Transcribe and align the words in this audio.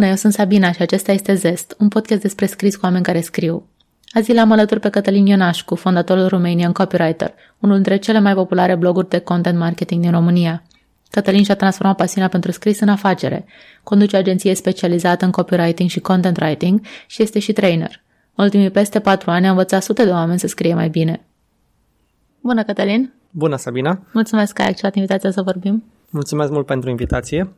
Bună, 0.00 0.12
eu 0.12 0.18
sunt 0.18 0.32
Sabina 0.32 0.72
și 0.72 0.82
acesta 0.82 1.12
este 1.12 1.34
Zest, 1.34 1.74
un 1.78 1.88
podcast 1.88 2.20
despre 2.20 2.46
scris 2.46 2.76
cu 2.76 2.84
oameni 2.84 3.04
care 3.04 3.20
scriu. 3.20 3.68
Azi 4.10 4.32
l-am 4.32 4.52
alături 4.52 4.80
pe 4.80 4.88
Cătălin 4.88 5.26
Ionașcu, 5.26 5.74
fondatorul 5.74 6.26
Romanian 6.28 6.72
Copywriter, 6.72 7.34
unul 7.58 7.74
dintre 7.74 7.96
cele 7.96 8.20
mai 8.20 8.34
populare 8.34 8.74
bloguri 8.74 9.08
de 9.08 9.18
content 9.18 9.58
marketing 9.58 10.02
din 10.02 10.10
România. 10.10 10.62
Cătălin 11.10 11.44
și-a 11.44 11.54
transformat 11.54 11.96
pasiunea 11.96 12.28
pentru 12.28 12.50
scris 12.50 12.80
în 12.80 12.88
afacere, 12.88 13.44
conduce 13.82 14.16
o 14.16 14.18
agenție 14.18 14.54
specializată 14.54 15.24
în 15.24 15.30
copywriting 15.30 15.88
și 15.88 16.00
content 16.00 16.40
writing 16.40 16.80
și 17.06 17.22
este 17.22 17.38
și 17.38 17.52
trainer. 17.52 18.02
În 18.34 18.44
ultimii 18.44 18.70
peste 18.70 19.00
patru 19.00 19.30
ani 19.30 19.46
a 19.46 19.50
învățat 19.50 19.82
sute 19.82 20.04
de 20.04 20.10
oameni 20.10 20.38
să 20.38 20.46
scrie 20.46 20.74
mai 20.74 20.88
bine. 20.88 21.26
Bună, 22.40 22.62
Cătălin! 22.62 23.12
Bună, 23.30 23.56
Sabina! 23.56 24.02
Mulțumesc 24.12 24.52
că 24.52 24.62
ai 24.62 24.68
acceptat 24.68 24.94
invitația 24.94 25.30
să 25.30 25.42
vorbim. 25.42 25.84
Mulțumesc 26.10 26.50
mult 26.50 26.66
pentru 26.66 26.90
invitație. 26.90 27.52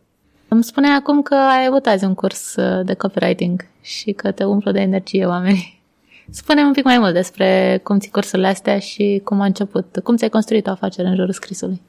Îmi 0.53 0.65
spune 0.65 0.89
acum 0.89 1.23
că 1.23 1.35
ai 1.35 1.67
avut 1.67 1.87
azi 1.87 2.05
un 2.05 2.15
curs 2.15 2.57
uh, 2.57 2.85
de 2.85 2.95
copywriting 2.95 3.67
și 3.81 4.13
că 4.13 4.31
te 4.31 4.45
umplă 4.45 4.73
de 4.73 4.81
energie 4.81 5.27
oamenii. 5.27 5.83
Spune 6.31 6.63
un 6.63 6.73
pic 6.73 6.85
mai 6.85 6.99
mult 6.99 7.13
despre 7.13 7.81
cum 7.83 7.99
ți 7.99 8.11
cursurile 8.11 8.49
astea 8.49 8.79
și 8.79 9.21
cum 9.25 9.41
a 9.41 9.45
început, 9.45 10.01
cum 10.05 10.17
ți-ai 10.17 10.29
construit 10.29 10.67
o 10.67 10.71
afacere 10.71 11.09
în 11.09 11.15
jurul 11.15 11.33
scrisului. 11.33 11.83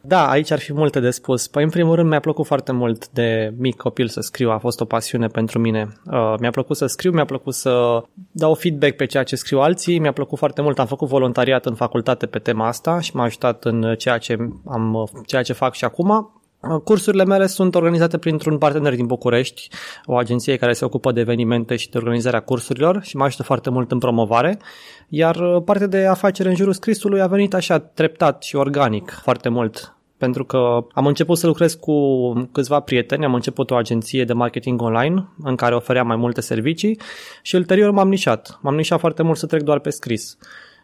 Da, 0.00 0.30
aici 0.30 0.50
ar 0.50 0.58
fi 0.58 0.72
multe 0.72 1.00
de 1.00 1.10
spus. 1.10 1.46
Păi, 1.46 1.62
în 1.62 1.70
primul 1.70 1.94
rând, 1.94 2.08
mi-a 2.08 2.20
plăcut 2.20 2.46
foarte 2.46 2.72
mult 2.72 3.08
de 3.08 3.52
mic 3.58 3.76
copil 3.76 4.08
să 4.08 4.20
scriu, 4.20 4.50
a 4.50 4.58
fost 4.58 4.80
o 4.80 4.84
pasiune 4.84 5.26
pentru 5.26 5.58
mine. 5.58 5.88
Uh, 6.06 6.34
mi-a 6.40 6.50
plăcut 6.50 6.76
să 6.76 6.86
scriu, 6.86 7.10
mi-a 7.10 7.24
plăcut 7.24 7.54
să 7.54 8.02
dau 8.30 8.54
feedback 8.54 8.96
pe 8.96 9.06
ceea 9.06 9.22
ce 9.22 9.36
scriu 9.36 9.60
alții, 9.60 9.98
mi-a 9.98 10.12
plăcut 10.12 10.38
foarte 10.38 10.62
mult, 10.62 10.78
am 10.78 10.86
făcut 10.86 11.08
voluntariat 11.08 11.66
în 11.66 11.74
facultate 11.74 12.26
pe 12.26 12.38
tema 12.38 12.66
asta 12.66 13.00
și 13.00 13.16
m-a 13.16 13.24
ajutat 13.24 13.64
în 13.64 13.94
ceea 13.98 14.18
ce, 14.18 14.36
am, 14.66 15.10
ceea 15.26 15.42
ce 15.42 15.52
fac 15.52 15.74
și 15.74 15.84
acum. 15.84 16.42
Cursurile 16.84 17.24
mele 17.24 17.46
sunt 17.46 17.74
organizate 17.74 18.18
printr-un 18.18 18.58
partener 18.58 18.94
din 18.94 19.06
București, 19.06 19.68
o 20.04 20.16
agenție 20.16 20.56
care 20.56 20.72
se 20.72 20.84
ocupă 20.84 21.12
de 21.12 21.20
evenimente 21.20 21.76
și 21.76 21.90
de 21.90 21.98
organizarea 21.98 22.40
cursurilor 22.40 23.02
și 23.02 23.16
mă 23.16 23.24
ajută 23.24 23.42
foarte 23.42 23.70
mult 23.70 23.92
în 23.92 23.98
promovare, 23.98 24.58
iar 25.08 25.60
partea 25.64 25.86
de 25.86 26.06
afacere 26.06 26.48
în 26.48 26.54
jurul 26.54 26.72
scrisului 26.72 27.20
a 27.20 27.26
venit 27.26 27.54
așa 27.54 27.78
treptat 27.78 28.42
și 28.42 28.56
organic 28.56 29.10
foarte 29.22 29.48
mult 29.48 29.96
pentru 30.16 30.44
că 30.44 30.86
am 30.92 31.06
început 31.06 31.38
să 31.38 31.46
lucrez 31.46 31.74
cu 31.74 32.32
câțiva 32.52 32.80
prieteni, 32.80 33.24
am 33.24 33.34
început 33.34 33.70
o 33.70 33.74
agenție 33.74 34.24
de 34.24 34.32
marketing 34.32 34.82
online 34.82 35.28
în 35.42 35.56
care 35.56 35.74
ofeream 35.74 36.06
mai 36.06 36.16
multe 36.16 36.40
servicii 36.40 37.00
și 37.42 37.54
ulterior 37.54 37.90
m-am 37.90 38.08
nișat. 38.08 38.58
M-am 38.62 38.74
nișat 38.74 38.98
foarte 38.98 39.22
mult 39.22 39.38
să 39.38 39.46
trec 39.46 39.62
doar 39.62 39.78
pe 39.78 39.90
scris. 39.90 40.38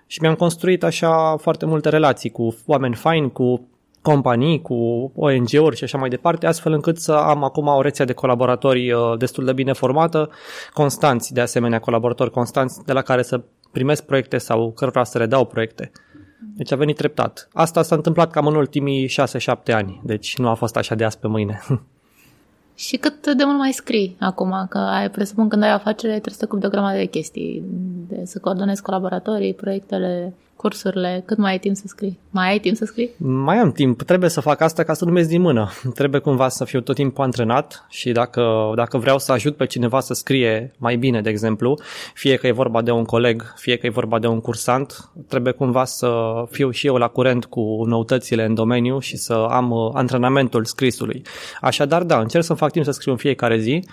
Și 0.06 0.18
mi-am 0.20 0.34
construit 0.34 0.82
așa 0.82 1.36
foarte 1.36 1.66
multe 1.66 1.88
relații 1.88 2.30
cu 2.30 2.56
oameni 2.66 2.94
faini, 2.94 3.32
cu 3.32 3.68
companii, 4.02 4.62
cu 4.62 4.74
ONG-uri 5.14 5.76
și 5.76 5.84
așa 5.84 5.98
mai 5.98 6.08
departe, 6.08 6.46
astfel 6.46 6.72
încât 6.72 6.98
să 6.98 7.12
am 7.12 7.44
acum 7.44 7.66
o 7.66 7.82
rețea 7.82 8.04
de 8.04 8.12
colaboratori 8.12 8.92
uh, 8.92 9.18
destul 9.18 9.44
de 9.44 9.52
bine 9.52 9.72
formată, 9.72 10.30
constanți, 10.72 11.32
de 11.32 11.40
asemenea 11.40 11.78
colaboratori 11.78 12.30
constanți 12.30 12.84
de 12.84 12.92
la 12.92 13.02
care 13.02 13.22
să 13.22 13.40
primesc 13.72 14.04
proiecte 14.04 14.38
sau 14.38 14.72
cărora 14.72 15.04
să 15.04 15.18
redau 15.18 15.44
proiecte. 15.44 15.90
Deci 16.56 16.72
a 16.72 16.76
venit 16.76 16.96
treptat. 16.96 17.48
Asta 17.52 17.82
s-a 17.82 17.94
întâmplat 17.94 18.30
cam 18.30 18.46
în 18.46 18.54
ultimii 18.54 19.08
6-7 19.08 19.72
ani, 19.72 20.00
deci 20.04 20.36
nu 20.36 20.48
a 20.48 20.54
fost 20.54 20.76
așa 20.76 20.94
de 20.94 21.04
azi 21.04 21.18
pe 21.18 21.28
mâine. 21.28 21.60
Și 22.74 22.96
cât 22.96 23.34
de 23.36 23.44
mult 23.44 23.58
mai 23.58 23.72
scrii 23.72 24.16
acum? 24.20 24.66
Că 24.68 24.78
ai 24.78 25.10
presupun 25.10 25.48
când 25.48 25.62
ai 25.62 25.72
afacere 25.72 26.12
trebuie 26.12 26.32
să 26.32 26.38
te 26.38 26.44
ocupi 26.44 26.60
de 26.60 26.66
o 26.66 26.70
grămadă 26.70 26.98
de 26.98 27.04
chestii, 27.04 27.62
de 28.08 28.24
să 28.24 28.38
coordonezi 28.38 28.82
colaboratorii, 28.82 29.54
proiectele, 29.54 30.34
cursurile, 30.60 31.22
cât 31.26 31.38
mai 31.38 31.50
ai 31.50 31.58
timp 31.58 31.76
să 31.76 31.82
scrii? 31.86 32.18
Mai 32.30 32.50
ai 32.50 32.58
timp 32.58 32.76
să 32.76 32.84
scrii? 32.84 33.10
Mai 33.16 33.56
am 33.56 33.72
timp, 33.72 34.02
trebuie 34.02 34.30
să 34.30 34.40
fac 34.40 34.60
asta 34.60 34.82
ca 34.82 34.94
să 34.94 35.04
nu 35.04 35.10
merg 35.10 35.26
din 35.26 35.40
mână. 35.40 35.70
Trebuie 35.94 36.20
cumva 36.20 36.48
să 36.48 36.64
fiu 36.64 36.80
tot 36.80 36.94
timpul 36.94 37.24
antrenat 37.24 37.86
și 37.88 38.12
dacă, 38.12 38.72
dacă 38.74 38.98
vreau 38.98 39.18
să 39.18 39.32
ajut 39.32 39.56
pe 39.56 39.66
cineva 39.66 40.00
să 40.00 40.14
scrie 40.14 40.72
mai 40.78 40.96
bine, 40.96 41.20
de 41.20 41.30
exemplu, 41.30 41.78
fie 42.14 42.36
că 42.36 42.46
e 42.46 42.52
vorba 42.52 42.82
de 42.82 42.90
un 42.90 43.04
coleg, 43.04 43.54
fie 43.56 43.76
că 43.76 43.86
e 43.86 43.90
vorba 43.90 44.18
de 44.18 44.26
un 44.26 44.40
cursant, 44.40 45.10
trebuie 45.28 45.52
cumva 45.52 45.84
să 45.84 46.10
fiu 46.50 46.70
și 46.70 46.86
eu 46.86 46.96
la 46.96 47.08
curent 47.08 47.44
cu 47.44 47.84
noutățile 47.86 48.44
în 48.44 48.54
domeniu 48.54 48.98
și 48.98 49.16
să 49.16 49.32
am 49.50 49.70
uh, 49.70 49.90
antrenamentul 49.94 50.64
scrisului. 50.64 51.22
Așadar, 51.60 52.02
da, 52.02 52.18
încerc 52.18 52.44
să 52.44 52.54
fac 52.54 52.70
timp 52.70 52.84
să 52.84 52.90
scriu 52.90 53.12
în 53.12 53.18
fiecare 53.18 53.58
zi, 53.58 53.84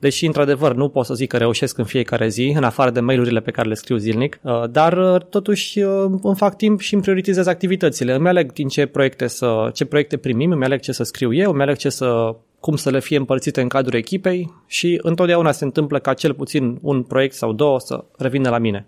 deși, 0.00 0.26
într-adevăr, 0.26 0.74
nu 0.74 0.88
pot 0.88 1.04
să 1.04 1.14
zic 1.14 1.28
că 1.28 1.36
reușesc 1.36 1.78
în 1.78 1.84
fiecare 1.84 2.28
zi, 2.28 2.52
în 2.56 2.64
afară 2.64 2.90
de 2.90 3.00
mail-urile 3.00 3.40
pe 3.40 3.50
care 3.50 3.68
le 3.68 3.74
scriu 3.74 3.96
zilnic, 3.96 4.40
uh, 4.42 4.70
dar 4.70 4.92
uh, 4.92 5.20
totuși 5.30 5.80
îmi 6.22 6.36
fac 6.36 6.56
timp 6.56 6.80
și 6.80 6.94
îmi 6.94 7.02
prioritizez 7.02 7.46
activitățile. 7.46 8.14
Îmi 8.14 8.28
aleg 8.28 8.52
din 8.52 8.68
ce 8.68 8.86
proiecte, 8.86 9.26
să, 9.26 9.70
ce 9.74 9.84
proiecte 9.84 10.16
primim, 10.16 10.50
îmi 10.50 10.64
aleg 10.64 10.80
ce 10.80 10.92
să 10.92 11.02
scriu 11.02 11.32
eu, 11.32 11.52
îmi 11.52 11.62
aleg 11.62 11.76
ce 11.76 11.88
să, 11.88 12.36
cum 12.60 12.76
să 12.76 12.90
le 12.90 13.00
fie 13.00 13.16
împărțite 13.16 13.60
în 13.60 13.68
cadrul 13.68 13.98
echipei 13.98 14.52
și 14.66 14.98
întotdeauna 15.02 15.52
se 15.52 15.64
întâmplă 15.64 15.98
ca 15.98 16.14
cel 16.14 16.34
puțin 16.34 16.78
un 16.82 17.02
proiect 17.02 17.34
sau 17.34 17.52
două 17.52 17.80
să 17.80 18.04
revină 18.16 18.50
la 18.50 18.58
mine. 18.58 18.86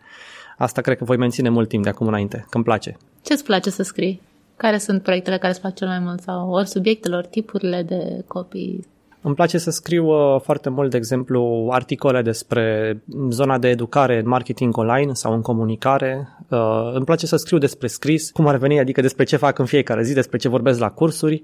Asta 0.58 0.80
cred 0.80 0.96
că 0.96 1.04
voi 1.04 1.16
menține 1.16 1.48
mult 1.48 1.68
timp 1.68 1.82
de 1.82 1.88
acum 1.88 2.06
înainte, 2.06 2.36
că 2.36 2.56
îmi 2.56 2.64
place. 2.64 2.96
Ce 3.22 3.32
îți 3.32 3.44
place 3.44 3.70
să 3.70 3.82
scrii? 3.82 4.20
Care 4.56 4.78
sunt 4.78 5.02
proiectele 5.02 5.38
care 5.38 5.52
îți 5.52 5.60
plac 5.60 5.74
cel 5.74 5.88
mai 5.88 5.98
mult? 5.98 6.20
Sau 6.20 6.50
ori 6.50 6.68
subiectele, 6.68 7.16
ori 7.16 7.28
tipurile 7.30 7.82
de 7.82 8.24
copii? 8.26 8.86
Îmi 9.24 9.34
place 9.34 9.58
să 9.58 9.70
scriu 9.70 10.06
uh, 10.06 10.40
foarte 10.40 10.68
mult, 10.68 10.90
de 10.90 10.96
exemplu, 10.96 11.68
articole 11.70 12.22
despre 12.22 12.96
zona 13.28 13.58
de 13.58 13.68
educare 13.68 14.18
în 14.18 14.28
marketing 14.28 14.76
online 14.76 15.12
sau 15.12 15.32
în 15.34 15.42
comunicare. 15.42 16.28
Uh, 16.48 16.90
îmi 16.92 17.04
place 17.04 17.26
să 17.26 17.36
scriu 17.36 17.58
despre 17.58 17.86
scris, 17.86 18.30
cum 18.30 18.46
ar 18.46 18.56
veni, 18.56 18.78
adică 18.78 19.00
despre 19.00 19.24
ce 19.24 19.36
fac 19.36 19.58
în 19.58 19.64
fiecare 19.64 20.02
zi, 20.02 20.14
despre 20.14 20.38
ce 20.38 20.48
vorbesc 20.48 20.78
la 20.78 20.90
cursuri. 20.90 21.42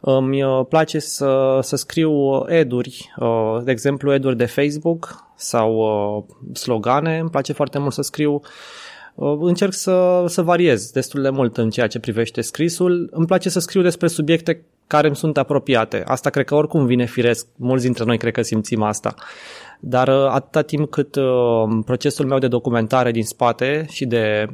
Îmi 0.00 0.42
uh, 0.42 0.66
place 0.68 0.98
să, 0.98 1.58
să 1.62 1.76
scriu 1.76 2.44
eduri, 2.46 3.14
de 3.64 3.70
exemplu, 3.70 4.12
eduri 4.12 4.36
de 4.36 4.46
Facebook 4.46 5.24
sau 5.36 6.26
slogane. 6.52 7.18
Îmi 7.18 7.30
place 7.30 7.52
foarte 7.52 7.78
mult 7.78 7.92
să 7.92 8.02
scriu 8.02 8.40
încerc 9.40 9.72
să, 9.72 10.24
să 10.26 10.42
variez 10.42 10.90
destul 10.90 11.22
de 11.22 11.30
mult 11.30 11.56
în 11.56 11.70
ceea 11.70 11.86
ce 11.86 11.98
privește 11.98 12.40
scrisul. 12.40 13.08
Îmi 13.12 13.26
place 13.26 13.48
să 13.48 13.58
scriu 13.58 13.82
despre 13.82 14.08
subiecte 14.08 14.64
care 14.86 15.06
îmi 15.06 15.16
sunt 15.16 15.36
apropiate. 15.36 16.02
Asta 16.06 16.30
cred 16.30 16.44
că 16.44 16.54
oricum 16.54 16.86
vine 16.86 17.04
firesc, 17.04 17.46
mulți 17.56 17.84
dintre 17.84 18.04
noi 18.04 18.18
cred 18.18 18.32
că 18.32 18.42
simțim 18.42 18.82
asta. 18.82 19.14
Dar 19.80 20.08
uh, 20.08 20.26
atâta 20.30 20.62
timp 20.62 20.90
cât 20.90 21.14
uh, 21.14 21.24
procesul 21.84 22.26
meu 22.26 22.38
de 22.38 22.48
documentare 22.48 23.10
din 23.10 23.24
spate 23.24 23.86
și 23.90 24.06
de 24.06 24.46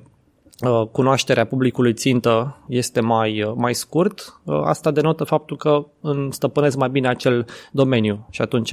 uh, 0.60 0.86
cunoașterea 0.92 1.44
publicului 1.44 1.94
țintă 1.94 2.56
este 2.68 3.00
mai, 3.00 3.52
mai 3.56 3.74
scurt, 3.74 4.40
asta 4.64 4.90
denotă 4.90 5.24
faptul 5.24 5.56
că 5.56 5.86
îmi 6.00 6.32
stăpânesc 6.32 6.76
mai 6.76 6.88
bine 6.88 7.08
acel 7.08 7.46
domeniu 7.72 8.26
și 8.30 8.42
atunci 8.42 8.72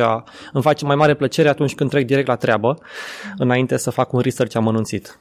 îmi 0.53 0.63
face 0.63 0.85
mai 0.85 0.95
mare 0.95 1.13
plăcere 1.13 1.49
atunci 1.49 1.75
când 1.75 1.89
trec 1.89 2.05
direct 2.05 2.27
la 2.27 2.35
treabă, 2.35 2.77
înainte 3.37 3.77
să 3.77 3.89
fac 3.89 4.13
un 4.13 4.19
research 4.19 4.55
amănunțit. 4.55 5.19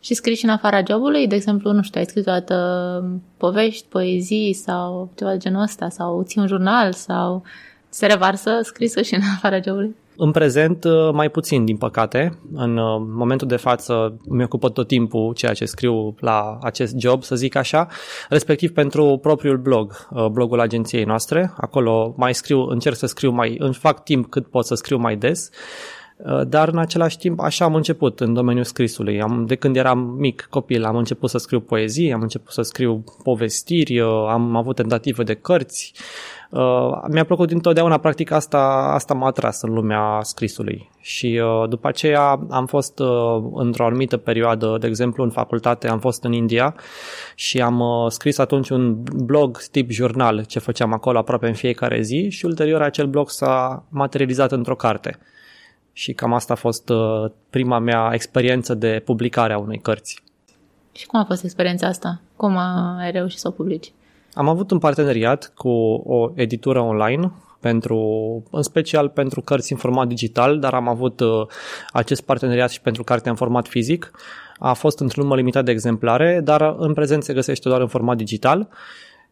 Și 0.00 0.14
scrii 0.14 0.36
și 0.36 0.44
în 0.44 0.50
afara 0.50 0.82
jobului? 0.88 1.26
De 1.26 1.34
exemplu, 1.34 1.72
nu 1.72 1.82
știu, 1.82 2.00
ai 2.00 2.06
scris 2.06 2.26
o 2.26 2.30
dată 2.30 3.20
povești, 3.36 3.86
poezii 3.88 4.52
sau 4.52 5.10
ceva 5.14 5.30
de 5.30 5.36
genul 5.36 5.62
ăsta? 5.62 5.88
Sau 5.88 6.22
ții 6.22 6.40
un 6.40 6.46
jurnal? 6.46 6.92
Sau 6.92 7.42
se 7.88 8.06
revarsă 8.06 8.50
scrisă 8.62 9.02
și 9.02 9.14
în 9.14 9.20
afara 9.34 9.60
jobului? 9.60 9.96
În 10.20 10.30
prezent, 10.30 10.84
uh, 10.84 11.10
mai 11.12 11.28
puțin, 11.28 11.64
din 11.64 11.76
păcate. 11.76 12.38
În 12.52 12.76
uh, 12.76 13.02
momentul 13.08 13.48
de 13.48 13.56
față 13.56 14.16
mi 14.28 14.42
ocupă 14.42 14.68
tot 14.68 14.86
timpul 14.86 15.34
ceea 15.34 15.52
ce 15.52 15.64
scriu 15.64 16.14
la 16.20 16.58
acest 16.62 16.94
job, 16.98 17.22
să 17.22 17.34
zic 17.34 17.54
așa, 17.54 17.88
respectiv 18.28 18.72
pentru 18.72 19.18
propriul 19.22 19.56
blog, 19.56 20.06
uh, 20.10 20.26
blogul 20.26 20.60
agenției 20.60 21.04
noastre. 21.04 21.52
Acolo 21.56 22.14
mai 22.16 22.34
scriu, 22.34 22.60
încerc 22.60 22.96
să 22.96 23.06
scriu 23.06 23.30
mai, 23.30 23.56
îmi 23.58 23.74
fac 23.74 24.04
timp 24.04 24.30
cât 24.30 24.46
pot 24.46 24.64
să 24.66 24.74
scriu 24.74 24.96
mai 24.96 25.16
des 25.16 25.50
Uh, 25.50 25.97
dar 26.48 26.68
în 26.68 26.78
același 26.78 27.18
timp 27.18 27.40
așa 27.40 27.64
am 27.64 27.74
început 27.74 28.20
în 28.20 28.34
domeniul 28.34 28.64
scrisului. 28.64 29.22
Am, 29.22 29.44
de 29.46 29.54
când 29.54 29.76
eram 29.76 29.98
mic 29.98 30.46
copil 30.50 30.84
am 30.84 30.96
început 30.96 31.30
să 31.30 31.38
scriu 31.38 31.60
poezii, 31.60 32.12
am 32.12 32.20
început 32.20 32.52
să 32.52 32.62
scriu 32.62 33.04
povestiri, 33.22 34.00
uh, 34.00 34.26
am 34.28 34.56
avut 34.56 34.76
tentative 34.76 35.22
de 35.22 35.34
cărți. 35.34 35.92
Uh, 36.50 36.60
mi-a 37.10 37.24
plăcut 37.24 37.48
dintotdeauna, 37.48 37.98
practic 37.98 38.30
asta, 38.30 38.90
asta 38.94 39.14
m-a 39.14 39.26
atras 39.26 39.62
în 39.62 39.72
lumea 39.72 40.18
scrisului. 40.22 40.90
Și 41.00 41.40
după 41.68 41.88
aceea 41.88 42.40
am 42.50 42.66
fost 42.66 43.02
într-o 43.54 43.84
anumită 43.84 44.16
perioadă, 44.16 44.76
de 44.80 44.86
exemplu 44.86 45.24
în 45.24 45.30
facultate, 45.30 45.88
am 45.88 45.98
fost 45.98 46.24
în 46.24 46.32
India 46.32 46.74
și 47.34 47.60
am 47.60 48.06
scris 48.08 48.38
atunci 48.38 48.68
un 48.68 49.02
blog 49.24 49.58
tip 49.70 49.90
jurnal 49.90 50.44
ce 50.44 50.58
făceam 50.58 50.92
acolo 50.92 51.18
aproape 51.18 51.46
în 51.46 51.54
fiecare 51.54 52.00
zi 52.00 52.28
și 52.30 52.44
ulterior 52.44 52.82
acel 52.82 53.06
blog 53.06 53.30
s-a 53.30 53.84
materializat 53.88 54.52
într-o 54.52 54.74
carte 54.74 55.18
și 55.98 56.12
cam 56.12 56.32
asta 56.32 56.52
a 56.52 56.56
fost 56.56 56.88
uh, 56.88 57.30
prima 57.50 57.78
mea 57.78 58.10
experiență 58.12 58.74
de 58.74 59.02
publicare 59.04 59.52
a 59.52 59.58
unei 59.58 59.78
cărți. 59.78 60.22
Și 60.92 61.06
cum 61.06 61.20
a 61.20 61.24
fost 61.24 61.44
experiența 61.44 61.86
asta? 61.86 62.20
Cum 62.36 62.56
ai 62.98 63.10
reușit 63.10 63.38
să 63.38 63.48
o 63.48 63.50
publici? 63.50 63.92
Am 64.34 64.48
avut 64.48 64.70
un 64.70 64.78
parteneriat 64.78 65.52
cu 65.56 65.68
o 66.06 66.30
editură 66.34 66.80
online 66.80 67.32
pentru, 67.60 67.98
în 68.50 68.62
special 68.62 69.08
pentru 69.08 69.40
cărți 69.40 69.72
în 69.72 69.78
format 69.78 70.08
digital, 70.08 70.58
dar 70.58 70.74
am 70.74 70.88
avut 70.88 71.20
uh, 71.20 71.46
acest 71.92 72.20
parteneriat 72.20 72.70
și 72.70 72.80
pentru 72.80 73.04
cartea 73.04 73.30
în 73.30 73.36
format 73.36 73.68
fizic. 73.68 74.10
A 74.58 74.72
fost 74.72 75.00
într-un 75.00 75.22
număr 75.22 75.38
limitat 75.38 75.64
de 75.64 75.70
exemplare, 75.70 76.40
dar 76.44 76.74
în 76.78 76.92
prezent 76.92 77.24
se 77.24 77.32
găsește 77.32 77.68
doar 77.68 77.80
în 77.80 77.88
format 77.88 78.16
digital 78.16 78.68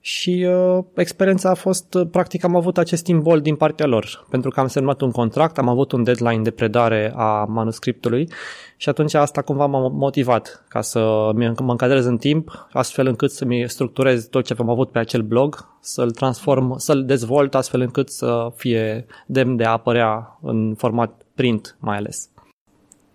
și 0.07 0.47
uh, 0.49 0.85
experiența 0.95 1.51
a 1.51 1.55
fost, 1.55 1.95
uh, 1.95 2.07
practic 2.11 2.45
am 2.45 2.57
avut 2.57 2.79
acest 2.79 3.05
timbol 3.05 3.41
din 3.41 3.57
partea 3.57 3.87
lor, 3.87 4.27
pentru 4.31 4.51
că 4.51 4.61
am 4.61 4.67
semnat 4.67 5.01
un 5.01 5.11
contract, 5.11 5.59
am 5.59 5.69
avut 5.69 5.93
un 5.93 6.03
deadline 6.03 6.43
de 6.43 6.51
predare 6.51 7.13
a 7.17 7.45
manuscriptului 7.45 8.29
și 8.77 8.89
atunci 8.89 9.15
asta 9.15 9.43
cumva 9.43 9.67
m-a 9.67 9.89
motivat 9.89 10.65
ca 10.69 10.81
să 10.81 11.31
mă 11.35 11.71
încadrez 11.71 12.05
în 12.05 12.17
timp, 12.17 12.67
astfel 12.73 13.07
încât 13.07 13.31
să-mi 13.31 13.65
structurez 13.69 14.27
tot 14.27 14.45
ce 14.45 14.55
am 14.59 14.71
avut 14.71 14.91
pe 14.91 14.99
acel 14.99 15.23
blog, 15.23 15.69
să-l 15.81 16.11
transform, 16.11 16.77
să-l 16.77 17.05
dezvolt 17.05 17.55
astfel 17.55 17.81
încât 17.81 18.11
să 18.11 18.53
fie 18.55 19.07
demn 19.27 19.57
de 19.57 19.65
a 19.65 19.71
apărea 19.71 20.39
în 20.43 20.75
format 20.79 21.23
print 21.35 21.77
mai 21.81 21.97
ales. 21.97 22.29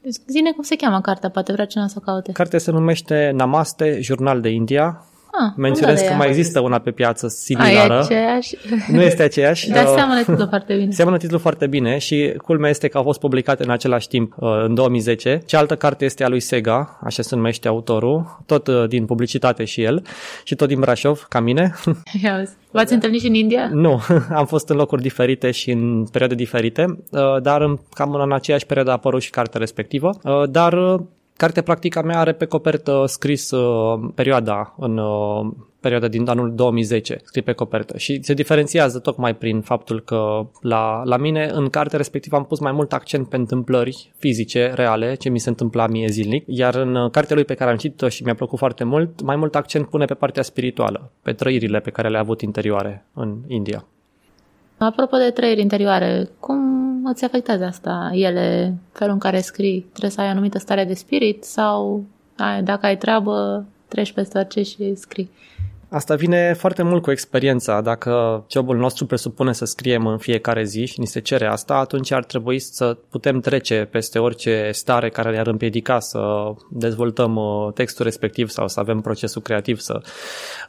Deci, 0.01 0.15
zine 0.27 0.51
cum 0.51 0.63
se 0.63 0.75
cheamă 0.75 1.01
cartea, 1.01 1.29
poate 1.29 1.51
vrea 1.51 1.65
cineva 1.65 1.89
să 1.89 1.95
o 1.97 2.03
caute. 2.03 2.31
Cartea 2.31 2.59
se 2.59 2.71
numește 2.71 3.31
Namaste, 3.35 3.99
Jurnal 4.01 4.41
de 4.41 4.49
India, 4.49 5.05
Ah, 5.31 5.51
Menționez 5.55 6.01
că 6.01 6.13
mai 6.13 6.27
există 6.27 6.59
una 6.59 6.79
pe 6.79 6.91
piață 6.91 7.27
similară. 7.27 7.93
A, 7.93 7.97
e 7.97 7.99
aceeași? 7.99 8.55
Nu 8.87 9.01
este 9.01 9.23
aceeași. 9.23 9.69
Dar 9.71 9.83
uh, 9.83 9.91
seamănă 9.95 10.23
titlul 10.23 10.47
foarte 10.47 10.75
bine. 10.75 10.91
Seamănă 10.91 11.17
titlul 11.17 11.39
foarte 11.39 11.67
bine 11.67 11.97
și 11.97 12.33
culmea 12.43 12.69
este 12.69 12.87
că 12.87 12.97
au 12.97 13.03
fost 13.03 13.19
publicate 13.19 13.63
în 13.63 13.69
același 13.69 14.07
timp, 14.07 14.33
uh, 14.37 14.63
în 14.63 14.73
2010. 14.73 15.41
Cealaltă 15.45 15.75
carte 15.75 16.05
este 16.05 16.23
a 16.23 16.27
lui 16.27 16.39
Sega, 16.39 16.99
așa 17.03 17.21
se 17.21 17.35
numește 17.35 17.67
autorul, 17.67 18.43
tot 18.45 18.67
uh, 18.67 18.87
din 18.87 19.05
publicitate 19.05 19.63
și 19.63 19.83
el, 19.83 20.03
și 20.43 20.55
tot 20.55 20.67
din 20.67 20.79
Brașov, 20.79 21.25
ca 21.29 21.39
mine. 21.39 21.73
V-ați 22.71 22.93
întâlnit 22.93 23.21
și 23.21 23.27
în 23.27 23.33
India? 23.33 23.69
Nu, 23.73 24.01
am 24.39 24.45
fost 24.45 24.69
în 24.69 24.75
locuri 24.75 25.01
diferite 25.01 25.51
și 25.51 25.71
în 25.71 26.05
perioade 26.11 26.35
diferite, 26.35 26.97
dar 27.41 27.61
în, 27.61 27.77
cam 27.93 28.13
în 28.13 28.31
aceeași 28.31 28.65
perioadă 28.65 28.91
a 28.91 28.93
apărut 28.93 29.21
și 29.21 29.29
cartea 29.29 29.59
respectivă, 29.59 30.09
dar 30.49 30.99
Cartea 31.41 31.63
practica 31.63 32.01
mea 32.01 32.19
are 32.19 32.31
pe 32.31 32.45
copertă 32.45 33.03
scris 33.07 33.51
uh, 33.51 34.11
perioada 34.15 34.75
în 34.77 34.97
uh, 34.97 35.51
perioada 35.79 36.07
din 36.07 36.29
anul 36.29 36.55
2010, 36.55 37.19
scris 37.23 37.43
pe 37.43 37.51
copertă 37.51 37.97
și 37.97 38.23
se 38.23 38.33
diferențiază 38.33 38.99
tocmai 38.99 39.35
prin 39.35 39.61
faptul 39.61 40.01
că 40.01 40.47
la, 40.61 41.01
la 41.03 41.17
mine 41.17 41.49
în 41.53 41.69
carte 41.69 41.97
respectiv 41.97 42.33
am 42.33 42.45
pus 42.45 42.59
mai 42.59 42.71
mult 42.71 42.93
accent 42.93 43.29
pe 43.29 43.35
întâmplări 43.35 44.11
fizice, 44.17 44.71
reale, 44.75 45.15
ce 45.15 45.29
mi 45.29 45.39
se 45.39 45.49
întâmpla 45.49 45.87
mie 45.87 46.07
zilnic, 46.07 46.43
iar 46.47 46.75
în 46.75 46.95
uh, 46.95 47.11
cartea 47.11 47.35
lui 47.35 47.45
pe 47.45 47.53
care 47.53 47.71
am 47.71 47.77
citit-o 47.77 48.09
și 48.09 48.23
mi-a 48.23 48.35
plăcut 48.35 48.57
foarte 48.57 48.83
mult, 48.83 49.21
mai 49.21 49.35
mult 49.35 49.55
accent 49.55 49.87
pune 49.89 50.05
pe 50.05 50.13
partea 50.13 50.43
spirituală, 50.43 51.11
pe 51.21 51.33
trăirile 51.33 51.79
pe 51.79 51.89
care 51.89 52.09
le-a 52.09 52.19
avut 52.19 52.41
interioare 52.41 53.05
în 53.13 53.37
India. 53.47 53.85
Apropo 54.77 55.17
de 55.17 55.29
trăiri 55.29 55.61
interioare, 55.61 56.29
cum 56.39 56.81
îți 57.09 57.25
afectează 57.25 57.65
asta 57.65 58.11
ele, 58.13 58.73
felul 58.91 59.13
în 59.13 59.19
care 59.19 59.39
scrii? 59.39 59.81
Trebuie 59.89 60.11
să 60.11 60.21
ai 60.21 60.27
anumită 60.27 60.57
stare 60.57 60.85
de 60.85 60.93
spirit 60.93 61.43
sau 61.43 62.03
ai, 62.37 62.63
dacă 62.63 62.85
ai 62.85 62.97
treabă, 62.97 63.65
treci 63.87 64.11
peste 64.11 64.37
orice 64.37 64.61
și 64.61 64.95
scrii? 64.95 65.29
Asta 65.93 66.15
vine 66.15 66.53
foarte 66.53 66.83
mult 66.83 67.01
cu 67.01 67.11
experiența. 67.11 67.81
Dacă 67.81 68.43
jobul 68.49 68.77
nostru 68.77 69.05
presupune 69.05 69.53
să 69.53 69.65
scriem 69.65 70.05
în 70.07 70.17
fiecare 70.17 70.63
zi 70.63 70.85
și 70.85 70.99
ni 70.99 71.05
se 71.05 71.19
cere 71.19 71.45
asta, 71.45 71.73
atunci 71.73 72.11
ar 72.11 72.23
trebui 72.23 72.59
să 72.59 72.97
putem 73.09 73.39
trece 73.39 73.87
peste 73.91 74.19
orice 74.19 74.69
stare 74.73 75.09
care 75.09 75.31
ne-ar 75.31 75.47
împiedica 75.47 75.99
să 75.99 76.19
dezvoltăm 76.69 77.35
uh, 77.35 77.73
textul 77.73 78.05
respectiv 78.05 78.49
sau 78.49 78.67
să 78.67 78.79
avem 78.79 78.99
procesul 78.99 79.41
creativ, 79.41 79.79
să 79.79 80.01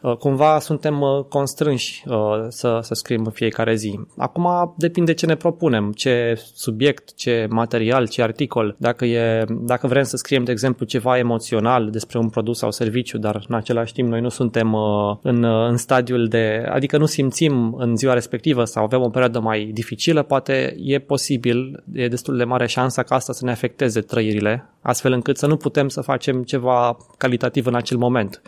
uh, 0.02 0.16
cumva 0.16 0.58
suntem 0.58 1.00
uh, 1.00 1.24
constrânși 1.28 2.04
să, 2.48 2.78
să 2.82 2.94
scriem 2.94 3.24
în 3.24 3.32
fiecare 3.32 3.74
zi. 3.74 4.00
Acum 4.16 4.74
depinde 4.76 5.14
ce 5.14 5.26
ne 5.26 5.34
propunem, 5.34 5.92
ce 5.92 6.40
subiect, 6.54 7.14
ce 7.14 7.46
material, 7.50 8.08
ce 8.08 8.22
articol. 8.22 8.74
Dacă, 8.78 9.04
e, 9.04 9.44
dacă 9.48 9.86
vrem 9.86 10.02
să 10.02 10.16
scriem, 10.16 10.44
de 10.44 10.50
exemplu, 10.50 10.86
ceva 10.86 11.19
emoțional 11.19 11.90
despre 11.90 12.19
un 12.19 12.28
produs 12.28 12.58
sau 12.58 12.70
serviciu, 12.70 13.19
dar 13.19 13.44
în 13.48 13.54
același 13.54 13.92
timp 13.92 14.08
noi 14.08 14.20
nu 14.20 14.28
suntem 14.28 14.74
în, 15.22 15.44
în 15.44 15.76
stadiul 15.76 16.28
de, 16.28 16.66
adică 16.68 16.98
nu 16.98 17.06
simțim 17.06 17.74
în 17.74 17.96
ziua 17.96 18.12
respectivă 18.12 18.64
sau 18.64 18.84
avem 18.84 19.00
o 19.02 19.08
perioadă 19.08 19.40
mai 19.40 19.70
dificilă, 19.74 20.22
poate 20.22 20.76
e 20.78 20.98
posibil, 20.98 21.82
e 21.92 22.08
destul 22.08 22.36
de 22.36 22.44
mare 22.44 22.66
șansa 22.66 23.02
ca 23.02 23.14
asta 23.14 23.32
să 23.32 23.44
ne 23.44 23.50
afecteze 23.50 24.00
trăirile, 24.00 24.68
astfel 24.80 25.12
încât 25.12 25.36
să 25.36 25.46
nu 25.46 25.56
putem 25.56 25.88
să 25.88 26.00
facem 26.00 26.42
ceva 26.42 26.96
calitativ 27.16 27.66
în 27.66 27.74
acel 27.74 27.96
moment. 27.96 28.42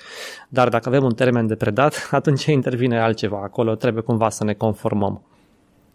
Dar 0.48 0.68
dacă 0.68 0.88
avem 0.88 1.04
un 1.04 1.14
termen 1.14 1.46
de 1.46 1.54
predat, 1.54 2.08
atunci 2.10 2.44
intervine 2.44 3.00
altceva. 3.00 3.40
Acolo 3.42 3.74
trebuie 3.74 4.02
cumva 4.02 4.28
să 4.28 4.44
ne 4.44 4.52
conformăm. 4.52 5.22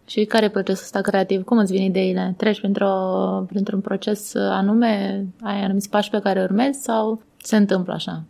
Și 0.06 0.24
care 0.24 0.44
e 0.44 0.50
procesul 0.50 0.82
ăsta 0.82 1.00
creativ? 1.00 1.44
Cum 1.44 1.58
îți 1.58 1.72
vin 1.72 1.82
ideile? 1.82 2.34
Treci 2.36 2.58
printr-o, 2.58 2.90
printr-un 3.48 3.80
proces 3.80 4.34
anume? 4.34 5.24
Ai 5.42 5.62
anumiți 5.62 5.90
pași 5.90 6.10
pe 6.10 6.18
care 6.18 6.42
urmezi 6.42 6.82
sau 6.82 7.22
se 7.36 7.56
întâmplă 7.56 7.92
așa? 7.92 8.22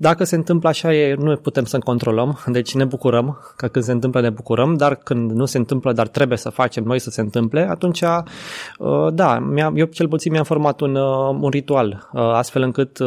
Dacă 0.00 0.24
se 0.24 0.34
întâmplă 0.34 0.68
așa, 0.68 0.94
e, 0.94 1.14
nu 1.14 1.36
putem 1.36 1.64
să 1.64 1.78
controlăm, 1.78 2.38
deci 2.46 2.74
ne 2.74 2.84
bucurăm, 2.84 3.38
că 3.56 3.66
când 3.66 3.84
se 3.84 3.92
întâmplă 3.92 4.20
ne 4.20 4.30
bucurăm, 4.30 4.74
dar 4.74 4.94
când 4.94 5.30
nu 5.30 5.44
se 5.44 5.58
întâmplă, 5.58 5.92
dar 5.92 6.08
trebuie 6.08 6.38
să 6.38 6.50
facem 6.50 6.84
noi 6.84 6.98
să 6.98 7.10
se 7.10 7.20
întâmple, 7.20 7.68
atunci, 7.70 8.00
uh, 8.00 9.12
da, 9.12 9.42
eu 9.74 9.84
cel 9.86 10.08
puțin 10.08 10.32
mi-am 10.32 10.44
format 10.44 10.80
un, 10.80 10.94
uh, 10.94 11.36
un 11.40 11.48
ritual, 11.48 12.08
uh, 12.12 12.20
astfel 12.20 12.62
încât, 12.62 12.98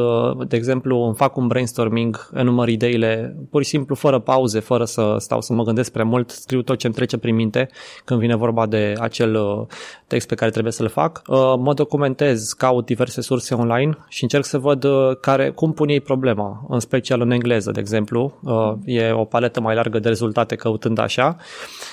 de 0.47 0.55
exemplu, 0.55 0.97
îmi 0.97 1.15
fac 1.15 1.37
un 1.37 1.47
brainstorming, 1.47 2.29
enumăr 2.33 2.67
ideile, 2.67 3.35
pur 3.49 3.63
și 3.63 3.69
simplu, 3.69 3.95
fără 3.95 4.19
pauze, 4.19 4.59
fără 4.59 4.83
să 4.83 5.15
stau 5.17 5.41
să 5.41 5.53
mă 5.53 5.63
gândesc 5.63 5.91
prea 5.91 6.05
mult, 6.05 6.29
scriu 6.29 6.61
tot 6.61 6.77
ce 6.77 6.85
îmi 6.85 6.95
trece 6.95 7.17
prin 7.17 7.35
minte 7.35 7.69
când 8.05 8.19
vine 8.19 8.35
vorba 8.35 8.65
de 8.65 8.93
acel 8.99 9.39
text 10.07 10.27
pe 10.27 10.35
care 10.35 10.51
trebuie 10.51 10.73
să-l 10.73 10.87
fac, 10.87 11.21
mă 11.57 11.73
documentez, 11.75 12.53
caut 12.53 12.85
diverse 12.85 13.21
surse 13.21 13.53
online 13.53 13.97
și 14.07 14.23
încerc 14.23 14.45
să 14.45 14.57
văd 14.57 14.85
care, 15.19 15.49
cum 15.49 15.73
pun 15.73 15.89
ei 15.89 16.01
problema, 16.01 16.65
în 16.69 16.79
special 16.81 17.21
în 17.21 17.31
engleză, 17.31 17.71
de 17.71 17.79
exemplu. 17.79 18.39
Uh, 18.43 18.73
e 18.85 19.11
o 19.11 19.25
paletă 19.25 19.61
mai 19.61 19.75
largă 19.75 19.99
de 19.99 20.07
rezultate 20.07 20.55
căutând 20.55 20.97
așa. 20.97 21.37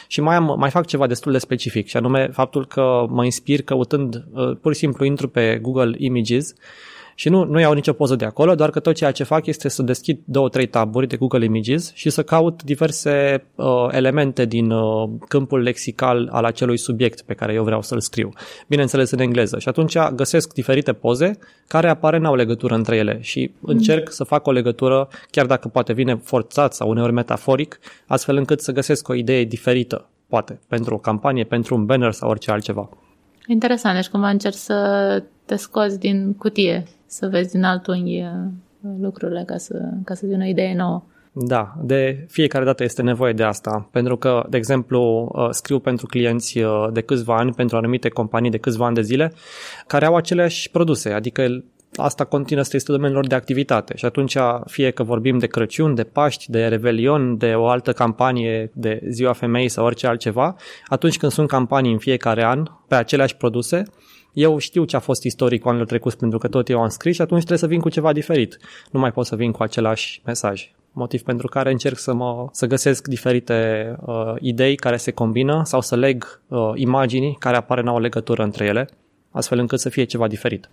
Și 0.06 0.20
mai, 0.20 0.36
am, 0.36 0.54
mai 0.58 0.70
fac 0.70 0.86
ceva 0.86 1.06
destul 1.06 1.32
de 1.32 1.38
specific, 1.38 1.88
și 1.88 1.96
anume 1.96 2.28
faptul 2.32 2.66
că 2.66 3.06
mă 3.08 3.24
inspir 3.24 3.62
căutând, 3.62 4.24
uh, 4.32 4.56
pur 4.60 4.72
și 4.72 4.78
simplu 4.78 5.04
intru 5.04 5.28
pe 5.28 5.58
Google 5.62 5.94
Images 5.98 6.54
și 7.20 7.28
nu, 7.28 7.44
nu 7.44 7.60
iau 7.60 7.72
nicio 7.72 7.92
poză 7.92 8.16
de 8.16 8.24
acolo, 8.24 8.54
doar 8.54 8.70
că 8.70 8.80
tot 8.80 8.94
ceea 8.94 9.10
ce 9.10 9.24
fac 9.24 9.46
este 9.46 9.68
să 9.68 9.82
deschid 9.82 10.20
două, 10.24 10.48
trei 10.48 10.66
taburi 10.66 11.06
de 11.06 11.16
Google 11.16 11.44
Images 11.44 11.92
și 11.94 12.10
să 12.10 12.22
caut 12.22 12.62
diverse 12.62 13.44
uh, 13.54 13.86
elemente 13.90 14.44
din 14.44 14.70
uh, 14.70 15.08
câmpul 15.28 15.60
lexical 15.60 16.28
al 16.32 16.44
acelui 16.44 16.76
subiect 16.76 17.20
pe 17.20 17.34
care 17.34 17.52
eu 17.52 17.64
vreau 17.64 17.82
să-l 17.82 18.00
scriu. 18.00 18.32
Bineînțeles 18.66 19.10
în 19.10 19.18
engleză. 19.18 19.58
Și 19.58 19.68
atunci 19.68 19.96
găsesc 20.14 20.52
diferite 20.52 20.92
poze 20.92 21.38
care 21.66 21.88
apare 21.88 22.18
n-au 22.18 22.34
legătură 22.34 22.74
între 22.74 22.96
ele 22.96 23.18
și 23.20 23.50
încerc 23.60 24.04
mm. 24.04 24.10
să 24.10 24.24
fac 24.24 24.46
o 24.46 24.50
legătură, 24.50 25.08
chiar 25.30 25.46
dacă 25.46 25.68
poate 25.68 25.92
vine 25.92 26.14
forțat 26.14 26.74
sau 26.74 26.88
uneori 26.88 27.12
metaforic, 27.12 27.78
astfel 28.06 28.36
încât 28.36 28.60
să 28.60 28.72
găsesc 28.72 29.08
o 29.08 29.14
idee 29.14 29.44
diferită, 29.44 30.08
poate, 30.28 30.60
pentru 30.68 30.94
o 30.94 30.98
campanie, 30.98 31.44
pentru 31.44 31.74
un 31.74 31.84
banner 31.84 32.12
sau 32.12 32.30
orice 32.30 32.50
altceva. 32.50 32.88
Interesant, 33.50 33.94
deci 33.94 34.08
cumva 34.08 34.28
încerci 34.28 34.54
să 34.54 35.22
te 35.44 35.56
scoți 35.56 35.98
din 35.98 36.34
cutie 36.34 36.84
să 37.06 37.28
vezi 37.28 37.52
din 37.52 37.64
alt 37.64 37.86
unghi 37.86 38.20
uh, 38.20 38.30
lucrurile 39.00 39.42
ca 39.46 39.56
să, 39.56 39.90
ca 40.04 40.14
să 40.14 40.26
vină 40.26 40.44
o 40.44 40.48
idee 40.48 40.74
nouă. 40.74 41.02
Da, 41.32 41.74
de 41.82 42.26
fiecare 42.28 42.64
dată 42.64 42.82
este 42.82 43.02
nevoie 43.02 43.32
de 43.32 43.42
asta, 43.42 43.88
pentru 43.92 44.16
că, 44.16 44.46
de 44.48 44.56
exemplu, 44.56 45.32
uh, 45.34 45.48
scriu 45.50 45.78
pentru 45.78 46.06
clienți 46.06 46.58
uh, 46.58 46.86
de 46.92 47.00
câțiva 47.00 47.36
ani, 47.36 47.52
pentru 47.52 47.76
anumite 47.76 48.08
companii 48.08 48.50
de 48.50 48.58
câțiva 48.58 48.86
ani 48.86 48.94
de 48.94 49.02
zile, 49.02 49.32
care 49.86 50.06
au 50.06 50.14
aceleași 50.14 50.70
produse, 50.70 51.12
adică 51.12 51.64
asta 51.98 52.24
continuă 52.24 52.62
să 52.62 52.76
este 52.76 52.92
domeniul 52.92 53.16
lor 53.16 53.26
de 53.26 53.34
activitate 53.34 53.96
și 53.96 54.04
atunci 54.04 54.36
fie 54.66 54.90
că 54.90 55.02
vorbim 55.02 55.38
de 55.38 55.46
Crăciun, 55.46 55.94
de 55.94 56.04
Paști, 56.04 56.50
de 56.50 56.66
Revelion, 56.66 57.36
de 57.36 57.52
o 57.54 57.66
altă 57.66 57.92
campanie 57.92 58.70
de 58.74 59.00
Ziua 59.10 59.32
Femeii 59.32 59.68
sau 59.68 59.84
orice 59.84 60.06
altceva, 60.06 60.56
atunci 60.86 61.16
când 61.16 61.32
sunt 61.32 61.48
campanii 61.48 61.92
în 61.92 61.98
fiecare 61.98 62.44
an 62.44 62.62
pe 62.88 62.94
aceleași 62.94 63.36
produse, 63.36 63.82
eu 64.32 64.58
știu 64.58 64.84
ce 64.84 64.96
a 64.96 64.98
fost 64.98 65.24
istoricul 65.24 65.70
anul 65.70 65.86
trecut 65.86 66.14
pentru 66.14 66.38
că 66.38 66.48
tot 66.48 66.68
eu 66.68 66.80
am 66.80 66.88
scris 66.88 67.14
și 67.14 67.20
atunci 67.20 67.44
trebuie 67.44 67.58
să 67.58 67.66
vin 67.66 67.80
cu 67.80 67.88
ceva 67.88 68.12
diferit. 68.12 68.58
Nu 68.90 69.00
mai 69.00 69.12
pot 69.12 69.26
să 69.26 69.36
vin 69.36 69.52
cu 69.52 69.62
același 69.62 70.22
mesaj. 70.24 70.70
Motiv 70.92 71.22
pentru 71.22 71.46
care 71.46 71.70
încerc 71.70 71.98
să, 71.98 72.12
mă, 72.12 72.48
să 72.52 72.66
găsesc 72.66 73.08
diferite 73.08 73.96
uh, 74.06 74.34
idei 74.40 74.76
care 74.76 74.96
se 74.96 75.10
combină 75.10 75.62
sau 75.64 75.80
să 75.80 75.96
leg 75.96 76.40
uh, 76.48 76.70
imagini 76.74 77.36
care 77.38 77.56
apare 77.56 77.80
în 77.80 77.86
o 77.86 77.98
legătură 77.98 78.42
între 78.42 78.64
ele, 78.64 78.88
astfel 79.30 79.58
încât 79.58 79.80
să 79.80 79.88
fie 79.88 80.04
ceva 80.04 80.26
diferit. 80.26 80.68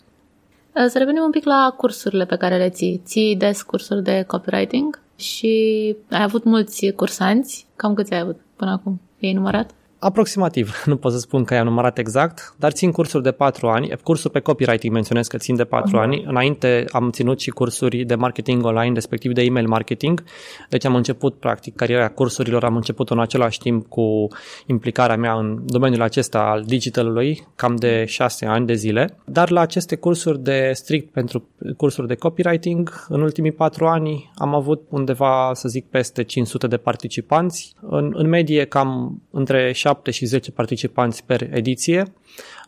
Uh, 0.75 0.85
să 0.87 0.97
revenim 0.97 1.23
un 1.23 1.31
pic 1.31 1.45
la 1.45 1.73
cursurile 1.77 2.25
pe 2.25 2.35
care 2.35 2.57
le 2.57 2.69
ții. 2.69 3.01
Ții 3.05 3.35
des 3.35 3.61
cursuri 3.61 4.03
de 4.03 4.23
copywriting 4.27 5.01
și 5.15 5.95
ai 6.09 6.23
avut 6.23 6.43
mulți 6.43 6.91
cursanți. 6.91 7.67
Cam 7.75 7.93
câți 7.93 8.13
ai 8.13 8.19
avut 8.19 8.39
până 8.55 8.71
acum? 8.71 9.01
E 9.19 9.33
numărat? 9.33 9.71
Aproximativ, 10.05 10.75
nu 10.85 10.97
pot 10.97 11.11
să 11.11 11.17
spun 11.17 11.43
că 11.43 11.53
i-am 11.53 11.65
numărat 11.65 11.97
exact, 11.97 12.53
dar 12.57 12.71
țin 12.71 12.91
cursuri 12.91 13.23
de 13.23 13.31
4 13.31 13.67
ani. 13.67 13.91
Cursul 14.03 14.29
pe 14.29 14.39
copywriting 14.39 14.93
menționez 14.93 15.27
că 15.27 15.37
țin 15.37 15.55
de 15.55 15.63
4 15.63 15.97
uh-huh. 15.97 16.01
ani. 16.01 16.23
Înainte 16.27 16.85
am 16.91 17.11
ținut 17.11 17.39
și 17.39 17.49
cursuri 17.49 18.03
de 18.03 18.15
marketing 18.15 18.65
online, 18.65 18.93
respectiv 18.93 19.33
de 19.33 19.41
email 19.41 19.67
marketing. 19.67 20.23
Deci 20.69 20.85
am 20.85 20.95
început, 20.95 21.35
practic, 21.39 21.75
cariera 21.75 22.09
cursurilor, 22.09 22.63
am 22.63 22.75
început 22.75 23.09
în 23.09 23.19
același 23.19 23.59
timp 23.59 23.87
cu 23.87 24.27
implicarea 24.65 25.17
mea 25.17 25.33
în 25.33 25.59
domeniul 25.65 26.01
acesta 26.01 26.39
al 26.39 26.63
digitalului, 26.63 27.47
cam 27.55 27.75
de 27.75 28.05
6 28.05 28.45
ani 28.45 28.65
de 28.65 28.73
zile. 28.73 29.17
Dar 29.25 29.49
la 29.49 29.61
aceste 29.61 29.95
cursuri 29.95 30.39
de 30.39 30.71
strict 30.73 31.11
pentru 31.11 31.47
cursuri 31.77 32.07
de 32.07 32.15
copywriting, 32.15 33.05
în 33.07 33.21
ultimii 33.21 33.51
4 33.51 33.85
ani 33.85 34.31
am 34.35 34.55
avut 34.55 34.81
undeva, 34.89 35.51
să 35.53 35.67
zic, 35.67 35.85
peste 35.85 36.23
500 36.23 36.67
de 36.67 36.77
participanți. 36.77 37.73
În, 37.81 38.11
în 38.15 38.27
medie, 38.27 38.65
cam 38.65 39.21
între 39.31 39.71
7 39.71 39.93
și 40.03 40.25
10 40.25 40.51
participanți 40.51 41.23
per 41.25 41.47
ediție. 41.51 42.13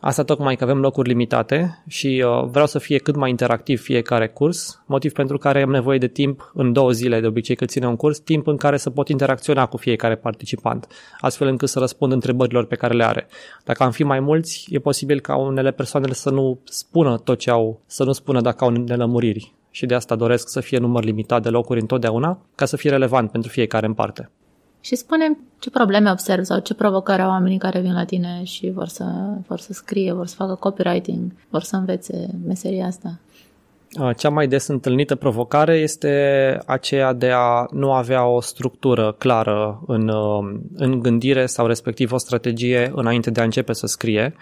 Asta 0.00 0.24
tocmai 0.24 0.56
că 0.56 0.64
avem 0.64 0.80
locuri 0.80 1.08
limitate 1.08 1.82
și 1.88 2.24
uh, 2.26 2.48
vreau 2.50 2.66
să 2.66 2.78
fie 2.78 2.98
cât 2.98 3.16
mai 3.16 3.30
interactiv 3.30 3.80
fiecare 3.80 4.28
curs, 4.28 4.82
motiv 4.86 5.12
pentru 5.12 5.38
care 5.38 5.62
am 5.62 5.70
nevoie 5.70 5.98
de 5.98 6.06
timp 6.06 6.50
în 6.54 6.72
două 6.72 6.90
zile 6.90 7.20
de 7.20 7.26
obicei 7.26 7.56
cât 7.56 7.70
ține 7.70 7.86
un 7.86 7.96
curs, 7.96 8.18
timp 8.18 8.46
în 8.46 8.56
care 8.56 8.76
să 8.76 8.90
pot 8.90 9.08
interacționa 9.08 9.66
cu 9.66 9.76
fiecare 9.76 10.16
participant, 10.16 10.86
astfel 11.20 11.48
încât 11.48 11.68
să 11.68 11.78
răspund 11.78 12.12
întrebărilor 12.12 12.66
pe 12.66 12.76
care 12.76 12.94
le 12.94 13.04
are. 13.04 13.26
Dacă 13.64 13.82
am 13.82 13.90
fi 13.90 14.02
mai 14.02 14.20
mulți, 14.20 14.66
e 14.70 14.78
posibil 14.78 15.20
ca 15.20 15.36
unele 15.36 15.70
persoane 15.70 16.12
să 16.12 16.30
nu 16.30 16.60
spună 16.64 17.18
tot 17.18 17.38
ce 17.38 17.50
au, 17.50 17.80
să 17.86 18.04
nu 18.04 18.12
spună 18.12 18.40
dacă 18.40 18.64
au 18.64 18.70
nelămuriri 18.70 19.56
și 19.70 19.86
de 19.86 19.94
asta 19.94 20.16
doresc 20.16 20.48
să 20.48 20.60
fie 20.60 20.78
număr 20.78 21.04
limitat 21.04 21.42
de 21.42 21.48
locuri 21.48 21.80
întotdeauna, 21.80 22.38
ca 22.54 22.64
să 22.64 22.76
fie 22.76 22.90
relevant 22.90 23.30
pentru 23.30 23.50
fiecare 23.50 23.86
în 23.86 23.94
parte. 23.94 24.30
Și 24.80 24.96
spune 24.96 25.38
ce 25.58 25.70
probleme 25.70 26.10
observi 26.10 26.44
sau 26.44 26.58
ce 26.58 26.74
provocări 26.74 27.22
au 27.22 27.28
oamenii 27.28 27.58
care 27.58 27.80
vin 27.80 27.92
la 27.92 28.04
tine 28.04 28.40
și 28.44 28.70
vor 28.70 28.86
să, 28.86 29.04
vor 29.46 29.58
să 29.58 29.72
scrie, 29.72 30.12
vor 30.12 30.26
să 30.26 30.34
facă 30.34 30.54
copywriting, 30.54 31.32
vor 31.48 31.62
să 31.62 31.76
învețe 31.76 32.28
meseria 32.46 32.86
asta. 32.86 33.18
Cea 34.16 34.28
mai 34.28 34.46
des 34.46 34.66
întâlnită 34.66 35.14
provocare 35.14 35.76
este 35.76 36.58
aceea 36.66 37.12
de 37.12 37.30
a 37.34 37.66
nu 37.70 37.92
avea 37.92 38.26
o 38.26 38.40
structură 38.40 39.14
clară 39.18 39.82
în, 39.86 40.10
în 40.76 41.00
gândire 41.00 41.46
sau 41.46 41.66
respectiv 41.66 42.12
o 42.12 42.18
strategie 42.18 42.92
înainte 42.94 43.30
de 43.30 43.40
a 43.40 43.44
începe 43.44 43.72
să 43.72 43.86
scrie 43.86 44.34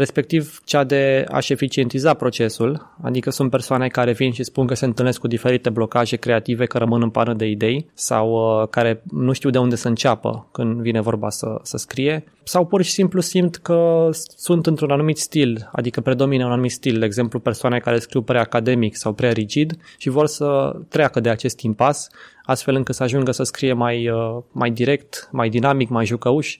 respectiv 0.00 0.60
cea 0.64 0.84
de 0.84 1.24
a-și 1.28 1.52
eficientiza 1.52 2.14
procesul, 2.14 2.94
adică 3.02 3.30
sunt 3.30 3.50
persoane 3.50 3.88
care 3.88 4.12
vin 4.12 4.32
și 4.32 4.42
spun 4.42 4.66
că 4.66 4.74
se 4.74 4.84
întâlnesc 4.84 5.20
cu 5.20 5.26
diferite 5.26 5.70
blocaje 5.70 6.16
creative, 6.16 6.64
că 6.64 6.78
rămân 6.78 7.02
în 7.02 7.10
pană 7.10 7.34
de 7.34 7.46
idei 7.46 7.90
sau 7.94 8.32
uh, 8.32 8.68
care 8.68 9.02
nu 9.10 9.32
știu 9.32 9.50
de 9.50 9.58
unde 9.58 9.76
să 9.76 9.88
înceapă 9.88 10.48
când 10.52 10.80
vine 10.80 11.00
vorba 11.00 11.30
să, 11.30 11.58
să 11.62 11.76
scrie, 11.76 12.24
sau 12.42 12.66
pur 12.66 12.82
și 12.82 12.90
simplu 12.90 13.20
simt 13.20 13.56
că 13.56 14.08
sunt 14.36 14.66
într-un 14.66 14.90
anumit 14.90 15.18
stil, 15.18 15.68
adică 15.72 16.00
predomină 16.00 16.44
un 16.44 16.52
anumit 16.52 16.70
stil, 16.70 16.98
de 16.98 17.04
exemplu 17.04 17.38
persoane 17.38 17.78
care 17.78 17.98
scriu 17.98 18.22
prea 18.22 18.40
academic 18.40 18.96
sau 18.96 19.12
prea 19.12 19.32
rigid 19.32 19.76
și 19.98 20.08
vor 20.08 20.26
să 20.26 20.76
treacă 20.88 21.20
de 21.20 21.28
acest 21.28 21.60
impas, 21.60 22.08
astfel 22.44 22.74
încât 22.74 22.94
să 22.94 23.02
ajungă 23.02 23.30
să 23.30 23.42
scrie 23.42 23.72
mai, 23.72 24.08
uh, 24.08 24.42
mai 24.52 24.70
direct, 24.70 25.28
mai 25.32 25.48
dinamic, 25.48 25.88
mai 25.88 26.06
jucăuș 26.06 26.56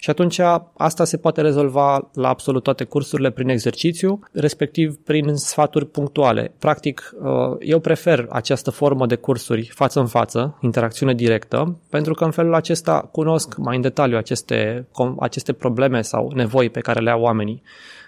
și 0.00 0.10
atunci 0.10 0.40
asta 0.76 1.04
se 1.04 1.16
poate 1.16 1.40
rezolva 1.40 2.10
la 2.14 2.28
absolut 2.28 2.62
toate 2.62 2.84
cursurile 2.84 3.30
prin 3.30 3.48
exercițiu, 3.48 4.20
respectiv 4.32 4.96
prin 4.96 5.34
sfaturi 5.34 5.86
punctuale. 5.86 6.52
Practic, 6.58 7.14
uh, 7.22 7.56
eu 7.58 7.78
prefer 7.78 8.26
această 8.30 8.70
formă 8.70 9.06
de 9.06 9.14
cursuri 9.14 9.70
față 9.74 10.00
în 10.00 10.06
față, 10.06 10.58
interacțiune 10.60 11.14
directă, 11.14 11.78
pentru 11.90 12.14
că 12.14 12.24
în 12.24 12.30
felul 12.30 12.54
acesta 12.54 13.08
cunosc 13.12 13.56
mai 13.56 13.76
în 13.76 13.82
detaliu 13.82 14.16
aceste, 14.16 14.86
aceste 15.18 15.52
probleme 15.52 16.02
sau 16.02 16.32
nevoi 16.34 16.70
pe 16.70 16.80
care 16.80 17.00
le 17.00 17.10
au 17.10 17.20
oamenii 17.20 17.62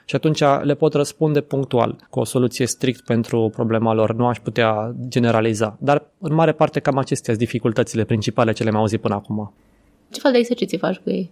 și 0.05 0.15
atunci 0.15 0.43
le 0.63 0.75
pot 0.75 0.95
răspunde 0.95 1.41
punctual 1.41 1.97
cu 2.11 2.21
o 2.21 2.25
soluție 2.25 2.67
strict 2.67 3.05
pentru 3.05 3.51
problema 3.53 3.93
lor. 3.93 4.15
Nu 4.15 4.27
aș 4.27 4.39
putea 4.39 4.95
generaliza, 5.09 5.77
dar 5.81 6.07
în 6.19 6.35
mare 6.35 6.53
parte 6.53 6.81
cam 6.81 6.99
acestea 6.99 7.35
sunt 7.35 7.47
dificultățile 7.47 8.05
principale 8.05 8.53
ce 8.53 8.63
le-am 8.63 8.77
auzit 8.77 9.01
până 9.01 9.15
acum. 9.15 9.53
Ce 10.11 10.21
fel 10.21 10.33
de 10.33 10.39
exerciții 10.39 10.79
faci 10.79 10.97
cu 10.97 11.11
ei? 11.11 11.31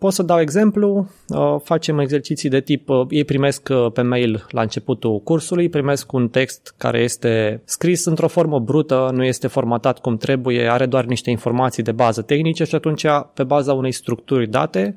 Pot 0.00 0.12
să 0.12 0.22
dau 0.22 0.40
exemplu, 0.40 1.10
uh, 1.28 1.56
facem 1.62 1.98
exerciții 1.98 2.48
de 2.48 2.60
tip, 2.60 2.88
uh, 2.88 3.06
ei 3.08 3.24
primesc 3.24 3.68
uh, 3.70 3.92
pe 3.92 4.02
mail 4.02 4.46
la 4.50 4.60
începutul 4.60 5.20
cursului, 5.20 5.68
primesc 5.68 6.12
un 6.12 6.28
text 6.28 6.74
care 6.76 6.98
este 6.98 7.62
scris 7.64 8.04
într-o 8.04 8.28
formă 8.28 8.58
brută, 8.58 9.10
nu 9.12 9.24
este 9.24 9.46
formatat 9.46 9.98
cum 9.98 10.16
trebuie, 10.16 10.68
are 10.68 10.86
doar 10.86 11.04
niște 11.04 11.30
informații 11.30 11.82
de 11.82 11.92
bază 11.92 12.22
tehnice 12.22 12.64
și 12.64 12.74
atunci 12.74 13.04
pe 13.34 13.44
baza 13.44 13.72
unei 13.72 13.92
structuri 13.92 14.46
date, 14.46 14.96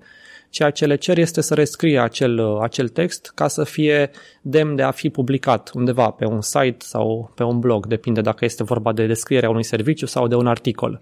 ceea 0.49 0.69
ce 0.69 0.85
le 0.85 0.95
cer 0.95 1.17
este 1.17 1.41
să 1.41 1.53
rescrie 1.53 1.99
acel, 1.99 2.57
acel 2.61 2.87
text 2.87 3.31
ca 3.35 3.47
să 3.47 3.63
fie 3.63 4.11
demn 4.41 4.75
de 4.75 4.81
a 4.81 4.91
fi 4.91 5.09
publicat 5.09 5.71
undeva 5.73 6.09
pe 6.09 6.25
un 6.25 6.41
site 6.41 6.77
sau 6.79 7.31
pe 7.35 7.43
un 7.43 7.59
blog, 7.59 7.85
depinde 7.87 8.21
dacă 8.21 8.45
este 8.45 8.63
vorba 8.63 8.93
de 8.93 9.05
descrierea 9.05 9.49
unui 9.49 9.63
serviciu 9.63 10.05
sau 10.05 10.27
de 10.27 10.35
un 10.35 10.47
articol. 10.47 10.97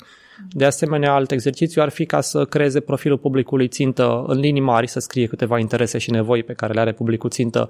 De 0.50 0.66
asemenea, 0.66 1.14
alt 1.14 1.32
exercițiu 1.32 1.82
ar 1.82 1.90
fi 1.90 2.06
ca 2.06 2.22
să 2.22 2.46
creeze 2.46 2.80
profilul 2.80 3.18
publicului 3.18 3.68
țintă 3.68 4.24
în 4.28 4.40
linii 4.40 4.62
mari, 4.62 4.88
să 4.88 5.00
scrie 5.00 5.26
câteva 5.26 5.60
interese 5.60 5.98
și 5.98 6.12
nevoi 6.12 6.44
pe 6.44 6.54
care 6.54 6.74
le 6.74 6.80
are 6.80 6.92
publicul 6.92 7.30
țintă, 7.30 7.70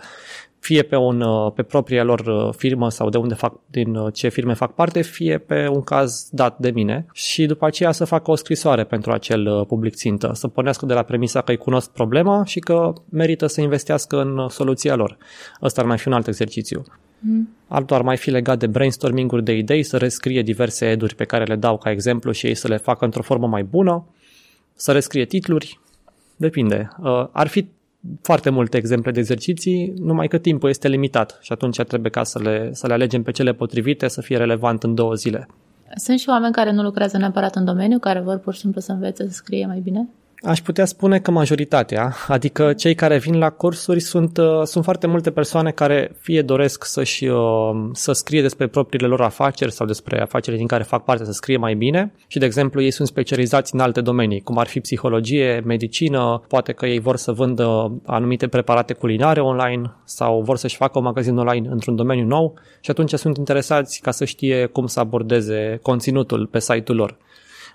fie 0.60 0.82
pe, 0.82 0.96
un, 0.96 1.24
pe 1.56 1.63
propria 1.63 2.04
lor 2.04 2.20
uh, 2.20 2.54
firmă 2.58 2.90
sau 2.90 3.10
de 3.10 3.18
unde 3.18 3.34
fac, 3.34 3.54
din 3.66 3.96
uh, 3.96 4.13
ce 4.13 4.30
firme 4.30 4.54
fac 4.54 4.74
parte, 4.74 5.01
fie 5.01 5.38
pe 5.38 5.68
un 5.68 5.82
caz 5.82 6.28
dat 6.32 6.58
de 6.58 6.72
mine 6.72 7.06
și 7.13 7.46
după 7.46 7.66
aceea 7.66 7.92
să 7.92 8.06
facă 8.06 8.32
o 8.32 8.36
scrisoare 8.36 8.84
pentru 8.84 9.12
acel 9.12 9.48
uh, 9.48 9.66
public 9.66 9.96
țintă, 9.96 10.32
să 10.34 10.48
pornească 10.48 10.86
de 10.86 10.94
la 10.94 11.04
premisa 11.04 11.42
că 11.42 11.51
îi 11.51 11.58
cunosc 11.58 11.92
problema 11.92 12.46
și 12.46 12.60
că 12.60 12.94
merită 13.10 13.48
să 13.48 13.62
investească 13.62 14.22
în 14.22 14.50
soluția 14.50 14.96
lor. 14.96 15.18
Ăsta 15.62 15.82
ar 15.82 15.88
mai 15.88 15.98
fi 15.98 16.08
un 16.08 16.13
alt 16.13 16.28
exercițiu. 16.28 16.84
Mm. 17.24 17.50
Altul 17.68 17.96
ar 17.96 18.01
mai 18.01 18.18
fi 18.18 18.30
legat 18.30 18.60
de 18.60 18.68
brainstorming-uri 18.68 19.44
de 19.44 19.58
idei, 19.58 19.84
să 19.84 19.98
rescrie 19.98 20.42
diverse 20.42 20.86
eduri 20.86 21.16
pe 21.16 21.24
care 21.24 21.44
le 21.44 21.56
dau 21.56 21.78
ca 21.78 21.92
exemplu 21.92 22.32
și 22.32 22.48
ei 22.48 22.56
să 22.56 22.68
le 22.68 22.78
facă 22.78 23.06
într-o 23.06 23.22
formă 23.22 23.48
mai 23.48 23.63
bună, 23.63 24.06
să 24.74 24.92
rescrie 24.92 25.25
titluri, 25.25 25.80
depinde. 26.36 26.90
Uh, 27.01 27.28
ar 27.32 27.48
fi 27.48 27.68
foarte 28.22 28.50
multe 28.50 28.78
exemple 28.78 29.12
de 29.12 29.20
exerciții, 29.20 29.94
numai 29.98 30.28
că 30.28 30.38
timpul 30.38 30.70
este 30.70 30.88
limitat 30.88 31.38
și 31.42 31.51
atunci 31.51 31.82
trebuie 31.82 32.12
ca 32.12 32.24
să 32.24 32.40
le, 32.40 32.70
să 32.74 32.88
le 32.88 32.94
alegem 32.94 33.24
pe 33.24 33.32
cele 33.32 33.54
potrivite 33.54 34.08
să 34.08 34.22
fie 34.22 34.38
relevant 34.38 34.84
în 34.84 34.96
două 34.96 35.13
zile. 35.13 35.48
Sunt 35.96 36.20
și 36.20 36.30
oameni 36.30 36.54
care 36.54 36.72
nu 36.72 36.82
lucrează 36.82 37.18
neapărat 37.18 37.56
în 37.56 37.66
domeniu, 37.66 38.00
care 38.00 38.20
vor 38.20 38.38
pur 38.38 38.54
și 38.54 38.60
simplu 38.60 38.82
să 38.82 38.92
învețe 38.92 39.24
să 39.28 39.34
scrie 39.34 39.66
mai 39.66 39.80
bine? 39.80 40.10
Aș 40.43 40.62
putea 40.62 40.86
spune 40.86 41.19
că 41.19 41.31
majoritatea, 41.31 42.15
adică 42.27 42.74
cei 42.74 42.95
care 42.95 43.17
vin 43.17 43.38
la 43.38 43.50
cursuri 43.50 44.00
sunt, 44.00 44.38
uh, 44.38 44.62
sunt 44.63 44.83
foarte 44.83 45.07
multe 45.07 45.31
persoane 45.31 45.71
care 45.71 46.15
fie 46.19 46.41
doresc 46.41 46.86
să-și, 46.86 47.25
uh, 47.25 47.39
să 47.93 48.12
scrie 48.12 48.41
despre 48.41 48.67
propriile 48.67 49.07
lor 49.07 49.21
afaceri 49.21 49.71
sau 49.71 49.88
despre 49.88 50.21
afacerile 50.21 50.57
din 50.57 50.67
care 50.67 50.83
fac 50.83 51.03
parte 51.03 51.25
să 51.25 51.31
scrie 51.31 51.57
mai 51.57 51.75
bine 51.75 52.13
și, 52.27 52.39
de 52.39 52.45
exemplu, 52.45 52.81
ei 52.81 52.91
sunt 52.91 53.07
specializați 53.07 53.74
în 53.74 53.79
alte 53.79 54.01
domenii, 54.01 54.41
cum 54.41 54.57
ar 54.57 54.67
fi 54.67 54.79
psihologie, 54.79 55.62
medicină, 55.65 56.43
poate 56.48 56.71
că 56.71 56.86
ei 56.86 57.00
vor 57.00 57.15
să 57.15 57.31
vândă 57.31 57.91
anumite 58.05 58.48
preparate 58.48 58.93
culinare 58.93 59.41
online 59.41 59.95
sau 60.03 60.41
vor 60.41 60.57
să-și 60.57 60.75
facă 60.75 60.98
un 60.98 61.03
magazin 61.03 61.38
online 61.38 61.67
într-un 61.69 61.95
domeniu 61.95 62.25
nou 62.25 62.53
și 62.79 62.91
atunci 62.91 63.13
sunt 63.13 63.38
interesați 63.38 64.00
ca 64.01 64.12
să 64.12 64.25
știe 64.25 64.65
cum 64.65 64.86
să 64.86 65.00
abordeze 65.00 65.79
conținutul 65.81 66.45
pe 66.45 66.60
site-ul 66.60 66.98
lor. 66.98 67.17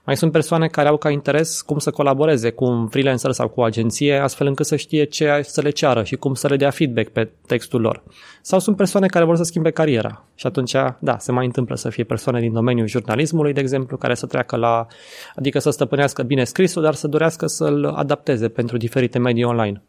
Mai 0.06 0.16
sunt 0.16 0.32
persoane 0.32 0.66
care 0.66 0.88
au 0.88 0.96
ca 0.96 1.10
interes 1.10 1.60
cum 1.60 1.78
să 1.78 1.90
colaboreze 1.90 2.50
cu 2.50 2.64
un 2.64 2.88
freelancer 2.88 3.30
sau 3.32 3.48
cu 3.48 3.60
o 3.60 3.62
agenție, 3.62 4.18
astfel 4.18 4.46
încât 4.46 4.66
să 4.66 4.76
știe 4.76 5.04
ce 5.04 5.40
să 5.42 5.60
le 5.60 5.70
ceară 5.70 6.02
și 6.02 6.16
cum 6.16 6.34
să 6.34 6.48
le 6.48 6.56
dea 6.56 6.70
feedback 6.70 7.08
pe 7.08 7.30
textul 7.46 7.80
lor. 7.80 8.02
Sau 8.42 8.58
sunt 8.58 8.76
persoane 8.76 9.06
care 9.06 9.24
vor 9.24 9.36
să 9.36 9.42
schimbe 9.42 9.70
cariera 9.70 10.24
și 10.34 10.46
atunci, 10.46 10.74
da, 10.98 11.18
se 11.18 11.32
mai 11.32 11.44
întâmplă 11.44 11.76
să 11.76 11.88
fie 11.88 12.04
persoane 12.04 12.40
din 12.40 12.52
domeniul 12.52 12.86
jurnalismului, 12.86 13.52
de 13.52 13.60
exemplu, 13.60 13.96
care 13.96 14.14
să 14.14 14.26
treacă 14.26 14.56
la, 14.56 14.86
adică 15.34 15.58
să 15.58 15.70
stăpânească 15.70 16.22
bine 16.22 16.44
scrisul, 16.44 16.82
dar 16.82 16.94
să 16.94 17.08
dorească 17.08 17.46
să-l 17.46 17.84
adapteze 17.84 18.48
pentru 18.48 18.76
diferite 18.76 19.18
medii 19.18 19.44
online. 19.44 19.82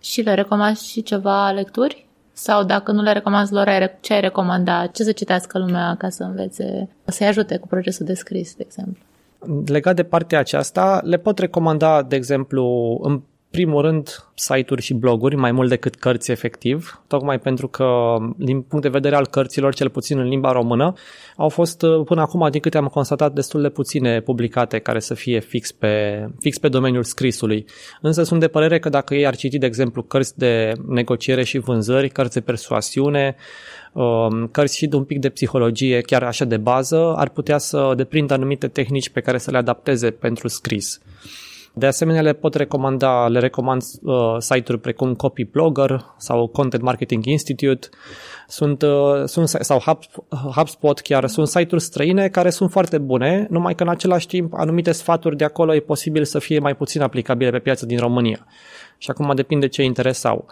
Și 0.00 0.20
le 0.20 0.34
recomand 0.34 0.76
și 0.76 1.02
ceva 1.02 1.50
lecturi? 1.50 2.06
Sau 2.32 2.64
dacă 2.64 2.92
nu 2.92 3.02
le 3.02 3.12
recomanzi 3.12 3.52
lor, 3.52 3.96
ce 4.00 4.12
ai 4.12 4.20
recomanda? 4.20 4.86
Ce 4.86 5.02
să 5.02 5.12
citească 5.12 5.58
lumea 5.58 5.94
ca 5.98 6.08
să 6.08 6.22
învețe, 6.22 6.88
să-i 7.04 7.26
ajute 7.26 7.56
cu 7.56 7.66
procesul 7.66 8.06
de 8.06 8.14
scris, 8.14 8.54
de 8.54 8.62
exemplu? 8.66 9.06
Legat 9.66 9.96
de 9.96 10.02
partea 10.02 10.38
aceasta, 10.38 11.00
le 11.04 11.16
pot 11.16 11.38
recomanda, 11.38 12.02
de 12.02 12.16
exemplu, 12.16 12.98
în 13.02 13.22
primul 13.50 13.82
rând, 13.82 14.28
site-uri 14.34 14.82
și 14.82 14.94
bloguri, 14.94 15.36
mai 15.36 15.52
mult 15.52 15.68
decât 15.68 15.94
cărți 15.94 16.30
efectiv, 16.30 17.02
tocmai 17.06 17.38
pentru 17.38 17.68
că, 17.68 18.16
din 18.36 18.62
punct 18.62 18.84
de 18.84 18.90
vedere 18.90 19.16
al 19.16 19.26
cărților, 19.26 19.74
cel 19.74 19.88
puțin 19.88 20.18
în 20.18 20.28
limba 20.28 20.52
română, 20.52 20.92
au 21.36 21.48
fost 21.48 21.84
până 22.04 22.20
acum, 22.20 22.48
din 22.50 22.60
câte 22.60 22.76
am 22.76 22.86
constatat, 22.86 23.32
destul 23.32 23.62
de 23.62 23.68
puține 23.68 24.20
publicate 24.20 24.78
care 24.78 25.00
să 25.00 25.14
fie 25.14 25.40
fix 25.40 25.72
pe, 25.72 26.26
fix 26.40 26.58
pe 26.58 26.68
domeniul 26.68 27.02
scrisului. 27.02 27.64
Însă 28.00 28.22
sunt 28.22 28.40
de 28.40 28.48
părere 28.48 28.78
că 28.78 28.88
dacă 28.88 29.14
ei 29.14 29.26
ar 29.26 29.36
citi, 29.36 29.58
de 29.58 29.66
exemplu, 29.66 30.02
cărți 30.02 30.38
de 30.38 30.72
negociere 30.86 31.44
și 31.44 31.58
vânzări, 31.58 32.08
cărți 32.08 32.34
de 32.34 32.40
persoasiune, 32.40 33.36
Um, 33.36 33.77
cărți 34.50 34.76
și 34.76 34.86
de 34.86 34.96
un 34.96 35.04
pic 35.04 35.18
de 35.18 35.28
psihologie, 35.28 36.00
chiar 36.00 36.22
așa 36.22 36.44
de 36.44 36.56
bază, 36.56 37.14
ar 37.16 37.28
putea 37.28 37.58
să 37.58 37.92
deprindă 37.96 38.34
anumite 38.34 38.68
tehnici 38.68 39.08
pe 39.08 39.20
care 39.20 39.38
să 39.38 39.50
le 39.50 39.56
adapteze 39.56 40.10
pentru 40.10 40.48
scris. 40.48 41.00
De 41.78 41.86
asemenea, 41.86 42.22
le 42.22 42.32
pot 42.32 42.54
recomanda, 42.54 43.28
le 43.28 43.38
recomand 43.38 43.82
uh, 44.02 44.36
site-uri 44.38 44.80
precum 44.80 45.14
Copy 45.14 45.44
Blogger 45.44 46.04
sau 46.16 46.46
Content 46.46 46.82
Marketing 46.82 47.24
Institute 47.24 47.88
sunt, 48.48 48.82
uh, 48.82 49.24
sunt, 49.24 49.48
sau 49.48 49.78
Hub, 49.78 49.98
HubSpot 50.54 51.00
chiar, 51.00 51.26
sunt 51.26 51.48
site-uri 51.48 51.82
străine 51.82 52.28
care 52.28 52.50
sunt 52.50 52.70
foarte 52.70 52.98
bune, 52.98 53.46
numai 53.50 53.74
că 53.74 53.82
în 53.82 53.88
același 53.88 54.26
timp 54.26 54.54
anumite 54.54 54.92
sfaturi 54.92 55.36
de 55.36 55.44
acolo 55.44 55.74
e 55.74 55.80
posibil 55.80 56.24
să 56.24 56.38
fie 56.38 56.58
mai 56.58 56.76
puțin 56.76 57.02
aplicabile 57.02 57.50
pe 57.50 57.58
piață 57.58 57.86
din 57.86 57.98
România. 57.98 58.46
Și 58.98 59.10
acum 59.10 59.34
depinde 59.34 59.68
ce 59.68 59.82
interes 59.82 60.24
au 60.24 60.46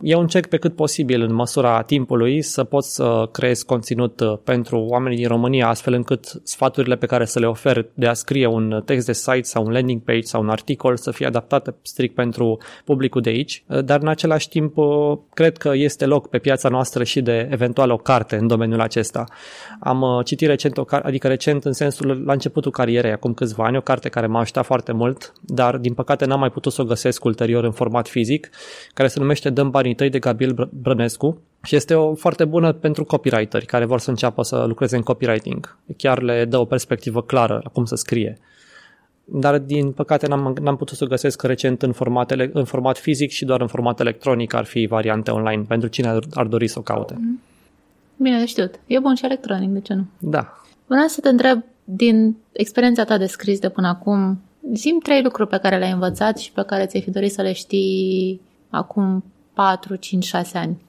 eu 0.00 0.20
încerc 0.20 0.46
pe 0.46 0.56
cât 0.56 0.74
posibil 0.74 1.22
în 1.22 1.34
măsura 1.34 1.82
timpului 1.82 2.42
să 2.42 2.64
pot 2.64 2.84
să 2.84 3.28
creez 3.32 3.62
conținut 3.62 4.20
uh, 4.20 4.38
pentru 4.44 4.78
oamenii 4.78 5.18
din 5.18 5.28
România 5.28 5.68
astfel 5.68 5.92
încât 5.92 6.40
sfaturile 6.42 6.96
pe 6.96 7.06
care 7.06 7.24
să 7.24 7.38
le 7.38 7.46
ofer 7.46 7.86
de 7.94 8.06
a 8.06 8.12
scrie 8.12 8.46
un 8.46 8.82
text 8.84 9.06
de 9.06 9.12
site 9.12 9.42
sau 9.42 9.64
un 9.64 9.72
landing 9.72 10.02
page 10.02 10.20
sau 10.20 10.42
un 10.42 10.48
articol 10.48 10.96
să 10.96 11.10
fie 11.10 11.26
adaptate 11.26 11.74
strict 11.82 12.14
pentru 12.14 12.58
publicul 12.84 13.20
de 13.20 13.30
aici, 13.30 13.64
uh, 13.66 13.84
dar 13.84 14.00
în 14.00 14.08
același 14.08 14.48
timp 14.48 14.76
uh, 14.76 15.18
cred 15.34 15.56
că 15.56 15.70
este 15.74 16.06
loc 16.06 16.28
pe 16.28 16.38
piața 16.38 16.68
noastră 16.68 17.04
și 17.04 17.20
de 17.20 17.48
eventual 17.50 17.90
o 17.90 17.96
carte 17.96 18.36
în 18.36 18.46
domeniul 18.46 18.80
acesta. 18.80 19.24
Am 19.80 20.22
citit 20.24 20.48
recent, 20.48 20.78
o 20.78 20.84
car- 20.84 21.02
adică 21.02 21.28
recent 21.28 21.64
în 21.64 21.72
sensul 21.72 22.22
la 22.24 22.32
începutul 22.32 22.70
carierei, 22.70 23.12
acum 23.12 23.34
câțiva 23.34 23.64
ani, 23.64 23.76
o 23.76 23.80
carte 23.80 24.08
care 24.08 24.26
m-a 24.26 24.40
ajutat 24.40 24.64
foarte 24.64 24.92
mult, 24.92 25.32
dar 25.40 25.76
din 25.76 25.94
păcate 25.94 26.24
n-am 26.24 26.40
mai 26.40 26.50
putut 26.50 26.72
să 26.72 26.82
o 26.82 26.84
găsesc 26.84 27.24
ulterior 27.24 27.64
în 27.64 27.72
format 27.72 28.08
fizic, 28.08 28.50
care 28.94 29.08
se 29.08 29.20
numește 29.20 29.50
Dăm 29.50 29.70
banii 29.88 29.94
tăi 29.94 30.10
de 30.10 30.18
Gabriel 30.18 30.70
Brănescu 30.82 31.40
și 31.62 31.76
este 31.76 31.94
o 31.94 32.14
foarte 32.14 32.44
bună 32.44 32.72
pentru 32.72 33.04
copywriteri 33.04 33.66
care 33.66 33.84
vor 33.84 34.00
să 34.00 34.10
înceapă 34.10 34.42
să 34.42 34.64
lucreze 34.66 34.96
în 34.96 35.02
copywriting. 35.02 35.76
Chiar 35.96 36.22
le 36.22 36.44
dă 36.44 36.58
o 36.58 36.64
perspectivă 36.64 37.22
clară 37.22 37.60
la 37.62 37.70
cum 37.70 37.84
să 37.84 37.94
scrie. 37.94 38.38
Dar, 39.24 39.58
din 39.58 39.92
păcate, 39.92 40.26
n-am, 40.26 40.56
n-am 40.60 40.76
putut 40.76 40.96
să 40.96 41.04
o 41.04 41.06
găsesc 41.06 41.42
recent 41.42 41.82
în 41.82 41.92
format, 41.92 42.30
ele, 42.30 42.50
în 42.52 42.64
format 42.64 42.98
fizic 42.98 43.30
și 43.30 43.44
doar 43.44 43.60
în 43.60 43.66
format 43.66 44.00
electronic 44.00 44.54
ar 44.54 44.64
fi 44.64 44.86
variante 44.86 45.30
online 45.30 45.64
pentru 45.68 45.88
cine 45.88 46.08
ar, 46.08 46.24
ar 46.32 46.46
dori 46.46 46.68
să 46.68 46.78
o 46.78 46.82
caute. 46.82 47.14
Mhm. 47.18 47.40
Bine 48.16 48.38
de 48.38 48.46
știut. 48.46 48.80
E 48.86 48.98
bun 48.98 49.14
și 49.14 49.24
electronic, 49.24 49.70
de 49.70 49.80
ce 49.80 49.94
nu? 49.94 50.04
Da. 50.18 50.62
Vreau 50.86 51.06
să 51.06 51.20
te 51.20 51.28
întreb, 51.28 51.64
din 51.84 52.36
experiența 52.52 53.04
ta 53.04 53.18
de 53.18 53.26
scris 53.26 53.58
de 53.58 53.68
până 53.68 53.88
acum, 53.88 54.40
zim 54.74 54.98
trei 55.02 55.22
lucruri 55.22 55.48
pe 55.48 55.58
care 55.58 55.78
le-ai 55.78 55.92
învățat 55.92 56.38
și 56.38 56.52
pe 56.52 56.62
care 56.66 56.86
ți-ai 56.86 57.02
fi 57.02 57.10
dorit 57.10 57.32
să 57.32 57.42
le 57.42 57.52
știi 57.52 58.40
acum 58.70 59.24
4, 59.58 59.96
5, 59.96 60.24
6 60.24 60.58
ani? 60.58 60.82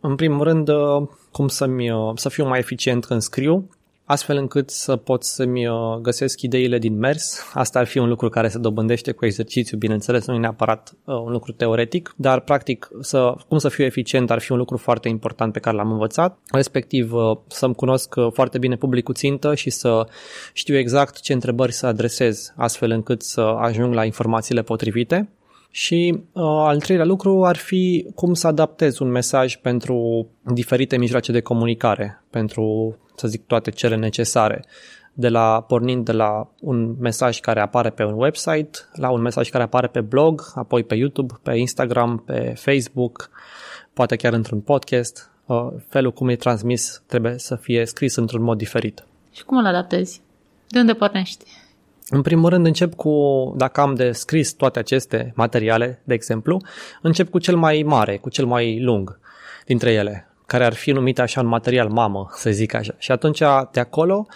În 0.00 0.14
primul 0.14 0.44
rând, 0.44 0.68
uh, 0.68 1.08
cum 1.32 1.48
să-mi, 1.48 1.90
uh, 1.90 2.12
să 2.14 2.28
fiu 2.28 2.46
mai 2.46 2.58
eficient 2.58 3.04
când 3.04 3.20
scriu, 3.20 3.70
astfel 4.04 4.36
încât 4.36 4.70
să 4.70 4.96
pot 4.96 5.24
să-mi 5.24 5.66
uh, 5.66 5.96
găsesc 6.00 6.42
ideile 6.42 6.78
din 6.78 6.98
mers. 6.98 7.50
Asta 7.54 7.78
ar 7.78 7.86
fi 7.86 7.98
un 7.98 8.08
lucru 8.08 8.28
care 8.28 8.48
se 8.48 8.58
dobândește 8.58 9.12
cu 9.12 9.24
exercițiu, 9.24 9.76
bineînțeles, 9.76 10.26
nu 10.26 10.34
e 10.34 10.38
neapărat 10.38 10.92
un 11.04 11.32
lucru 11.32 11.52
teoretic, 11.52 12.14
dar 12.16 12.40
practic 12.40 12.88
să, 13.00 13.34
cum 13.48 13.58
să 13.58 13.68
fiu 13.68 13.84
eficient 13.84 14.30
ar 14.30 14.40
fi 14.40 14.52
un 14.52 14.58
lucru 14.58 14.76
foarte 14.76 15.08
important 15.08 15.52
pe 15.52 15.58
care 15.58 15.76
l-am 15.76 15.90
învățat, 15.90 16.38
respectiv 16.52 17.12
să-mi 17.46 17.74
cunosc 17.74 18.14
foarte 18.32 18.58
bine 18.58 18.76
publicul 18.76 19.14
țintă 19.14 19.54
și 19.54 19.70
să 19.70 20.06
știu 20.52 20.76
exact 20.76 21.20
ce 21.20 21.32
întrebări 21.32 21.72
să 21.72 21.86
adresez, 21.86 22.52
astfel 22.56 22.90
încât 22.90 23.22
să 23.22 23.40
ajung 23.40 23.94
la 23.94 24.04
informațiile 24.04 24.62
potrivite. 24.62 25.28
Și 25.70 26.22
uh, 26.32 26.42
al 26.42 26.80
treilea 26.80 27.06
lucru 27.06 27.44
ar 27.44 27.56
fi 27.56 28.06
cum 28.14 28.34
să 28.34 28.46
adaptezi 28.46 29.02
un 29.02 29.08
mesaj 29.08 29.56
pentru 29.56 30.26
diferite 30.42 30.96
mijloace 30.96 31.32
de 31.32 31.40
comunicare, 31.40 32.22
pentru, 32.30 32.96
să 33.16 33.28
zic, 33.28 33.46
toate 33.46 33.70
cele 33.70 33.96
necesare. 33.96 34.64
De 35.12 35.28
la, 35.28 35.64
pornind 35.68 36.04
de 36.04 36.12
la 36.12 36.48
un 36.60 36.94
mesaj 36.98 37.40
care 37.40 37.60
apare 37.60 37.90
pe 37.90 38.04
un 38.04 38.14
website, 38.14 38.78
la 38.92 39.10
un 39.10 39.20
mesaj 39.20 39.48
care 39.48 39.64
apare 39.64 39.86
pe 39.86 40.00
blog, 40.00 40.42
apoi 40.54 40.84
pe 40.84 40.94
YouTube, 40.94 41.34
pe 41.42 41.56
Instagram, 41.56 42.22
pe 42.26 42.52
Facebook, 42.56 43.30
poate 43.92 44.16
chiar 44.16 44.32
într-un 44.32 44.60
podcast, 44.60 45.30
uh, 45.46 45.68
felul 45.88 46.12
cum 46.12 46.28
e 46.28 46.36
transmis 46.36 47.02
trebuie 47.06 47.38
să 47.38 47.56
fie 47.56 47.84
scris 47.84 48.16
într-un 48.16 48.42
mod 48.42 48.58
diferit. 48.58 49.04
Și 49.32 49.44
cum 49.44 49.56
îl 49.56 49.66
adaptezi? 49.66 50.20
De 50.68 50.78
unde 50.78 50.92
pornești? 50.92 51.44
În 52.08 52.22
primul 52.22 52.48
rând 52.48 52.66
încep 52.66 52.94
cu, 52.94 53.12
dacă 53.56 53.80
am 53.80 53.94
de 53.94 54.12
scris 54.12 54.52
toate 54.52 54.78
aceste 54.78 55.32
materiale, 55.36 56.00
de 56.04 56.14
exemplu, 56.14 56.62
încep 57.02 57.30
cu 57.30 57.38
cel 57.38 57.56
mai 57.56 57.82
mare, 57.86 58.16
cu 58.16 58.28
cel 58.28 58.46
mai 58.46 58.80
lung 58.80 59.18
dintre 59.64 59.92
ele, 59.92 60.28
care 60.46 60.64
ar 60.64 60.74
fi 60.74 60.92
numit 60.92 61.18
așa 61.18 61.40
un 61.40 61.46
material 61.46 61.88
mamă, 61.88 62.28
să 62.30 62.50
zic 62.50 62.74
așa. 62.74 62.94
Și 62.98 63.12
atunci 63.12 63.38
de 63.72 63.80
acolo, 63.80 64.26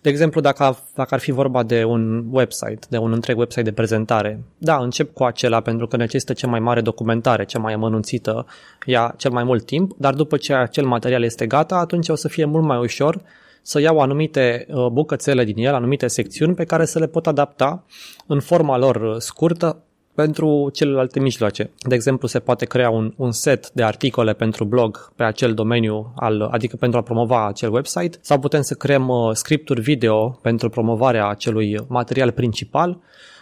de 0.00 0.08
exemplu, 0.08 0.40
dacă, 0.40 0.78
dacă 0.94 1.14
ar 1.14 1.20
fi 1.20 1.30
vorba 1.30 1.62
de 1.62 1.84
un 1.84 2.24
website, 2.30 2.86
de 2.88 2.96
un 2.96 3.12
întreg 3.12 3.38
website 3.38 3.62
de 3.62 3.72
prezentare, 3.72 4.42
da, 4.58 4.76
încep 4.76 5.14
cu 5.14 5.24
acela 5.24 5.60
pentru 5.60 5.86
că 5.86 5.96
necesită 5.96 6.32
cea 6.32 6.48
mai 6.48 6.60
mare 6.60 6.80
documentare, 6.80 7.44
cea 7.44 7.58
mai 7.58 7.72
amănunțită, 7.72 8.46
ia 8.86 9.14
cel 9.16 9.30
mai 9.30 9.44
mult 9.44 9.64
timp, 9.64 9.92
dar 9.96 10.14
după 10.14 10.36
ce 10.36 10.54
acel 10.54 10.84
material 10.84 11.22
este 11.22 11.46
gata, 11.46 11.76
atunci 11.76 12.08
o 12.08 12.14
să 12.14 12.28
fie 12.28 12.44
mult 12.44 12.64
mai 12.64 12.78
ușor 12.78 13.22
să 13.62 13.80
iau 13.80 13.98
anumite 13.98 14.66
uh, 14.68 14.86
bucățele 14.86 15.44
din 15.44 15.64
el, 15.64 15.74
anumite 15.74 16.06
secțiuni 16.06 16.54
pe 16.54 16.64
care 16.64 16.84
să 16.84 16.98
le 16.98 17.06
pot 17.06 17.26
adapta 17.26 17.84
în 18.26 18.40
forma 18.40 18.78
lor 18.78 18.96
uh, 18.96 19.16
scurtă 19.18 19.82
pentru 20.14 20.70
celelalte 20.72 21.20
mijloace. 21.20 21.70
De 21.78 21.94
exemplu, 21.94 22.28
se 22.28 22.38
poate 22.38 22.64
crea 22.64 22.90
un, 22.90 23.12
un 23.16 23.32
set 23.32 23.70
de 23.70 23.82
articole 23.82 24.32
pentru 24.32 24.64
blog 24.64 25.12
pe 25.16 25.22
acel 25.22 25.54
domeniu, 25.54 26.12
al, 26.16 26.40
adică 26.40 26.76
pentru 26.76 26.98
a 26.98 27.02
promova 27.02 27.46
acel 27.46 27.72
website, 27.72 28.18
sau 28.20 28.38
putem 28.38 28.62
să 28.62 28.74
creăm 28.74 29.08
uh, 29.08 29.30
scripturi 29.32 29.80
video 29.80 30.28
pentru 30.28 30.68
promovarea 30.68 31.28
acelui 31.28 31.76
material 31.88 32.30
principal, 32.30 32.98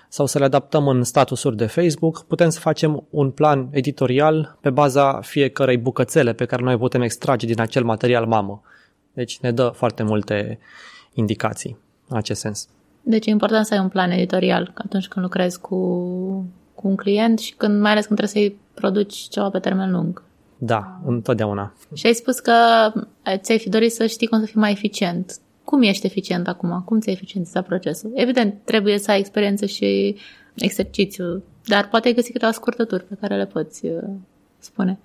sau 0.08 0.26
să 0.26 0.38
le 0.38 0.44
adaptăm 0.44 0.88
în 0.88 1.02
statusuri 1.02 1.56
de 1.56 1.66
Facebook, 1.66 2.24
putem 2.24 2.48
să 2.48 2.60
facem 2.60 3.06
un 3.10 3.30
plan 3.30 3.68
editorial 3.70 4.58
pe 4.60 4.70
baza 4.70 5.20
fiecărei 5.20 5.76
bucățele 5.76 6.32
pe 6.32 6.44
care 6.44 6.62
noi 6.62 6.76
putem 6.76 7.02
extrage 7.02 7.46
din 7.46 7.60
acel 7.60 7.84
material 7.84 8.26
mamă. 8.26 8.62
Deci 9.12 9.38
ne 9.38 9.52
dă 9.52 9.68
foarte 9.74 10.02
multe 10.02 10.58
indicații 11.14 11.76
în 12.08 12.16
acest 12.16 12.40
sens. 12.40 12.68
Deci 13.02 13.26
e 13.26 13.30
important 13.30 13.66
să 13.66 13.74
ai 13.74 13.80
un 13.80 13.88
plan 13.88 14.10
editorial 14.10 14.72
atunci 14.74 15.08
când 15.08 15.24
lucrezi 15.24 15.60
cu, 15.60 15.76
cu 16.74 16.88
un 16.88 16.96
client 16.96 17.38
și 17.38 17.54
când, 17.54 17.80
mai 17.80 17.90
ales 17.90 18.06
când 18.06 18.18
trebuie 18.18 18.42
să-i 18.42 18.58
produci 18.74 19.14
ceva 19.14 19.50
pe 19.50 19.58
termen 19.58 19.90
lung. 19.90 20.22
Da, 20.58 21.00
întotdeauna. 21.06 21.74
Și 21.94 22.06
ai 22.06 22.12
spus 22.12 22.38
că 22.38 22.52
ți-ai 23.36 23.58
fi 23.58 23.68
dorit 23.68 23.92
să 23.92 24.06
știi 24.06 24.26
cum 24.26 24.40
să 24.40 24.46
fii 24.46 24.60
mai 24.60 24.70
eficient. 24.70 25.38
Cum 25.64 25.82
ești 25.82 26.06
eficient 26.06 26.48
acum? 26.48 26.82
Cum 26.84 27.00
ți-ai 27.00 27.14
eficientizat 27.14 27.66
procesul? 27.66 28.10
Evident, 28.14 28.54
trebuie 28.64 28.98
să 28.98 29.10
ai 29.10 29.18
experiență 29.18 29.66
și 29.66 30.16
exercițiu, 30.54 31.42
dar 31.64 31.88
poate 31.88 32.08
ai 32.08 32.14
găsi 32.14 32.32
câteva 32.32 32.52
scurtături 32.52 33.04
pe 33.04 33.16
care 33.20 33.36
le 33.36 33.46
poți 33.46 33.86
uh, 33.86 34.02
spune. 34.58 34.98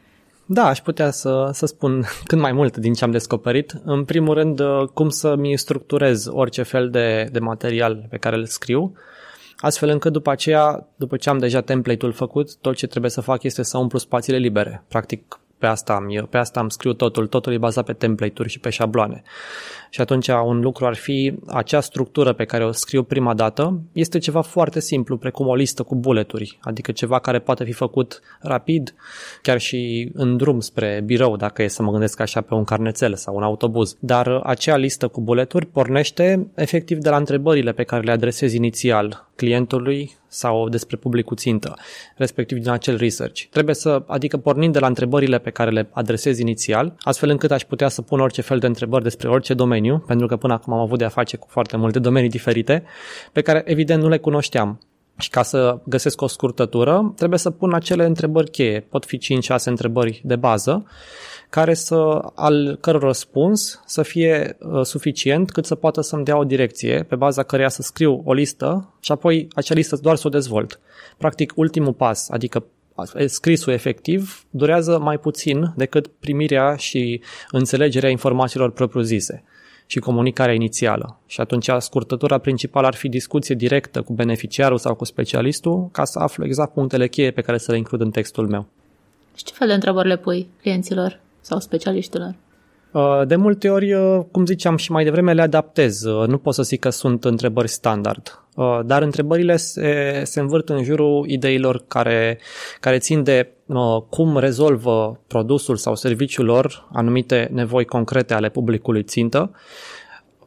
Da, 0.46 0.66
aș 0.66 0.82
putea 0.82 1.12
să, 1.12 1.50
să 1.54 1.66
spun 1.66 2.04
cât 2.30 2.40
mai 2.40 2.52
mult 2.52 2.78
din 2.78 2.94
ce 2.94 3.04
am 3.04 3.12
descoperit. 3.12 3.74
În 3.84 4.04
primul 4.06 4.34
rând, 4.34 4.60
uh, 4.60 4.88
cum 4.94 5.10
să-mi 5.10 5.58
structurez 5.58 6.28
orice 6.32 6.64
fel 6.64 6.90
de, 6.90 7.30
de 7.32 7.40
material 7.40 8.06
pe 8.10 8.18
care 8.18 8.36
îl 8.36 8.46
scriu, 8.46 8.94
astfel 9.58 9.90
încât 9.90 10.12
după 10.12 10.32
aceea, 10.32 10.88
după 10.96 11.18
ce 11.18 11.30
am 11.30 11.38
deja 11.38 11.62
template-ul 11.62 12.12
făcut, 12.12 12.56
tot 12.56 12.76
ce 12.76 12.88
trebuie 12.88 13.12
să 13.12 13.22
fac 13.22 13.44
este 13.44 13.64
să 13.64 13.78
umplu 13.78 14.00
spațiile 14.00 14.38
libere. 14.38 14.84
Practic, 14.88 15.40
pe 15.58 15.66
asta 15.66 15.94
am, 15.94 16.08
eu, 16.10 16.26
pe 16.26 16.38
asta 16.38 16.60
am 16.60 16.70
scriu 16.70 16.94
totul, 16.94 17.28
totul 17.28 17.54
e 17.54 17.58
bazat 17.58 17.86
pe 17.86 17.94
template-uri 17.94 18.50
și 18.50 18.60
pe 18.60 18.70
șabloane. 18.70 19.24
Și 19.90 20.02
atunci 20.02 20.28
un 20.28 20.60
lucru 20.60 20.86
ar 20.86 20.96
fi 20.96 21.34
acea 21.48 21.80
structură 21.80 22.34
pe 22.34 22.46
care 22.46 22.66
o 22.66 22.72
scriu 22.72 23.04
prima 23.04 23.34
dată, 23.34 23.82
este 23.92 24.18
ceva 24.18 24.42
foarte 24.42 24.80
simplu, 24.80 25.18
precum 25.18 25.48
o 25.48 25.56
listă 25.56 25.84
cu 25.84 25.96
bulleturi, 25.96 26.60
adică 26.62 26.92
ceva 26.92 27.20
care 27.20 27.40
poate 27.40 27.64
fi 27.64 27.72
făcut 27.72 28.22
rapid, 28.40 28.94
chiar 29.42 29.60
și 29.60 30.12
în 30.14 30.38
drum 30.38 30.60
spre 30.60 31.02
birou, 31.06 31.36
dacă 31.36 31.64
e 31.64 31.68
să 31.68 31.84
mă 31.84 31.92
gândesc 31.92 32.20
așa 32.20 32.42
pe 32.42 32.54
un 32.54 32.64
carnețel 32.64 33.16
sau 33.16 33.36
un 33.36 33.44
autobuz. 33.44 33.98
Dar 34.00 34.28
acea 34.44 34.76
listă 34.76 35.08
cu 35.08 35.22
bulleturi 35.22 35.66
pornește 35.66 36.48
efectiv 36.56 36.98
de 36.98 37.10
la 37.10 37.18
întrebările 37.18 37.72
pe 37.72 37.84
care 37.84 38.04
le 38.04 38.12
adresez 38.12 38.54
inițial 38.54 39.30
clientului 39.36 40.12
sau 40.34 40.70
despre 40.70 40.98
publicul 40.98 41.38
țintă, 41.38 41.74
respectiv 42.16 42.58
din 42.58 42.70
acel 42.70 42.98
research. 42.98 43.42
Trebuie 43.50 43.76
să, 43.76 44.04
adică 44.08 44.38
pornind 44.38 44.74
de 44.74 44.80
la 44.80 44.88
întrebările 44.88 45.38
pe 45.38 45.50
care 45.50 45.70
le 45.70 45.90
adresez 45.92 46.40
inițial, 46.40 46.96
astfel 47.00 47.30
încât 47.30 47.52
aș 47.52 47.64
putea 47.64 47.88
să 47.88 48.02
pun 48.02 48.20
orice 48.20 48.42
fel 48.42 48.60
de 48.60 48.68
întrebări 48.68 49.04
despre 49.04 49.30
orice 49.30 49.54
domeniu, 49.54 50.04
pentru 50.08 50.28
că 50.28 50.38
până 50.38 50.54
acum 50.54 50.74
am 50.74 50.80
avut 50.80 50.98
de 50.98 51.06
a 51.06 51.10
face 51.10 51.38
cu 51.38 51.48
foarte 51.50 51.78
multe 51.78 52.00
domenii 52.00 52.30
diferite, 52.30 52.84
pe 53.32 53.42
care 53.42 53.64
evident 53.66 54.02
nu 54.02 54.10
le 54.10 54.18
cunoșteam. 54.18 54.80
Și 55.18 55.30
ca 55.30 55.44
să 55.44 55.80
găsesc 55.86 56.22
o 56.22 56.28
scurtătură, 56.28 57.14
trebuie 57.16 57.40
să 57.40 57.50
pun 57.50 57.74
acele 57.74 58.06
întrebări 58.06 58.52
cheie. 58.52 58.80
Pot 58.80 59.06
fi 59.06 59.18
5-6 59.18 59.20
întrebări 59.66 60.22
de 60.24 60.36
bază 60.36 60.86
care 61.54 61.74
să, 61.74 62.22
al 62.36 62.78
căror 62.82 63.02
răspuns 63.02 63.82
să 63.86 64.02
fie 64.02 64.58
uh, 64.60 64.82
suficient 64.84 65.52
cât 65.52 65.66
să 65.66 65.76
poată 65.76 66.02
să-mi 66.02 66.24
dea 66.24 66.38
o 66.38 66.44
direcție 66.44 67.04
pe 67.04 67.16
baza 67.16 67.44
căreia 67.44 67.70
să 67.70 67.82
scriu 67.82 68.22
o 68.26 68.34
listă 68.34 68.94
și 69.00 69.12
apoi 69.12 69.48
acea 69.56 69.74
listă 69.74 69.96
doar 70.02 70.16
să 70.16 70.28
o 70.28 70.30
dezvolt. 70.30 70.80
Practic, 71.18 71.54
ultimul 71.56 71.94
pas, 71.94 72.30
adică 72.30 72.66
scrisul 73.26 73.74
efectiv, 73.74 74.46
durează 74.50 75.00
mai 75.00 75.18
puțin 75.18 75.74
decât 75.76 76.08
primirea 76.08 76.76
și 76.76 77.22
înțelegerea 77.52 78.10
informațiilor 78.10 78.72
propriu-zise. 78.72 79.44
și 79.86 80.00
comunicarea 80.00 80.54
inițială. 80.54 81.20
Și 81.26 81.42
atunci 81.42 81.70
scurtătura 81.78 82.38
principală 82.38 82.88
ar 82.88 82.96
fi 82.96 83.10
discuție 83.10 83.56
directă 83.56 84.02
cu 84.02 84.14
beneficiarul 84.14 84.78
sau 84.78 84.96
cu 84.96 85.06
specialistul 85.06 85.90
ca 85.92 86.06
să 86.06 86.20
aflu 86.20 86.46
exact 86.46 86.74
punctele 86.74 87.08
cheie 87.08 87.32
pe 87.32 87.42
care 87.42 87.58
să 87.58 87.72
le 87.72 87.78
includ 87.78 88.02
în 88.02 88.12
textul 88.12 88.48
meu. 88.48 88.66
Și 89.36 89.44
ce 89.44 89.54
fel 89.54 89.68
de 89.68 89.74
întrebări 89.74 90.08
le 90.08 90.18
pui 90.18 90.48
clienților 90.62 91.22
sau 91.44 91.60
specialiștilor? 91.60 92.36
Uh, 92.94 93.22
de 93.28 93.36
multe 93.36 93.70
ori, 93.70 93.94
uh, 93.94 94.22
cum 94.32 94.46
ziceam 94.46 94.78
și 94.78 94.92
mai 94.92 95.04
devreme, 95.04 95.34
le 95.34 95.42
adaptez. 95.42 96.04
Uh, 96.04 96.28
nu 96.28 96.38
pot 96.38 96.54
să 96.54 96.64
zic 96.64 96.80
că 96.80 96.90
sunt 96.90 97.26
întrebări 97.26 97.68
standard. 97.68 98.38
Dar 98.86 99.02
întrebările 99.02 99.56
se, 99.56 100.22
se 100.24 100.40
învârt 100.40 100.70
în 100.70 100.84
jurul 100.84 101.26
ideilor 101.28 101.84
care, 101.88 102.40
care 102.80 102.98
țin 102.98 103.24
de 103.24 103.52
cum 104.10 104.38
rezolvă 104.38 105.20
produsul 105.28 105.76
sau 105.76 105.96
serviciul 105.96 106.46
lor 106.46 106.90
anumite 106.92 107.50
nevoi 107.52 107.86
concrete 107.86 108.34
ale 108.34 108.50
publicului 108.50 109.04
țintă, 109.04 109.52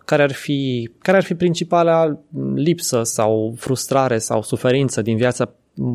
care 0.04 0.22
ar 0.22 0.32
fi, 0.32 0.90
care 0.98 1.16
ar 1.16 1.22
fi 1.22 1.34
principala 1.34 2.18
lipsă 2.54 3.02
sau 3.02 3.54
frustrare 3.56 4.18
sau 4.18 4.42
suferință 4.42 5.02
din 5.02 5.16
viața 5.16 5.52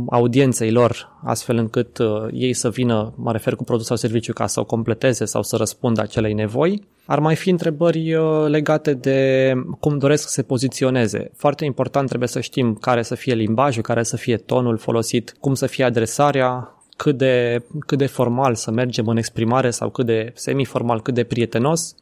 audienței 0.09 0.71
lor, 0.71 1.19
astfel 1.23 1.57
încât 1.57 1.97
uh, 1.97 2.27
ei 2.31 2.53
să 2.53 2.69
vină, 2.69 3.13
mă 3.15 3.31
refer 3.31 3.55
cu 3.55 3.63
produs 3.63 3.85
sau 3.85 3.95
serviciu, 3.95 4.33
ca 4.33 4.47
să 4.47 4.59
o 4.59 4.65
completeze 4.65 5.25
sau 5.25 5.43
să 5.43 5.55
răspundă 5.55 6.01
acelei 6.01 6.33
nevoi. 6.33 6.87
Ar 7.05 7.19
mai 7.19 7.35
fi 7.35 7.49
întrebări 7.49 8.13
uh, 8.13 8.45
legate 8.47 8.93
de 8.93 9.53
cum 9.79 9.97
doresc 9.97 10.23
să 10.23 10.29
se 10.29 10.43
poziționeze. 10.43 11.31
Foarte 11.35 11.65
important 11.65 12.07
trebuie 12.07 12.29
să 12.29 12.39
știm 12.39 12.73
care 12.73 13.01
să 13.01 13.15
fie 13.15 13.33
limbajul, 13.33 13.81
care 13.81 14.03
să 14.03 14.17
fie 14.17 14.37
tonul 14.37 14.77
folosit, 14.77 15.35
cum 15.39 15.53
să 15.53 15.65
fie 15.65 15.83
adresarea, 15.83 16.75
cât 16.95 17.17
de, 17.17 17.63
cât 17.85 17.97
de 17.97 18.05
formal 18.05 18.55
să 18.55 18.71
mergem 18.71 19.07
în 19.07 19.17
exprimare 19.17 19.69
sau 19.69 19.89
cât 19.89 20.05
de 20.05 20.31
semiformal, 20.35 21.01
cât 21.01 21.13
de 21.13 21.23
prietenos. 21.23 21.95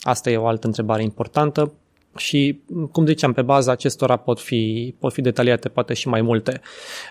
Asta 0.00 0.30
e 0.30 0.36
o 0.36 0.46
altă 0.46 0.66
întrebare 0.66 1.02
importantă 1.02 1.72
și, 2.16 2.60
cum 2.92 3.06
ziceam, 3.06 3.32
pe 3.32 3.42
baza 3.42 3.72
acestora 3.72 4.16
pot 4.16 4.40
fi, 4.40 4.94
pot 4.98 5.12
fi 5.12 5.20
detaliate 5.20 5.68
poate 5.68 5.94
și 5.94 6.08
mai 6.08 6.20
multe. 6.20 6.60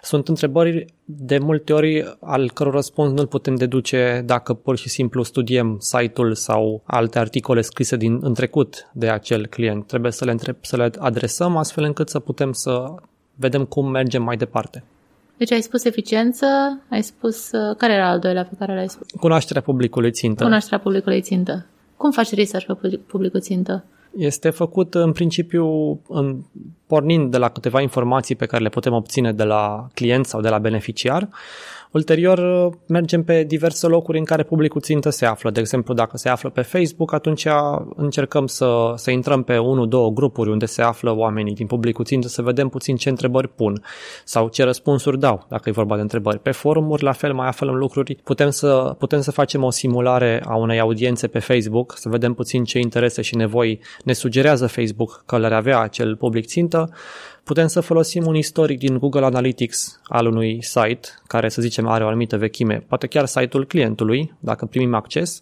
Sunt 0.01 0.27
întrebări 0.27 0.85
de 1.05 1.37
multe 1.37 1.73
ori 1.73 2.17
al 2.19 2.51
căror 2.51 2.73
răspuns 2.73 3.11
nu-l 3.11 3.27
putem 3.27 3.55
deduce 3.55 4.23
dacă 4.25 4.53
pur 4.53 4.77
și 4.77 4.89
simplu 4.89 5.23
studiem 5.23 5.77
site-ul 5.79 6.35
sau 6.35 6.81
alte 6.85 7.19
articole 7.19 7.61
scrise 7.61 7.95
din 7.95 8.19
în 8.21 8.33
trecut 8.33 8.89
de 8.93 9.09
acel 9.09 9.47
client. 9.47 9.87
Trebuie 9.87 10.11
să 10.11 10.25
le, 10.25 10.31
întreb, 10.31 10.55
să 10.61 10.77
le 10.77 10.91
adresăm 10.97 11.57
astfel 11.57 11.83
încât 11.83 12.09
să 12.09 12.19
putem 12.19 12.51
să 12.51 12.93
vedem 13.35 13.65
cum 13.65 13.89
mergem 13.89 14.23
mai 14.23 14.37
departe. 14.37 14.83
Deci 15.37 15.51
ai 15.51 15.61
spus 15.61 15.83
eficiență, 15.83 16.45
ai 16.89 17.01
spus... 17.01 17.51
Uh, 17.51 17.75
care 17.77 17.93
era 17.93 18.09
al 18.09 18.19
doilea 18.19 18.43
pe 18.43 18.55
care 18.59 18.75
l-ai 18.75 18.89
spus? 18.89 19.07
Cunoașterea 19.19 19.61
publicului 19.61 20.11
țintă. 20.11 20.43
Cunoașterea 20.43 20.79
publicului 20.79 21.21
țintă. 21.21 21.65
Cum 21.97 22.11
faci 22.11 22.33
research 22.33 22.65
pe 22.81 22.99
publicul 23.07 23.39
țintă? 23.39 23.83
Este 24.17 24.49
făcut 24.49 24.95
în 24.95 25.11
principiu 25.11 25.99
în, 26.07 26.37
pornind 26.87 27.31
de 27.31 27.37
la 27.37 27.49
câteva 27.49 27.81
informații 27.81 28.35
pe 28.35 28.45
care 28.45 28.63
le 28.63 28.69
putem 28.69 28.93
obține 28.93 29.31
de 29.33 29.43
la 29.43 29.87
client 29.93 30.25
sau 30.25 30.41
de 30.41 30.49
la 30.49 30.59
beneficiar 30.59 31.29
Ulterior, 31.91 32.37
uh, 32.37 32.73
mergem 32.87 33.23
pe 33.23 33.43
diverse 33.43 33.87
locuri 33.87 34.17
în 34.17 34.23
care 34.23 34.43
publicul 34.43 34.81
țintă 34.81 35.09
se 35.09 35.25
află. 35.25 35.49
De 35.49 35.59
exemplu, 35.59 35.93
dacă 35.93 36.17
se 36.17 36.29
află 36.29 36.49
pe 36.49 36.61
Facebook, 36.61 37.13
atunci 37.13 37.47
încercăm 37.95 38.47
să, 38.47 38.93
să 38.95 39.11
intrăm 39.11 39.43
pe 39.43 39.57
unul, 39.57 39.87
două 39.87 40.11
grupuri 40.11 40.49
unde 40.49 40.65
se 40.65 40.81
află 40.81 41.15
oamenii 41.15 41.53
din 41.53 41.67
publicul 41.67 42.05
țintă 42.05 42.27
să 42.27 42.41
vedem 42.41 42.69
puțin 42.69 42.95
ce 42.95 43.09
întrebări 43.09 43.47
pun 43.47 43.83
sau 44.23 44.47
ce 44.47 44.63
răspunsuri 44.63 45.19
dau, 45.19 45.45
dacă 45.49 45.69
e 45.69 45.71
vorba 45.71 45.95
de 45.95 46.01
întrebări. 46.01 46.39
Pe 46.39 46.51
forumuri, 46.51 47.03
la 47.03 47.11
fel, 47.11 47.33
mai 47.33 47.47
aflăm 47.47 47.75
lucruri. 47.75 48.15
Putem 48.23 48.49
să, 48.49 48.95
putem 48.97 49.21
să 49.21 49.31
facem 49.31 49.63
o 49.63 49.69
simulare 49.69 50.41
a 50.45 50.55
unei 50.55 50.79
audiențe 50.79 51.27
pe 51.27 51.39
Facebook, 51.39 51.97
să 51.97 52.09
vedem 52.09 52.33
puțin 52.33 52.63
ce 52.63 52.79
interese 52.79 53.21
și 53.21 53.35
nevoi 53.35 53.79
ne 54.03 54.13
sugerează 54.13 54.67
Facebook 54.67 55.23
că 55.25 55.37
le 55.37 55.55
avea 55.55 55.79
acel 55.79 56.15
public 56.15 56.45
țintă 56.45 56.89
putem 57.43 57.67
să 57.67 57.79
folosim 57.79 58.25
un 58.25 58.35
istoric 58.35 58.77
din 58.77 58.97
Google 58.97 59.25
Analytics 59.25 60.01
al 60.03 60.25
unui 60.25 60.63
site, 60.63 61.07
care 61.27 61.49
să 61.49 61.61
zicem 61.61 61.87
are 61.87 62.03
o 62.03 62.07
anumită 62.07 62.37
vechime, 62.37 62.83
poate 62.87 63.07
chiar 63.07 63.25
site-ul 63.25 63.65
clientului, 63.65 64.33
dacă 64.39 64.65
primim 64.65 64.93
acces, 64.93 65.41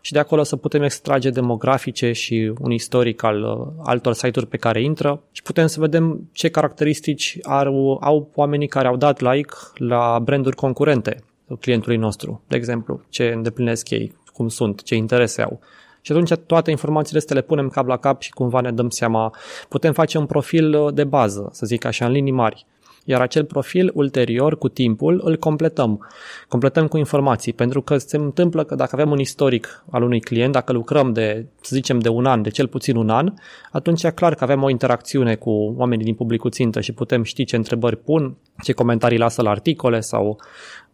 și 0.00 0.12
de 0.12 0.18
acolo 0.18 0.42
să 0.42 0.56
putem 0.56 0.82
extrage 0.82 1.30
demografice 1.30 2.12
și 2.12 2.52
un 2.60 2.70
istoric 2.70 3.22
al 3.22 3.42
uh, 3.42 3.84
altor 3.84 4.12
site-uri 4.12 4.46
pe 4.46 4.56
care 4.56 4.82
intră 4.82 5.22
și 5.32 5.42
putem 5.42 5.66
să 5.66 5.80
vedem 5.80 6.28
ce 6.32 6.48
caracteristici 6.48 7.38
au, 7.42 7.98
au 8.02 8.30
oamenii 8.34 8.68
care 8.68 8.88
au 8.88 8.96
dat 8.96 9.20
like 9.20 9.54
la 9.74 10.18
branduri 10.22 10.56
concurente 10.56 11.24
clientului 11.60 11.96
nostru, 11.96 12.42
de 12.48 12.56
exemplu, 12.56 13.00
ce 13.08 13.32
îndeplinesc 13.34 13.90
ei, 13.90 14.14
cum 14.32 14.48
sunt, 14.48 14.82
ce 14.82 14.94
interese 14.94 15.42
au. 15.42 15.60
Și 16.00 16.12
atunci 16.12 16.32
toate 16.46 16.70
informațiile 16.70 17.18
astea 17.18 17.36
le 17.36 17.42
punem 17.42 17.68
cap 17.68 17.86
la 17.86 17.96
cap 17.96 18.20
și 18.20 18.30
cumva 18.30 18.60
ne 18.60 18.72
dăm 18.72 18.88
seama, 18.88 19.34
putem 19.68 19.92
face 19.92 20.18
un 20.18 20.26
profil 20.26 20.74
uh, 20.74 20.94
de 20.94 21.04
bază, 21.04 21.48
să 21.52 21.66
zic 21.66 21.84
așa, 21.84 22.06
în 22.06 22.12
linii 22.12 22.32
mari. 22.32 22.66
Iar 23.04 23.20
acel 23.20 23.44
profil, 23.44 23.90
ulterior, 23.94 24.58
cu 24.58 24.68
timpul, 24.68 25.20
îl 25.24 25.36
completăm. 25.36 26.06
Completăm 26.48 26.86
cu 26.86 26.96
informații, 26.96 27.52
pentru 27.52 27.82
că 27.82 27.98
se 27.98 28.16
întâmplă 28.16 28.64
că 28.64 28.74
dacă 28.74 28.90
avem 28.92 29.10
un 29.10 29.18
istoric 29.18 29.84
al 29.90 30.02
unui 30.02 30.20
client, 30.20 30.52
dacă 30.52 30.72
lucrăm 30.72 31.12
de, 31.12 31.46
să 31.60 31.70
zicem, 31.74 31.98
de 31.98 32.08
un 32.08 32.26
an, 32.26 32.42
de 32.42 32.48
cel 32.50 32.66
puțin 32.66 32.96
un 32.96 33.10
an, 33.10 33.32
atunci 33.72 34.02
e 34.02 34.10
clar 34.10 34.34
că 34.34 34.44
avem 34.44 34.62
o 34.62 34.70
interacțiune 34.70 35.34
cu 35.34 35.74
oamenii 35.76 36.04
din 36.04 36.14
publicul 36.14 36.50
țintă 36.50 36.80
și 36.80 36.92
putem 36.92 37.22
ști 37.22 37.44
ce 37.44 37.56
întrebări 37.56 37.96
pun, 37.96 38.36
ce 38.62 38.72
comentarii 38.72 39.18
lasă 39.18 39.42
la 39.42 39.50
articole 39.50 40.00
sau 40.00 40.38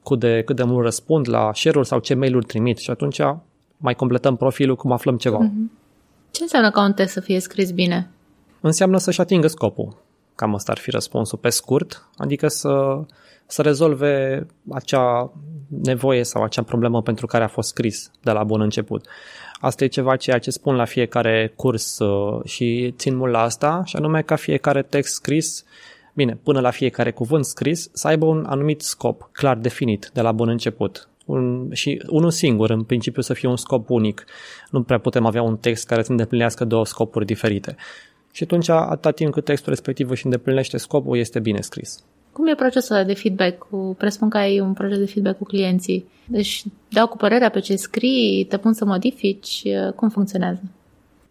cât 0.05 0.19
de, 0.19 0.43
cât 0.45 0.57
de 0.57 0.63
mult 0.63 0.85
răspund 0.85 1.29
la 1.29 1.51
share-uri 1.55 1.89
sau 1.89 1.99
ce 1.99 2.15
mail-uri 2.15 2.47
trimit 2.47 2.79
și 2.79 2.91
atunci 2.91 3.21
mai 3.77 3.95
completăm 3.95 4.37
profilul, 4.37 4.77
cum 4.77 4.93
aflăm 4.93 5.17
ceva. 5.17 5.49
Mm-hmm. 5.49 5.85
Ce 6.31 6.43
înseamnă 6.43 6.71
ca 6.71 6.83
un 6.83 6.93
test 6.93 7.13
să 7.13 7.21
fie 7.21 7.41
scris 7.41 7.71
bine? 7.71 8.11
Înseamnă 8.61 8.99
să-și 8.99 9.21
atingă 9.21 9.47
scopul. 9.47 9.97
Cam 10.35 10.55
asta 10.55 10.73
ar 10.73 10.79
fi 10.79 10.91
răspunsul 10.91 11.39
pe 11.39 11.49
scurt, 11.49 12.09
adică 12.17 12.49
să, 12.49 13.01
să 13.47 13.63
rezolve 13.63 14.47
acea 14.71 15.33
nevoie 15.83 16.25
sau 16.25 16.43
acea 16.43 16.63
problemă 16.63 17.03
pentru 17.03 17.27
care 17.27 17.45
a 17.45 17.49
fost 17.49 17.69
scris 17.69 18.11
de 18.23 18.31
la 18.31 18.45
bun 18.45 18.61
început. 18.61 19.07
Asta 19.61 19.85
e 19.85 19.87
ceva 19.87 20.17
ceea 20.17 20.39
ce 20.39 20.51
spun 20.51 20.75
la 20.75 20.85
fiecare 20.85 21.53
curs 21.57 21.99
uh, 21.99 22.45
și 22.45 22.95
țin 22.97 23.17
mult 23.17 23.33
la 23.33 23.41
asta, 23.41 23.83
și 23.85 23.97
anume 23.97 24.23
ca 24.23 24.37
fiecare 24.37 24.83
text 24.83 25.15
scris 25.15 25.65
Bine, 26.17 26.39
până 26.43 26.61
la 26.61 26.71
fiecare 26.71 27.11
cuvânt 27.11 27.45
scris, 27.45 27.91
să 27.93 28.07
aibă 28.07 28.25
un 28.25 28.45
anumit 28.49 28.81
scop 28.81 29.29
clar 29.33 29.57
definit 29.57 30.11
de 30.13 30.21
la 30.21 30.33
bun 30.33 30.49
început 30.49 31.09
un, 31.27 31.69
și 31.73 32.03
unul 32.09 32.31
singur, 32.31 32.71
în 32.71 32.83
principiu 32.83 33.23
să 33.23 33.35
fie 33.35 33.49
un 33.49 33.57
scop 33.57 33.91
unic. 33.91 34.25
Nu 34.71 34.83
prea 34.83 34.99
putem 34.99 35.27
avea 35.27 35.43
un 35.43 35.57
text 35.57 35.87
care 35.87 36.03
să 36.03 36.11
îndeplinească 36.11 36.65
două 36.65 36.85
scopuri 36.85 37.27
diferite. 37.27 37.77
Și 38.33 38.43
atunci, 38.43 38.69
atâta 38.69 39.11
timp 39.11 39.33
cât 39.33 39.45
textul 39.45 39.71
respectiv 39.73 40.11
își 40.11 40.25
îndeplinește 40.25 40.77
scopul, 40.77 41.19
este 41.19 41.41
bine 41.41 41.61
scris. 41.61 42.05
Cum 42.33 42.47
e 42.47 42.55
procesul 42.55 43.05
de 43.07 43.15
feedback? 43.15 43.59
Cu, 43.59 43.95
presupun 43.99 44.29
că 44.29 44.37
ai 44.37 44.61
un 44.61 44.73
proces 44.73 44.99
de 44.99 45.07
feedback 45.07 45.39
cu 45.39 45.45
clienții. 45.45 46.07
Deci 46.27 46.63
dau 46.89 47.07
cu 47.07 47.17
părerea 47.17 47.51
pe 47.51 47.61
ce 47.61 47.77
scrii, 47.77 48.45
te 48.49 48.57
pun 48.57 48.73
să 48.73 48.85
modifici, 48.85 49.63
cum 49.95 50.09
funcționează? 50.09 50.61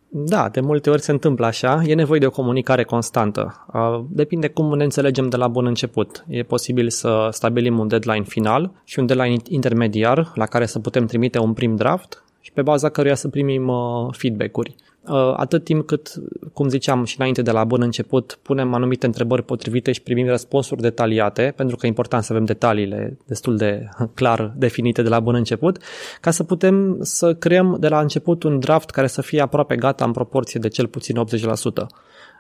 Da, 0.09 0.49
de 0.49 0.59
multe 0.59 0.89
ori 0.89 1.01
se 1.01 1.11
întâmplă 1.11 1.45
așa. 1.45 1.81
E 1.85 1.93
nevoie 1.93 2.19
de 2.19 2.25
o 2.25 2.29
comunicare 2.29 2.83
constantă. 2.83 3.65
Depinde 4.09 4.47
cum 4.47 4.77
ne 4.77 4.83
înțelegem 4.83 5.29
de 5.29 5.37
la 5.37 5.47
bun 5.47 5.65
început. 5.65 6.25
E 6.27 6.43
posibil 6.43 6.89
să 6.89 7.27
stabilim 7.31 7.79
un 7.79 7.87
deadline 7.87 8.23
final 8.23 8.71
și 8.83 8.99
un 8.99 9.05
deadline 9.05 9.41
intermediar 9.49 10.31
la 10.35 10.45
care 10.45 10.65
să 10.65 10.79
putem 10.79 11.05
trimite 11.05 11.39
un 11.39 11.53
prim 11.53 11.75
draft 11.75 12.23
și 12.41 12.51
pe 12.51 12.61
baza 12.61 12.89
căruia 12.89 13.15
să 13.15 13.27
primim 13.27 13.71
feedback-uri. 14.11 14.75
Uh, 15.07 15.33
atât 15.35 15.63
timp 15.63 15.85
cât, 15.85 16.13
cum 16.53 16.69
ziceam 16.69 17.03
și 17.03 17.15
înainte 17.17 17.41
de 17.41 17.51
la 17.51 17.63
bun 17.63 17.81
început, 17.81 18.39
punem 18.41 18.73
anumite 18.73 19.05
întrebări 19.05 19.43
potrivite 19.43 19.91
și 19.91 20.01
primim 20.01 20.27
răspunsuri 20.27 20.81
detaliate, 20.81 21.53
pentru 21.55 21.75
că 21.75 21.85
e 21.85 21.89
important 21.89 22.23
să 22.23 22.33
avem 22.33 22.45
detaliile 22.45 23.17
destul 23.25 23.57
de 23.57 23.89
clar 24.13 24.53
definite 24.57 25.01
de 25.01 25.09
la 25.09 25.19
bun 25.19 25.35
început, 25.35 25.77
ca 26.21 26.31
să 26.31 26.43
putem 26.43 26.97
să 27.01 27.33
creăm 27.33 27.77
de 27.79 27.87
la 27.87 27.99
început 27.99 28.43
un 28.43 28.59
draft 28.59 28.89
care 28.89 29.07
să 29.07 29.21
fie 29.21 29.41
aproape 29.41 29.75
gata 29.75 30.05
în 30.05 30.11
proporție 30.11 30.59
de 30.59 30.67
cel 30.67 30.87
puțin 30.87 31.15
80%. 31.15 31.85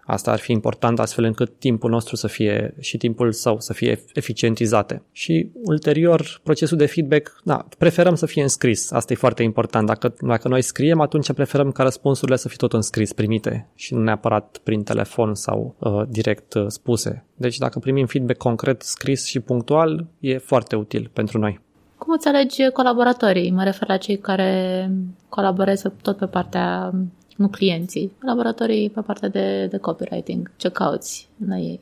Asta 0.05 0.31
ar 0.31 0.39
fi 0.39 0.51
important 0.51 0.99
astfel 0.99 1.23
încât 1.23 1.59
timpul 1.59 1.89
nostru 1.89 2.15
să 2.15 2.27
fie 2.27 2.73
și 2.79 2.97
timpul 2.97 3.31
său 3.31 3.59
să 3.59 3.73
fie 3.73 4.03
eficientizate. 4.13 5.03
Și 5.11 5.49
ulterior, 5.63 6.39
procesul 6.43 6.77
de 6.77 6.85
feedback, 6.85 7.41
da, 7.43 7.67
preferăm 7.77 8.15
să 8.15 8.25
fie 8.25 8.41
înscris. 8.41 8.91
Asta 8.91 9.13
e 9.13 9.15
foarte 9.15 9.43
important. 9.43 9.87
Dacă, 9.87 10.13
dacă 10.21 10.47
noi 10.47 10.61
scriem, 10.61 11.01
atunci 11.01 11.33
preferăm 11.33 11.71
ca 11.71 11.83
răspunsurile 11.83 12.37
să 12.37 12.47
fie 12.47 12.57
tot 12.57 12.73
înscris, 12.73 13.13
primite 13.13 13.67
și 13.75 13.93
nu 13.93 14.03
neapărat 14.03 14.59
prin 14.63 14.83
telefon 14.83 15.35
sau 15.35 15.75
uh, 15.79 16.01
direct 16.07 16.53
uh, 16.53 16.65
spuse. 16.67 17.25
Deci 17.35 17.57
dacă 17.57 17.79
primim 17.79 18.05
feedback 18.05 18.37
concret, 18.37 18.81
scris 18.81 19.25
și 19.25 19.39
punctual, 19.39 20.05
e 20.19 20.37
foarte 20.37 20.75
util 20.75 21.09
pentru 21.13 21.39
noi. 21.39 21.63
Cum 21.97 22.13
îți 22.13 22.27
alegi 22.27 22.69
colaboratorii? 22.73 23.51
Mă 23.51 23.63
refer 23.63 23.87
la 23.87 23.97
cei 23.97 24.17
care 24.17 24.91
colaborează 25.29 25.93
tot 26.01 26.17
pe 26.17 26.25
partea 26.25 26.93
nu 27.35 27.47
clienții, 27.47 28.11
laboratorii 28.19 28.89
pe 28.89 29.01
partea 29.01 29.29
de, 29.29 29.67
de 29.69 29.77
copywriting. 29.77 30.51
Ce 30.57 30.69
cauți 30.69 31.29
la 31.47 31.57
ei? 31.57 31.79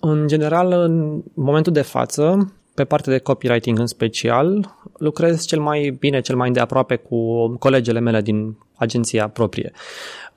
În 0.00 0.26
general, 0.26 0.72
în 0.72 1.22
momentul 1.34 1.72
de 1.72 1.82
față, 1.82 2.52
pe 2.74 2.84
partea 2.84 3.12
de 3.12 3.18
copywriting 3.18 3.78
în 3.78 3.86
special, 3.86 4.74
lucrez 4.98 5.44
cel 5.46 5.60
mai 5.60 5.96
bine, 5.98 6.20
cel 6.20 6.36
mai 6.36 6.46
îndeaproape 6.46 6.96
cu 6.96 7.48
colegele 7.58 8.00
mele 8.00 8.20
din 8.20 8.56
agenția 8.76 9.28
proprie. 9.28 9.72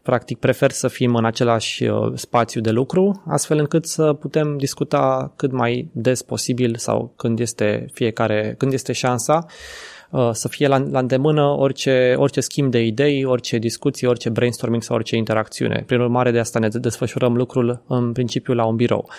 Practic 0.01 0.37
prefer 0.37 0.71
să 0.71 0.87
fim 0.87 1.15
în 1.15 1.25
același 1.25 1.83
uh, 1.83 2.11
spațiu 2.13 2.61
de 2.61 2.71
lucru, 2.71 3.23
astfel 3.27 3.57
încât 3.57 3.85
să 3.85 4.13
putem 4.13 4.57
discuta 4.57 5.33
cât 5.35 5.51
mai 5.51 5.89
des 5.91 6.21
posibil 6.21 6.75
sau 6.75 7.13
când 7.15 7.39
este 7.39 7.85
fiecare, 7.93 8.55
când 8.57 8.73
este 8.73 8.93
șansa 8.93 9.45
Uh, 9.45 9.53
să 10.31 10.47
fie 10.47 10.67
la, 10.67 10.77
la 10.77 10.99
îndemână 10.99 11.41
orice, 11.41 12.15
orice 12.17 12.39
schimb 12.39 12.71
de 12.71 12.83
idei, 12.83 13.23
orice 13.23 13.57
discuție, 13.57 14.07
orice 14.07 14.29
brainstorming 14.29 14.83
sau 14.83 14.95
orice 14.95 15.15
interacțiune. 15.15 15.83
Prin 15.85 15.99
urmare, 15.99 16.31
de 16.31 16.39
asta 16.39 16.59
ne 16.59 16.67
desfășurăm 16.67 17.35
lucrul 17.35 17.81
în 17.87 18.11
principiu 18.11 18.53
la 18.53 18.65
un 18.65 18.75
birou. 18.75 19.09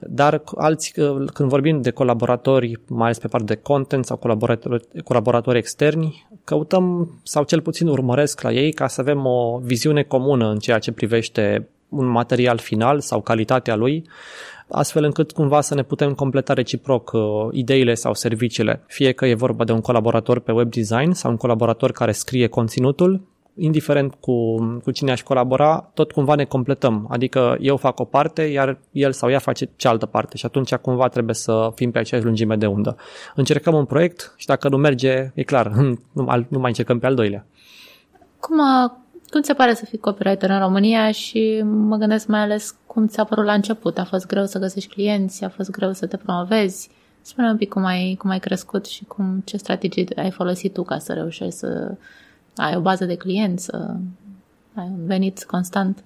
Dar 0.00 0.42
alți, 0.56 1.00
uh, 1.00 1.28
când 1.32 1.48
vorbim 1.48 1.80
de 1.80 1.90
colaboratori, 1.90 2.80
mai 2.86 3.04
ales 3.04 3.18
pe 3.18 3.28
partea 3.28 3.54
de 3.54 3.62
content 3.62 4.04
sau 4.04 4.16
colaboratori, 4.16 4.84
colaboratori 5.04 5.58
externi, 5.58 6.26
căutăm 6.44 7.14
sau 7.22 7.44
cel 7.44 7.60
puțin 7.60 7.86
urmăresc 7.86 8.40
la 8.40 8.52
ei 8.52 8.72
ca 8.72 8.86
să 8.86 9.00
avem 9.00 9.26
o 9.26 9.58
viziune 9.62 10.02
comună 10.02 10.50
în 10.50 10.58
ceea 10.58 10.78
ce 10.78 10.92
privește 10.92 11.68
un 11.88 12.06
material 12.06 12.58
final 12.58 13.00
sau 13.00 13.20
calitatea 13.20 13.74
lui, 13.74 14.04
astfel 14.72 15.04
încât 15.04 15.32
cumva 15.32 15.60
să 15.60 15.74
ne 15.74 15.82
putem 15.82 16.14
completa 16.14 16.52
reciproc 16.52 17.10
uh, 17.12 17.20
ideile 17.50 17.94
sau 17.94 18.14
serviciile. 18.14 18.82
Fie 18.86 19.12
că 19.12 19.26
e 19.26 19.34
vorba 19.34 19.64
de 19.64 19.72
un 19.72 19.80
colaborator 19.80 20.38
pe 20.38 20.52
web 20.52 20.70
design 20.70 21.10
sau 21.10 21.30
un 21.30 21.36
colaborator 21.36 21.92
care 21.92 22.12
scrie 22.12 22.46
conținutul, 22.46 23.20
indiferent 23.56 24.14
cu, 24.20 24.56
cu 24.82 24.90
cine 24.90 25.10
aș 25.10 25.22
colabora, 25.22 25.90
tot 25.94 26.12
cumva 26.12 26.34
ne 26.34 26.44
completăm. 26.44 27.06
Adică 27.10 27.56
eu 27.60 27.76
fac 27.76 28.00
o 28.00 28.04
parte, 28.04 28.42
iar 28.42 28.78
el 28.90 29.12
sau 29.12 29.30
ea 29.30 29.38
face 29.38 29.70
cealaltă 29.76 30.06
parte 30.06 30.36
și 30.36 30.46
atunci 30.46 30.74
cumva 30.74 31.08
trebuie 31.08 31.34
să 31.34 31.72
fim 31.74 31.90
pe 31.90 31.98
aceeași 31.98 32.26
lungime 32.26 32.56
de 32.56 32.66
undă. 32.66 32.96
Încercăm 33.34 33.74
un 33.74 33.84
proiect 33.84 34.34
și 34.36 34.46
dacă 34.46 34.68
nu 34.68 34.76
merge, 34.76 35.30
e 35.34 35.42
clar, 35.42 35.66
nu, 36.12 36.44
nu 36.48 36.58
mai 36.58 36.68
încercăm 36.68 36.98
pe 36.98 37.06
al 37.06 37.14
doilea. 37.14 37.46
Cum 38.40 38.60
a 38.60 39.01
cum 39.32 39.42
se 39.42 39.54
pare 39.54 39.74
să 39.74 39.84
fii 39.84 39.98
copywriter 39.98 40.50
în 40.50 40.58
România 40.58 41.10
și 41.10 41.62
mă 41.64 41.96
gândesc 41.96 42.26
mai 42.26 42.40
ales 42.40 42.74
cum 42.86 43.06
ți-a 43.06 43.24
părut 43.24 43.44
la 43.44 43.52
început. 43.52 43.98
A 43.98 44.04
fost 44.04 44.26
greu 44.26 44.46
să 44.46 44.58
găsești 44.58 44.94
clienți, 44.94 45.44
a 45.44 45.48
fost 45.48 45.70
greu 45.70 45.92
să 45.92 46.06
te 46.06 46.16
promovezi. 46.16 46.90
Spune 47.22 47.48
un 47.50 47.56
pic 47.56 47.68
cum 47.68 47.84
ai, 47.84 48.14
cum 48.18 48.30
ai 48.30 48.38
crescut 48.38 48.86
și 48.86 49.04
cum, 49.04 49.42
ce 49.44 49.56
strategii 49.56 50.16
ai 50.16 50.30
folosit 50.30 50.72
tu 50.72 50.82
ca 50.82 50.98
să 50.98 51.12
reușești 51.12 51.58
să 51.58 51.94
ai 52.56 52.76
o 52.76 52.80
bază 52.80 53.04
de 53.04 53.16
clienți, 53.16 53.64
să 53.64 53.94
ai 54.74 54.84
un 54.84 55.06
venit 55.06 55.44
constant. 55.44 56.04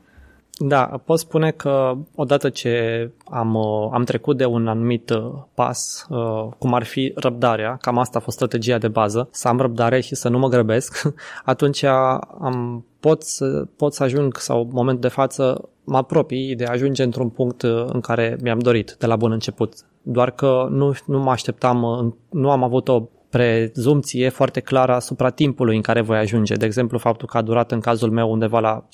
Da, 0.59 1.01
pot 1.05 1.19
spune 1.19 1.51
că 1.51 1.97
odată 2.15 2.49
ce 2.49 3.11
am, 3.25 3.55
uh, 3.55 3.89
am 3.93 4.05
trecut 4.05 4.37
de 4.37 4.45
un 4.45 4.69
anumit 4.69 5.11
uh, 5.11 5.33
pas, 5.55 6.07
uh, 6.09 6.49
cum 6.59 6.75
ar 6.75 6.85
fi 6.85 7.13
răbdarea, 7.15 7.77
cam 7.81 7.99
asta 7.99 8.19
a 8.19 8.21
fost 8.21 8.37
strategia 8.37 8.79
de 8.79 8.89
bază, 8.89 9.29
să 9.31 9.49
am 9.49 9.61
răbdare 9.61 10.01
și 10.01 10.15
să 10.15 10.29
nu 10.29 10.39
mă 10.39 10.49
grăbesc, 10.49 11.03
atunci 11.45 11.83
am, 11.83 12.85
pot, 13.01 13.23
să, 13.23 13.67
pot 13.77 13.95
să 13.95 14.03
ajung, 14.03 14.37
sau 14.37 14.61
în 14.61 14.69
momentul 14.73 15.03
de 15.03 15.15
față, 15.15 15.69
mă 15.85 15.97
apropii 15.97 16.55
de 16.55 16.65
a 16.65 16.71
ajunge 16.71 17.03
într-un 17.03 17.29
punct 17.29 17.63
în 17.63 18.01
care 18.01 18.39
mi-am 18.43 18.59
dorit 18.59 18.97
de 18.99 19.07
la 19.07 19.17
bun 19.17 19.33
început. 19.33 19.75
Doar 20.03 20.31
că 20.31 20.69
nu, 20.71 20.93
nu 21.07 21.19
mă 21.19 21.31
așteptam, 21.31 22.15
nu 22.31 22.51
am 22.51 22.63
avut 22.63 22.89
o 22.89 23.03
prezumție 23.37 24.29
foarte 24.29 24.61
clară 24.61 24.95
asupra 24.95 25.31
timpului 25.31 25.77
în 25.77 25.83
care 25.83 26.01
voi 26.01 26.17
ajunge. 26.17 26.55
De 26.55 26.65
exemplu, 26.65 26.99
faptul 26.99 27.29
că 27.29 27.37
a 27.37 27.43
durat 27.43 27.73
în 27.73 27.81
cazul 27.81 28.11
meu 28.11 28.31
undeva 28.31 28.61
la 28.61 28.85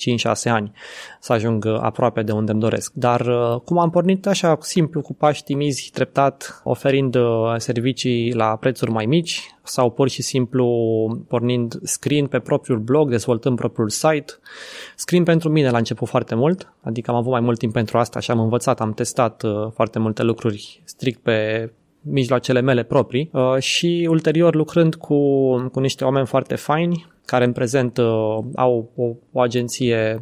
5-6 0.47 0.51
ani 0.51 0.71
să 1.19 1.33
ajung 1.33 1.65
aproape 1.65 2.21
de 2.21 2.31
unde 2.31 2.51
îmi 2.51 2.59
doresc. 2.59 2.93
Dar 2.93 3.21
uh, 3.21 3.59
cum 3.65 3.77
am 3.77 3.89
pornit 3.89 4.27
așa 4.27 4.57
simplu, 4.59 5.01
cu 5.01 5.13
pași 5.13 5.43
timizi, 5.43 5.89
treptat, 5.93 6.61
oferind 6.63 7.15
uh, 7.15 7.53
servicii 7.57 8.33
la 8.33 8.55
prețuri 8.55 8.91
mai 8.91 9.05
mici 9.05 9.55
sau 9.63 9.91
pur 9.91 10.09
și 10.09 10.21
simplu 10.21 10.65
pornind 11.27 11.79
screen 11.83 12.27
pe 12.27 12.39
propriul 12.39 12.79
blog, 12.79 13.09
dezvoltând 13.09 13.57
propriul 13.57 13.89
site. 13.89 14.33
Screen 14.95 15.23
pentru 15.23 15.49
mine 15.49 15.69
la 15.69 15.77
început 15.77 16.07
foarte 16.07 16.35
mult, 16.35 16.73
adică 16.81 17.11
am 17.11 17.17
avut 17.17 17.31
mai 17.31 17.41
mult 17.41 17.59
timp 17.59 17.73
pentru 17.73 17.97
asta 17.97 18.19
și 18.19 18.31
am 18.31 18.39
învățat, 18.39 18.81
am 18.81 18.93
testat 18.93 19.43
uh, 19.43 19.51
foarte 19.73 19.99
multe 19.99 20.23
lucruri 20.23 20.81
strict 20.85 21.21
pe 21.21 21.69
mijloacele 22.03 22.61
mele 22.61 22.83
proprii 22.83 23.29
uh, 23.33 23.57
și 23.59 24.07
ulterior 24.09 24.55
lucrând 24.55 24.95
cu, 24.95 25.15
cu 25.71 25.79
niște 25.79 26.03
oameni 26.03 26.25
foarte 26.25 26.55
faini 26.55 27.11
care 27.25 27.45
în 27.45 27.51
prezent 27.51 27.97
uh, 27.97 28.05
au 28.55 28.91
o, 28.95 29.03
o 29.31 29.41
agenție 29.41 30.19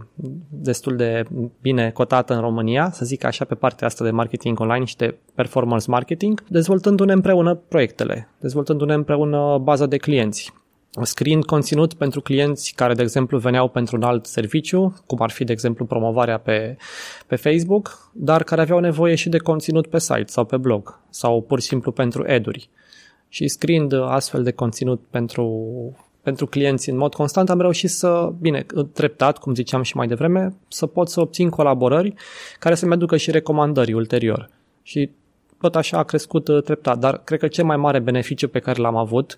destul 0.49 0.95
de 0.95 1.23
bine 1.61 1.91
cotată 1.91 2.33
în 2.33 2.39
România, 2.39 2.89
să 2.91 3.05
zic 3.05 3.23
așa, 3.23 3.45
pe 3.45 3.55
partea 3.55 3.87
asta 3.87 4.03
de 4.03 4.11
marketing 4.11 4.59
online 4.59 4.85
și 4.85 4.95
de 4.95 5.17
performance 5.35 5.89
marketing, 5.89 6.43
dezvoltându-ne 6.47 7.13
împreună 7.13 7.55
proiectele, 7.55 8.29
dezvoltându-ne 8.39 8.93
împreună 8.93 9.57
baza 9.63 9.85
de 9.85 9.97
clienți 9.97 10.53
scriind 11.01 11.45
conținut 11.45 11.93
pentru 11.93 12.21
clienți 12.21 12.73
care, 12.75 12.93
de 12.93 13.01
exemplu, 13.01 13.38
veneau 13.38 13.67
pentru 13.67 13.95
un 13.95 14.04
alt 14.04 14.25
serviciu, 14.25 15.04
cum 15.06 15.21
ar 15.21 15.30
fi, 15.30 15.43
de 15.43 15.51
exemplu, 15.51 15.86
promovarea 15.86 16.38
pe, 16.38 16.77
pe 17.27 17.36
Facebook, 17.36 18.12
dar 18.13 18.43
care 18.43 18.62
aveau 18.62 18.80
nevoie 18.80 19.15
și 19.15 19.30
de 19.30 19.38
conținut 19.38 19.88
pe 19.88 19.99
site 19.99 20.25
sau 20.25 20.45
pe 20.45 20.58
blog 20.58 20.99
sau 21.10 21.41
pur 21.41 21.62
și 21.62 21.67
simplu 21.67 21.91
pentru 21.91 22.23
eduri. 22.27 22.69
Și 23.27 23.47
scriind 23.47 23.93
astfel 23.93 24.43
de 24.43 24.51
conținut 24.51 25.01
pentru, 25.10 25.65
pentru 26.21 26.45
clienți 26.45 26.89
în 26.89 26.97
mod 26.97 27.13
constant, 27.13 27.49
am 27.49 27.62
reușit 27.62 27.89
să, 27.89 28.34
bine, 28.39 28.65
treptat, 28.93 29.38
cum 29.38 29.56
ziceam 29.56 29.82
și 29.82 29.95
mai 29.95 30.08
devreme, 30.08 30.56
să 30.67 30.86
pot 30.86 31.10
să 31.10 31.21
obțin 31.21 31.49
colaborări 31.49 32.13
care 32.60 32.75
să-mi 32.75 32.93
aducă 32.93 33.17
și 33.17 33.32
recomandări 33.32 33.93
ulterior. 33.93 34.49
Și 34.84 35.12
tot 35.62 35.76
așa 35.76 35.97
a 35.97 36.04
crescut 36.04 36.47
uh, 36.47 36.63
treptat, 36.63 36.97
dar 36.97 37.21
cred 37.24 37.39
că 37.39 37.47
cel 37.47 37.65
mai 37.65 37.78
mare 37.78 38.00
beneficiu 38.00 38.47
pe 38.47 38.60
care 38.60 38.82
l-am 38.82 38.95
avut 38.95 39.38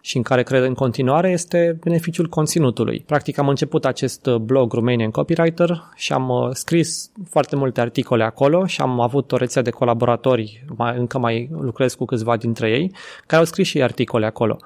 și 0.00 0.16
în 0.16 0.22
care 0.22 0.42
cred 0.42 0.62
în 0.62 0.74
continuare 0.74 1.30
este 1.30 1.78
beneficiul 1.84 2.28
conținutului. 2.28 3.04
Practic 3.06 3.38
am 3.38 3.48
început 3.48 3.84
acest 3.84 4.26
uh, 4.26 4.36
blog 4.36 4.72
Romanian 4.72 5.10
Copywriter 5.10 5.82
și 5.94 6.12
am 6.12 6.28
uh, 6.28 6.48
scris 6.52 7.10
foarte 7.28 7.56
multe 7.56 7.80
articole 7.80 8.24
acolo 8.24 8.66
și 8.66 8.80
am 8.80 9.00
avut 9.00 9.32
o 9.32 9.36
rețea 9.36 9.62
de 9.62 9.70
colaboratori, 9.70 10.64
mai, 10.76 10.96
încă 10.98 11.18
mai 11.18 11.48
lucrez 11.60 11.94
cu 11.94 12.04
câțiva 12.04 12.36
dintre 12.36 12.70
ei, 12.70 12.92
care 13.26 13.40
au 13.40 13.44
scris 13.44 13.66
și 13.66 13.82
articole 13.82 14.26
acolo. 14.26 14.56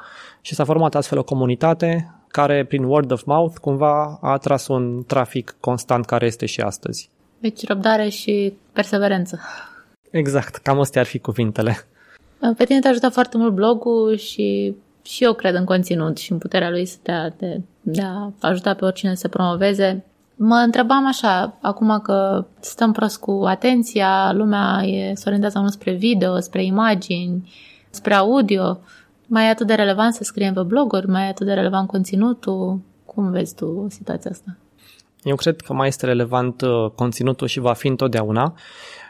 Și 0.41 0.55
s-a 0.55 0.65
format 0.65 0.95
astfel 0.95 1.19
o 1.19 1.23
comunitate 1.23 2.11
care 2.29 2.65
prin 2.65 2.85
word 2.85 3.11
of 3.11 3.25
mouth 3.25 3.59
cumva 3.59 4.19
a 4.21 4.31
atras 4.31 4.67
un 4.67 5.05
trafic 5.07 5.57
constant 5.61 6.05
care 6.05 6.27
este 6.27 6.47
și 6.47 6.61
astăzi. 6.61 7.11
Deci 7.39 7.67
răbdare 7.67 8.09
și 8.09 8.53
perseverență. 8.73 9.41
Exact, 10.11 10.57
cam 10.57 10.81
astea 10.81 11.01
ar 11.01 11.07
fi 11.07 11.19
cuvintele. 11.19 11.77
Pe 12.57 12.65
tine 12.65 12.81
te 12.81 12.89
ajută 12.89 13.09
foarte 13.09 13.37
mult 13.37 13.53
blogul 13.53 14.17
și, 14.17 14.75
și 15.03 15.25
eu 15.25 15.33
cred 15.33 15.55
în 15.55 15.65
conținut 15.65 16.19
și 16.19 16.33
în 16.33 16.39
puterea 16.39 16.71
lui 16.71 16.87
să 16.87 16.97
te, 17.03 17.13
de, 17.39 17.61
de 17.81 18.03
a 18.03 18.33
ajuta 18.41 18.75
pe 18.75 18.85
oricine 18.85 19.15
să 19.15 19.21
se 19.21 19.29
promoveze. 19.29 20.05
Mă 20.37 20.55
întrebam 20.55 21.07
așa, 21.07 21.57
acum 21.61 22.01
că 22.03 22.45
stăm 22.61 22.93
prost 22.93 23.21
cu 23.21 23.43
atenția, 23.47 24.33
lumea 24.33 24.83
e, 24.85 25.15
se 25.15 25.23
orientează 25.27 25.59
mult 25.59 25.73
spre 25.73 25.93
video, 25.93 26.39
spre 26.39 26.65
imagini, 26.65 27.53
spre 27.91 28.15
audio, 28.15 28.81
mai 29.27 29.47
e 29.47 29.49
atât 29.49 29.67
de 29.67 29.75
relevant 29.75 30.15
să 30.15 30.25
scriem 30.25 30.55
pe 30.55 30.63
bloguri, 30.63 31.09
mai 31.09 31.27
e 31.27 31.29
atât 31.29 31.47
de 31.47 31.53
relevant 31.53 31.89
conținutul? 31.89 32.81
Cum 33.05 33.31
vezi 33.31 33.55
tu 33.55 33.87
situația 33.91 34.31
asta? 34.31 34.57
Eu 35.23 35.35
cred 35.35 35.61
că 35.61 35.73
mai 35.73 35.89
este 35.89 36.07
relevant 36.07 36.61
uh, 36.61 36.91
conținutul 36.95 37.47
și 37.47 37.61
va 37.61 37.73
fi 37.73 37.89
întotdeauna. 37.89 38.55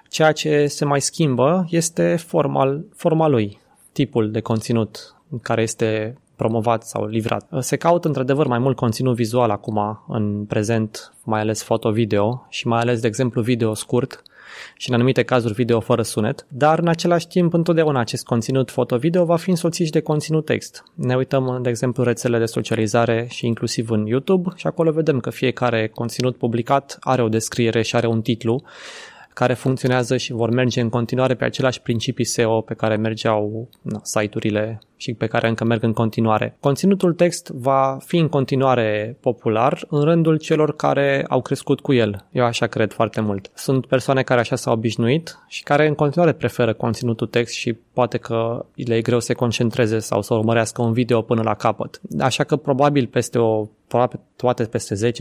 Ceea 0.09 0.33
ce 0.33 0.66
se 0.66 0.85
mai 0.85 1.01
schimbă 1.01 1.66
este 1.71 2.16
forma, 2.16 2.81
forma 2.95 3.29
lui, 3.29 3.61
tipul 3.92 4.31
de 4.31 4.40
conținut 4.40 5.14
care 5.42 5.62
este 5.62 6.19
promovat 6.37 6.83
sau 6.83 7.07
livrat. 7.07 7.49
Se 7.59 7.77
caută 7.77 8.07
într-adevăr 8.07 8.47
mai 8.47 8.59
mult 8.59 8.77
conținut 8.77 9.14
vizual 9.14 9.51
acum 9.51 10.05
în 10.09 10.45
prezent, 10.45 11.12
mai 11.25 11.40
ales 11.40 11.62
foto-video 11.62 12.47
și 12.49 12.66
mai 12.66 12.81
ales, 12.81 13.01
de 13.01 13.07
exemplu, 13.07 13.42
video 13.42 13.75
scurt 13.75 14.23
și 14.77 14.88
în 14.88 14.95
anumite 14.95 15.23
cazuri 15.23 15.55
video 15.55 15.81
fără 15.81 16.03
sunet, 16.03 16.47
dar 16.49 16.79
în 16.79 16.88
același 16.88 17.29
timp 17.29 17.53
întotdeauna 17.53 18.01
acest 18.01 18.25
conținut 18.25 18.71
foto-video 18.71 19.25
va 19.25 19.37
fi 19.37 19.51
însoțit 19.51 19.90
de 19.90 20.01
conținut 20.01 20.45
text. 20.45 20.85
Ne 20.95 21.16
uităm, 21.16 21.59
de 21.62 21.69
exemplu, 21.69 22.03
rețele 22.03 22.38
de 22.38 22.45
socializare 22.45 23.27
și 23.31 23.47
inclusiv 23.47 23.90
în 23.90 24.07
YouTube 24.07 24.51
și 24.57 24.66
acolo 24.66 24.90
vedem 24.90 25.21
că 25.21 25.31
fiecare 25.31 25.88
conținut 25.88 26.37
publicat 26.37 26.97
are 27.01 27.23
o 27.23 27.29
descriere 27.29 27.83
și 27.83 27.97
are 27.97 28.07
un 28.07 28.23
titlu 28.23 28.62
care 29.38 29.55
funcționează 29.55 30.16
și 30.16 30.33
vor 30.33 30.51
merge 30.51 30.81
în 30.81 30.88
continuare 30.88 31.35
pe 31.35 31.44
aceleași 31.44 31.81
principii 31.81 32.25
SEO 32.25 32.61
pe 32.61 32.75
care 32.75 32.96
mergeau 32.96 33.68
na, 33.83 34.01
site-urile 34.03 34.81
și 34.96 35.14
pe 35.14 35.27
care 35.27 35.49
încă 35.49 35.64
merg 35.64 35.83
în 35.83 35.92
continuare. 35.92 36.57
Conținutul 36.61 37.12
text 37.12 37.49
va 37.49 37.99
fi 38.05 38.16
în 38.16 38.29
continuare 38.29 39.16
popular 39.20 39.85
în 39.88 40.01
rândul 40.01 40.38
celor 40.38 40.77
care 40.77 41.25
au 41.29 41.42
crescut 41.42 41.81
cu 41.81 41.92
el. 41.92 42.25
Eu 42.31 42.44
așa 42.44 42.66
cred 42.66 42.92
foarte 42.92 43.20
mult. 43.20 43.51
Sunt 43.55 43.87
persoane 43.87 44.22
care 44.22 44.40
așa 44.40 44.57
s-au 44.57 44.72
obișnuit 44.72 45.38
și 45.49 45.62
care 45.62 45.87
în 45.87 45.94
continuare 45.94 46.33
preferă 46.33 46.72
conținutul 46.75 47.27
text 47.27 47.55
și 47.55 47.77
poate 47.99 48.19
că 48.19 48.65
le 48.75 48.97
e 48.97 49.01
greu 49.01 49.21
să 49.21 49.27
se 49.27 49.33
concentreze 49.35 49.99
sau 49.99 50.23
să 50.23 50.35
urmărească 50.35 50.83
un 50.83 50.93
video 50.93 51.23
până 51.23 51.43
la 51.43 51.55
capăt. 51.55 52.01
Așa 52.19 52.45
că 52.45 52.57
probabil 52.57 53.07
peste 53.07 53.39
o 53.39 53.67
probabil 53.89 54.21
toate 54.37 54.65
peste 54.65 55.13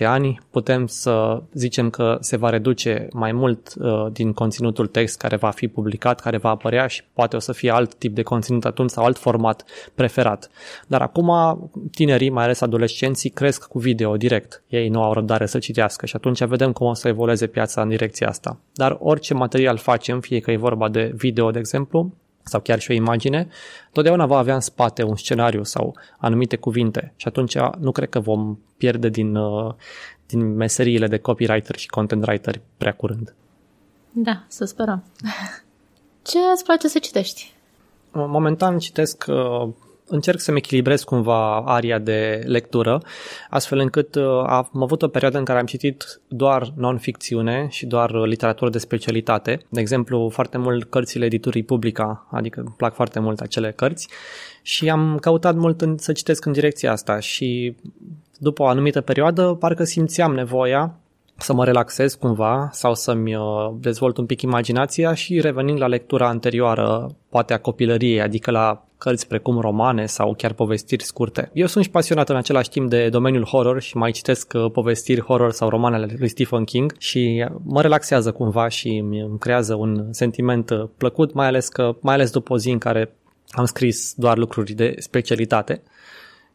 10-15 0.00 0.06
ani 0.06 0.40
putem 0.50 0.86
să 0.86 1.42
zicem 1.52 1.90
că 1.90 2.16
se 2.20 2.36
va 2.36 2.50
reduce 2.50 3.08
mai 3.12 3.32
mult 3.32 3.74
uh, 3.78 4.06
din 4.12 4.32
conținutul 4.32 4.86
text 4.86 5.18
care 5.18 5.36
va 5.36 5.50
fi 5.50 5.68
publicat, 5.68 6.20
care 6.20 6.36
va 6.36 6.48
apărea 6.48 6.86
și 6.86 7.02
poate 7.12 7.36
o 7.36 7.38
să 7.38 7.52
fie 7.52 7.70
alt 7.70 7.94
tip 7.94 8.14
de 8.14 8.22
conținut 8.22 8.64
atunci 8.64 8.90
sau 8.90 9.04
alt 9.04 9.18
format 9.18 9.64
preferat. 9.94 10.50
Dar 10.86 11.00
acum 11.00 11.30
tinerii, 11.90 12.30
mai 12.30 12.44
ales 12.44 12.60
adolescenții, 12.60 13.30
cresc 13.30 13.68
cu 13.68 13.78
video 13.78 14.16
direct. 14.16 14.62
Ei 14.68 14.88
nu 14.88 15.02
au 15.02 15.12
răbdare 15.12 15.46
să 15.46 15.58
citească 15.58 16.06
și 16.06 16.16
atunci 16.16 16.44
vedem 16.44 16.72
cum 16.72 16.86
o 16.86 16.94
să 16.94 17.08
evolueze 17.08 17.46
piața 17.46 17.82
în 17.82 17.88
direcția 17.88 18.28
asta. 18.28 18.58
Dar 18.72 18.96
orice 19.00 19.34
material 19.34 19.76
facem, 19.76 20.20
fie 20.20 20.40
că 20.40 20.50
e 20.50 20.56
vorba 20.56 20.88
de 20.88 21.12
video, 21.14 21.50
de 21.50 21.58
exemplu, 21.58 21.99
sau 22.42 22.60
chiar 22.60 22.78
și 22.78 22.90
o 22.90 22.94
imagine, 22.94 23.48
totdeauna 23.92 24.26
va 24.26 24.38
avea 24.38 24.54
în 24.54 24.60
spate 24.60 25.02
un 25.02 25.16
scenariu 25.16 25.64
sau 25.64 25.96
anumite 26.18 26.56
cuvinte 26.56 27.12
și 27.16 27.28
atunci 27.28 27.56
nu 27.78 27.92
cred 27.92 28.08
că 28.08 28.20
vom 28.20 28.58
pierde 28.76 29.08
din, 29.08 29.36
uh, 29.36 29.74
din 30.26 30.54
meseriile 30.54 31.06
de 31.06 31.18
copywriter 31.18 31.76
și 31.76 31.86
content 31.86 32.26
writer 32.26 32.60
prea 32.76 32.92
curând. 32.92 33.34
Da, 34.12 34.44
să 34.48 34.64
sperăm. 34.64 35.04
Ce 36.22 36.38
îți 36.52 36.64
place 36.64 36.88
să 36.88 36.98
citești? 36.98 37.52
Momentan 38.12 38.78
citesc 38.78 39.24
uh, 39.28 39.68
încerc 40.10 40.40
să-mi 40.40 40.56
echilibrez 40.56 41.02
cumva 41.02 41.56
aria 41.56 41.98
de 41.98 42.42
lectură, 42.46 43.02
astfel 43.50 43.78
încât 43.78 44.14
uh, 44.14 44.24
am 44.46 44.82
avut 44.82 45.02
o 45.02 45.08
perioadă 45.08 45.38
în 45.38 45.44
care 45.44 45.58
am 45.58 45.66
citit 45.66 46.20
doar 46.28 46.72
non-ficțiune 46.76 47.66
și 47.70 47.86
doar 47.86 48.12
literatură 48.12 48.70
de 48.70 48.78
specialitate. 48.78 49.60
De 49.68 49.80
exemplu, 49.80 50.28
foarte 50.28 50.58
mult 50.58 50.84
cărțile 50.84 51.24
editurii 51.24 51.62
Publica, 51.62 52.26
adică 52.30 52.60
îmi 52.60 52.74
plac 52.76 52.94
foarte 52.94 53.20
mult 53.20 53.40
acele 53.40 53.72
cărți 53.72 54.08
și 54.62 54.90
am 54.90 55.18
căutat 55.20 55.54
mult 55.54 55.80
în, 55.80 55.98
să 55.98 56.12
citesc 56.12 56.44
în 56.44 56.52
direcția 56.52 56.92
asta 56.92 57.18
și 57.18 57.76
după 58.38 58.62
o 58.62 58.66
anumită 58.66 59.00
perioadă 59.00 59.56
parcă 59.58 59.84
simțeam 59.84 60.34
nevoia 60.34 60.94
să 61.36 61.52
mă 61.52 61.64
relaxez 61.64 62.14
cumva 62.14 62.68
sau 62.72 62.94
să-mi 62.94 63.34
uh, 63.34 63.42
dezvolt 63.80 64.16
un 64.16 64.26
pic 64.26 64.42
imaginația 64.42 65.14
și 65.14 65.40
revenind 65.40 65.78
la 65.78 65.86
lectura 65.86 66.28
anterioară, 66.28 67.06
poate 67.28 67.52
a 67.52 67.60
copilăriei, 67.60 68.20
adică 68.20 68.50
la 68.50 68.84
cărți 69.00 69.26
precum 69.26 69.58
romane 69.58 70.06
sau 70.06 70.34
chiar 70.34 70.52
povestiri 70.52 71.04
scurte. 71.04 71.50
Eu 71.52 71.66
sunt 71.66 71.84
și 71.84 71.90
pasionat 71.90 72.28
în 72.28 72.36
același 72.36 72.68
timp 72.68 72.90
de 72.90 73.08
domeniul 73.08 73.44
horror 73.44 73.80
și 73.80 73.96
mai 73.96 74.10
citesc 74.10 74.52
uh, 74.56 74.70
povestiri 74.70 75.20
horror 75.20 75.52
sau 75.52 75.68
romanele 75.68 76.14
lui 76.18 76.28
Stephen 76.28 76.64
King 76.64 76.94
și 76.98 77.46
mă 77.62 77.80
relaxează 77.80 78.32
cumva 78.32 78.68
și 78.68 78.88
îmi 78.88 79.38
creează 79.38 79.74
un 79.74 80.08
sentiment 80.10 80.70
uh, 80.70 80.88
plăcut, 80.96 81.32
mai 81.32 81.46
ales 81.46 81.68
că 81.68 81.96
mai 82.00 82.14
ales 82.14 82.30
după 82.30 82.52
o 82.52 82.58
zi 82.58 82.70
în 82.70 82.78
care 82.78 83.14
am 83.50 83.64
scris 83.64 84.14
doar 84.16 84.36
lucruri 84.36 84.72
de 84.72 84.94
specialitate. 84.98 85.82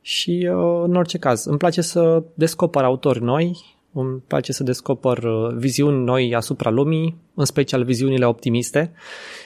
Și 0.01 0.49
în 0.83 0.95
orice 0.95 1.17
caz, 1.17 1.45
îmi 1.45 1.57
place 1.57 1.81
să 1.81 2.23
descoper 2.33 2.83
autori 2.83 3.21
noi, 3.21 3.74
îmi 3.95 4.21
place 4.27 4.51
să 4.51 4.63
descoper 4.63 5.17
uh, 5.17 5.53
viziuni 5.55 6.03
noi 6.03 6.35
asupra 6.35 6.69
lumii, 6.69 7.17
în 7.33 7.45
special 7.45 7.83
viziunile 7.83 8.25
optimiste. 8.25 8.91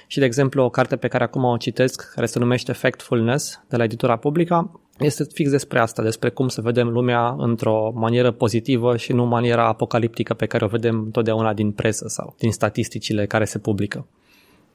Și, 0.07 0.19
de 0.19 0.25
exemplu, 0.25 0.63
o 0.63 0.69
carte 0.69 0.95
pe 0.95 1.07
care 1.07 1.23
acum 1.23 1.43
o 1.43 1.57
citesc, 1.57 2.12
care 2.13 2.25
se 2.25 2.39
numește 2.39 2.71
Factfulness, 2.71 3.62
de 3.69 3.77
la 3.77 3.83
editura 3.83 4.15
Publica, 4.15 4.79
este 4.99 5.23
fix 5.33 5.49
despre 5.49 5.79
asta, 5.79 6.03
despre 6.03 6.29
cum 6.29 6.47
să 6.47 6.62
vedem 6.62 6.88
lumea 6.88 7.35
într-o 7.38 7.91
manieră 7.95 8.31
pozitivă 8.31 8.97
și 8.97 9.13
nu 9.13 9.25
maniera 9.25 9.67
apocaliptică 9.67 10.33
pe 10.33 10.45
care 10.45 10.65
o 10.65 10.67
vedem 10.67 11.09
totdeauna 11.12 11.53
din 11.53 11.71
presă 11.71 12.07
sau 12.07 12.35
din 12.38 12.51
statisticile 12.51 13.25
care 13.25 13.45
se 13.45 13.59
publică. 13.59 14.07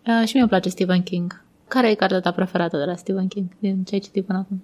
Uh, 0.06 0.26
și 0.26 0.32
mie 0.32 0.40
îmi 0.40 0.48
place 0.48 0.68
Stephen 0.68 1.02
King. 1.02 1.44
Care 1.68 1.90
e 1.90 1.94
cartea 1.94 2.20
ta 2.20 2.30
preferată 2.30 2.76
de 2.76 2.84
la 2.84 2.94
Stephen 2.94 3.26
King, 3.28 3.46
din 3.58 3.84
ce 3.84 3.94
ai 3.94 4.00
citit 4.00 4.26
până 4.26 4.38
acum? 4.38 4.62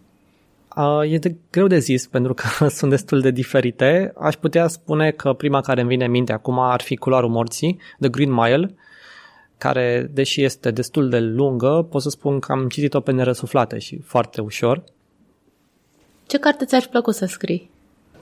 Uh, 0.76 1.12
e 1.12 1.18
de 1.18 1.36
greu 1.50 1.66
de 1.66 1.78
zis 1.78 2.06
pentru 2.06 2.34
că 2.34 2.68
sunt 2.78 2.90
destul 2.90 3.20
de 3.20 3.30
diferite. 3.30 4.12
Aș 4.18 4.34
putea 4.34 4.68
spune 4.68 5.10
că 5.10 5.32
prima 5.32 5.60
care 5.60 5.80
îmi 5.80 5.88
vine 5.88 6.04
în 6.04 6.10
minte 6.10 6.32
acum 6.32 6.58
ar 6.58 6.80
fi 6.80 6.96
Culoarul 6.96 7.30
Morții, 7.30 7.80
The 8.00 8.08
Green 8.08 8.32
Mile, 8.32 8.74
care, 9.58 10.10
deși 10.12 10.42
este 10.42 10.70
destul 10.70 11.08
de 11.08 11.18
lungă, 11.18 11.86
pot 11.90 12.02
să 12.02 12.08
spun 12.08 12.38
că 12.38 12.52
am 12.52 12.68
citit-o 12.68 13.00
pe 13.00 13.12
nerăsuflate 13.12 13.78
și 13.78 13.98
foarte 13.98 14.40
ușor. 14.40 14.84
Ce 16.26 16.38
carte 16.38 16.64
ți-ar 16.64 16.86
plăcut 16.90 17.14
să 17.14 17.26
scrii? 17.26 17.70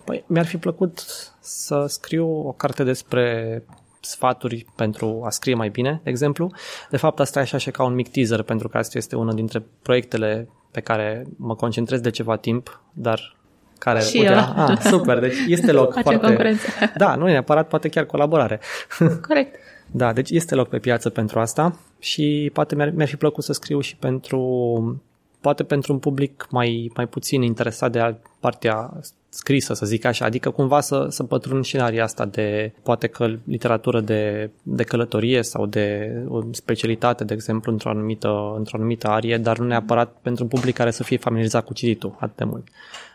Păi, 0.04 0.24
mi-ar 0.26 0.46
fi 0.46 0.56
plăcut 0.56 1.04
să 1.40 1.84
scriu 1.88 2.46
o 2.46 2.52
carte 2.52 2.84
despre 2.84 3.62
sfaturi 4.00 4.66
pentru 4.76 5.22
a 5.24 5.30
scrie 5.30 5.54
mai 5.54 5.68
bine, 5.68 6.00
de 6.04 6.10
exemplu. 6.10 6.52
De 6.90 6.96
fapt, 6.96 7.20
asta 7.20 7.38
e 7.38 7.42
așa 7.42 7.56
și 7.56 7.70
ca 7.70 7.84
un 7.84 7.94
mic 7.94 8.08
teaser, 8.10 8.42
pentru 8.42 8.68
că 8.68 8.78
asta 8.78 8.98
este 8.98 9.16
unul 9.16 9.34
dintre 9.34 9.62
proiectele 9.82 10.48
pe 10.70 10.80
care 10.80 11.26
mă 11.36 11.54
concentrez 11.54 12.00
de 12.00 12.10
ceva 12.10 12.36
timp, 12.36 12.82
dar 12.92 13.36
care, 13.78 14.00
și 14.00 14.16
uite, 14.16 14.32
eu. 14.32 14.38
Ah, 14.38 14.78
super, 14.90 15.18
deci 15.18 15.36
este 15.46 15.72
loc 15.72 15.92
Facem 15.92 16.02
foarte... 16.02 16.26
concurență. 16.26 16.66
Da, 16.96 17.14
nu 17.14 17.28
e 17.28 17.30
neapărat, 17.30 17.68
poate 17.68 17.88
chiar 17.88 18.04
colaborare. 18.04 18.60
Corect. 19.28 19.56
da, 19.90 20.12
deci 20.12 20.30
este 20.30 20.54
loc 20.54 20.68
pe 20.68 20.78
piață 20.78 21.10
pentru 21.10 21.40
asta 21.40 21.78
și 21.98 22.50
poate 22.52 22.74
mi-ar, 22.74 22.90
mi-ar 22.90 23.08
fi 23.08 23.16
plăcut 23.16 23.44
să 23.44 23.52
scriu 23.52 23.80
și 23.80 23.96
pentru 23.96 25.02
poate 25.40 25.64
pentru 25.64 25.92
un 25.92 25.98
public 25.98 26.46
mai, 26.50 26.90
mai 26.94 27.06
puțin 27.06 27.42
interesat 27.42 27.92
de 27.92 28.14
partea 28.40 28.90
scrisă, 29.28 29.74
să 29.74 29.86
zic 29.86 30.04
așa, 30.04 30.24
adică 30.24 30.50
cumva 30.50 30.80
să, 30.80 31.06
să 31.10 31.22
pătrund 31.22 31.64
și 31.64 31.76
în 31.76 31.82
aria 31.82 32.04
asta 32.04 32.24
de, 32.24 32.72
poate 32.82 33.06
că 33.06 33.30
literatură 33.44 34.00
de, 34.00 34.50
de 34.62 34.82
călătorie 34.82 35.42
sau 35.42 35.66
de 35.66 36.16
o 36.28 36.40
specialitate, 36.50 37.24
de 37.24 37.34
exemplu, 37.34 37.72
într-o 37.72 37.90
anumită, 37.90 38.54
într-o 38.56 38.76
anumită 38.76 39.08
arie, 39.08 39.36
dar 39.36 39.58
nu 39.58 39.66
neapărat 39.66 40.16
pentru 40.22 40.42
un 40.42 40.48
public 40.48 40.74
care 40.74 40.90
să 40.90 41.02
fie 41.02 41.16
familiarizat 41.16 41.64
cu 41.64 41.72
cititul 41.72 42.16
atât 42.18 42.36
de 42.36 42.44
mult 42.44 42.68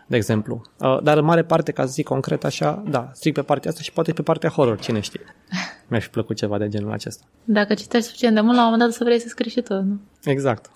de 0.08 0.15
exemplu. 0.15 0.62
Uh, 0.80 1.02
dar 1.04 1.17
în 1.17 1.26
mare 1.26 1.43
parte, 1.43 1.71
ca 1.71 1.86
să 1.86 1.91
zic 1.91 2.06
concret 2.06 2.43
așa, 2.43 2.84
da, 2.89 3.10
strict 3.13 3.36
pe 3.36 3.41
partea 3.41 3.69
asta 3.69 3.82
și 3.82 3.91
poate 3.91 4.13
pe 4.13 4.21
partea 4.21 4.49
horror, 4.49 4.80
cine 4.80 4.99
știe. 4.99 5.36
Mi-ar 5.89 6.02
fi 6.02 6.10
plăcut 6.10 6.36
ceva 6.36 6.58
de 6.58 6.67
genul 6.67 6.91
acesta. 6.91 7.23
Dacă 7.43 7.73
citești 7.73 8.06
suficient 8.06 8.36
de 8.36 8.41
mult, 8.41 8.56
la 8.56 8.65
un 8.65 8.71
moment 8.71 8.89
dat 8.89 8.97
să 8.97 9.04
vrei 9.04 9.19
să 9.19 9.28
scrii 9.28 9.52
și 9.52 9.62
tu, 9.62 9.73
nu? 9.73 9.99
Exact. 10.23 10.71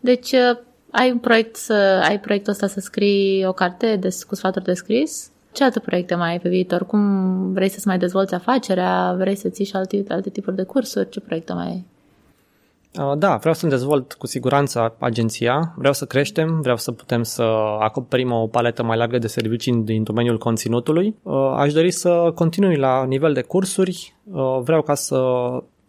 Deci, 0.00 0.32
uh, 0.32 0.58
ai 0.92 1.10
un 1.10 1.18
proiect 1.18 1.56
să, 1.56 2.02
ai 2.04 2.20
proiectul 2.20 2.52
ăsta 2.52 2.66
să 2.66 2.80
scrii 2.80 3.44
o 3.46 3.52
carte 3.52 3.96
de, 3.96 4.08
cu 4.26 4.34
sfaturi 4.34 4.64
de 4.64 4.72
scris? 4.72 5.30
Ce 5.52 5.64
alte 5.64 5.80
proiecte 5.80 6.14
mai 6.14 6.30
ai 6.30 6.40
pe 6.40 6.48
viitor? 6.48 6.86
Cum 6.86 7.52
vrei 7.52 7.68
să-ți 7.68 7.86
mai 7.86 7.98
dezvolți 7.98 8.34
afacerea? 8.34 9.14
Vrei 9.18 9.36
să 9.36 9.48
ții 9.48 9.64
și 9.64 9.76
alte, 9.76 10.04
alte 10.08 10.30
tipuri 10.30 10.56
de 10.56 10.62
cursuri? 10.62 11.08
Ce 11.08 11.20
proiecte 11.20 11.52
mai 11.52 11.66
ai? 11.66 11.84
Uh, 12.98 13.18
da, 13.18 13.36
vreau 13.36 13.54
să-mi 13.54 13.72
dezvolt 13.72 14.12
cu 14.12 14.26
siguranță 14.26 14.94
agenția, 14.98 15.74
vreau 15.76 15.92
să 15.92 16.04
creștem, 16.04 16.60
vreau 16.60 16.76
să 16.76 16.92
putem 16.92 17.22
să 17.22 17.42
acoperim 17.78 18.32
o 18.32 18.46
paletă 18.46 18.82
mai 18.82 18.96
largă 18.96 19.18
de 19.18 19.26
servicii 19.26 19.72
din 19.72 20.02
domeniul 20.02 20.38
conținutului. 20.38 21.14
Uh, 21.22 21.52
aș 21.56 21.72
dori 21.72 21.90
să 21.90 22.32
continui 22.34 22.76
la 22.76 23.04
nivel 23.04 23.32
de 23.32 23.42
cursuri, 23.42 24.14
vreau 24.62 24.82
ca 24.82 24.94
să 24.94 25.18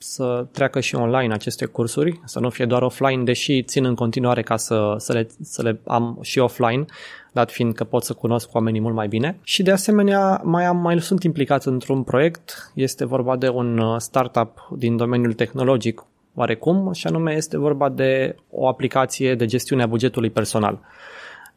să 0.03 0.45
treacă 0.51 0.79
și 0.79 0.95
online 0.95 1.33
aceste 1.33 1.65
cursuri, 1.65 2.19
să 2.25 2.39
nu 2.39 2.49
fie 2.49 2.65
doar 2.65 2.81
offline, 2.81 3.23
deși 3.23 3.63
țin 3.63 3.85
în 3.85 3.95
continuare 3.95 4.41
ca 4.41 4.57
să, 4.57 4.95
să, 4.97 5.13
le, 5.13 5.27
să 5.41 5.61
le 5.61 5.79
am 5.85 6.17
și 6.21 6.39
offline, 6.39 6.85
dat 7.31 7.51
fiind 7.51 7.73
că 7.73 7.83
pot 7.83 8.03
să 8.03 8.13
cunosc 8.13 8.53
oamenii 8.53 8.79
mult 8.79 8.95
mai 8.95 9.07
bine. 9.07 9.37
Și 9.43 9.63
de 9.63 9.71
asemenea 9.71 10.41
mai, 10.43 10.65
am, 10.65 10.77
mai 10.77 11.01
sunt 11.01 11.23
implicat 11.23 11.65
într-un 11.65 12.03
proiect, 12.03 12.71
este 12.73 13.05
vorba 13.05 13.35
de 13.35 13.49
un 13.49 13.77
uh, 13.77 13.95
startup 13.99 14.67
din 14.77 14.97
domeniul 14.97 15.33
tehnologic 15.33 16.05
oarecum, 16.35 16.91
și 16.93 17.07
anume 17.07 17.33
este 17.35 17.57
vorba 17.57 17.89
de 17.89 18.35
o 18.49 18.67
aplicație 18.67 19.35
de 19.35 19.45
gestiune 19.45 19.83
a 19.83 19.87
bugetului 19.87 20.29
personal. 20.29 20.79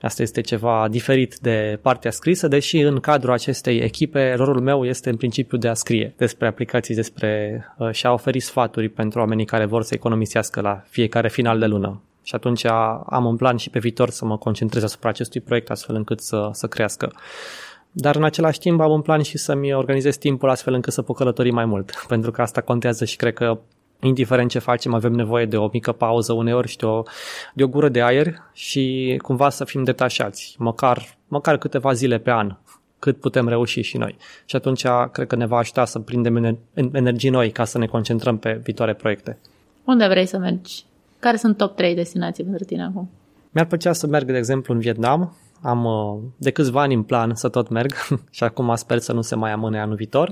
Asta 0.00 0.22
este 0.22 0.40
ceva 0.40 0.88
diferit 0.90 1.38
de 1.38 1.78
partea 1.82 2.10
scrisă, 2.10 2.48
deși 2.48 2.78
în 2.78 3.00
cadrul 3.00 3.32
acestei 3.32 3.78
echipe 3.78 4.34
rolul 4.34 4.60
meu 4.60 4.84
este 4.84 5.10
în 5.10 5.16
principiu 5.16 5.58
de 5.58 5.68
a 5.68 5.74
scrie 5.74 6.14
despre 6.16 6.46
aplicații, 6.46 6.94
despre 6.94 7.60
uh, 7.78 7.90
și 7.90 8.06
a 8.06 8.12
oferi 8.12 8.40
sfaturi 8.40 8.88
pentru 8.88 9.18
oamenii 9.18 9.44
care 9.44 9.64
vor 9.64 9.82
să 9.82 9.94
economisească 9.94 10.60
la 10.60 10.82
fiecare 10.88 11.28
final 11.28 11.58
de 11.58 11.66
lună. 11.66 12.00
Și 12.22 12.34
atunci 12.34 12.64
am 13.06 13.24
un 13.24 13.36
plan 13.36 13.56
și 13.56 13.70
pe 13.70 13.78
viitor 13.78 14.10
să 14.10 14.24
mă 14.24 14.38
concentrez 14.38 14.82
asupra 14.82 15.08
acestui 15.08 15.40
proiect 15.40 15.70
astfel 15.70 15.94
încât 15.94 16.20
să, 16.20 16.48
să 16.52 16.66
crească. 16.66 17.12
Dar 17.90 18.16
în 18.16 18.24
același 18.24 18.58
timp 18.58 18.80
am 18.80 18.90
un 18.90 19.02
plan 19.02 19.22
și 19.22 19.38
să-mi 19.38 19.74
organizez 19.74 20.16
timpul 20.16 20.50
astfel 20.50 20.74
încât 20.74 20.92
să 20.92 21.02
pot 21.02 21.16
călători 21.16 21.50
mai 21.50 21.64
mult, 21.64 21.92
pentru 22.08 22.30
că 22.30 22.42
asta 22.42 22.60
contează 22.60 23.04
și 23.04 23.16
cred 23.16 23.34
că 23.34 23.58
indiferent 24.00 24.50
ce 24.50 24.58
facem, 24.58 24.94
avem 24.94 25.12
nevoie 25.12 25.46
de 25.46 25.56
o 25.56 25.68
mică 25.72 25.92
pauză 25.92 26.32
uneori 26.32 26.68
și 26.68 26.76
de 26.76 26.86
o, 26.86 27.02
de 27.54 27.62
o 27.62 27.68
gură 27.68 27.88
de 27.88 28.02
aer 28.02 28.34
și 28.52 29.14
cumva 29.22 29.50
să 29.50 29.64
fim 29.64 29.84
detașați, 29.84 30.54
măcar, 30.58 31.16
măcar 31.28 31.56
câteva 31.56 31.92
zile 31.92 32.18
pe 32.18 32.30
an, 32.30 32.56
cât 32.98 33.20
putem 33.20 33.48
reuși 33.48 33.80
și 33.80 33.96
noi. 33.96 34.16
Și 34.44 34.56
atunci 34.56 34.84
cred 35.12 35.26
că 35.26 35.36
ne 35.36 35.46
va 35.46 35.56
ajuta 35.56 35.84
să 35.84 35.98
prindem 35.98 36.58
energii 36.92 37.30
noi 37.30 37.50
ca 37.50 37.64
să 37.64 37.78
ne 37.78 37.86
concentrăm 37.86 38.38
pe 38.38 38.60
viitoare 38.62 38.94
proiecte. 38.94 39.38
Unde 39.84 40.06
vrei 40.06 40.26
să 40.26 40.38
mergi? 40.38 40.84
Care 41.18 41.36
sunt 41.36 41.56
top 41.56 41.76
3 41.76 41.94
destinații 41.94 42.44
pentru 42.44 42.64
tine 42.64 42.84
acum? 42.84 43.10
Mi-ar 43.50 43.66
plăcea 43.66 43.92
să 43.92 44.06
merg, 44.06 44.26
de 44.26 44.36
exemplu, 44.36 44.74
în 44.74 44.80
Vietnam, 44.80 45.36
am 45.62 45.84
uh, 45.84 46.18
de 46.36 46.50
câțiva 46.50 46.80
ani 46.80 46.94
în 46.94 47.02
plan 47.02 47.34
să 47.34 47.48
tot 47.48 47.68
merg 47.68 47.92
și 48.30 48.44
acum 48.44 48.74
sper 48.74 48.98
să 48.98 49.12
nu 49.12 49.20
se 49.20 49.34
mai 49.34 49.52
amâne 49.52 49.80
anul 49.80 49.96
viitor. 49.96 50.28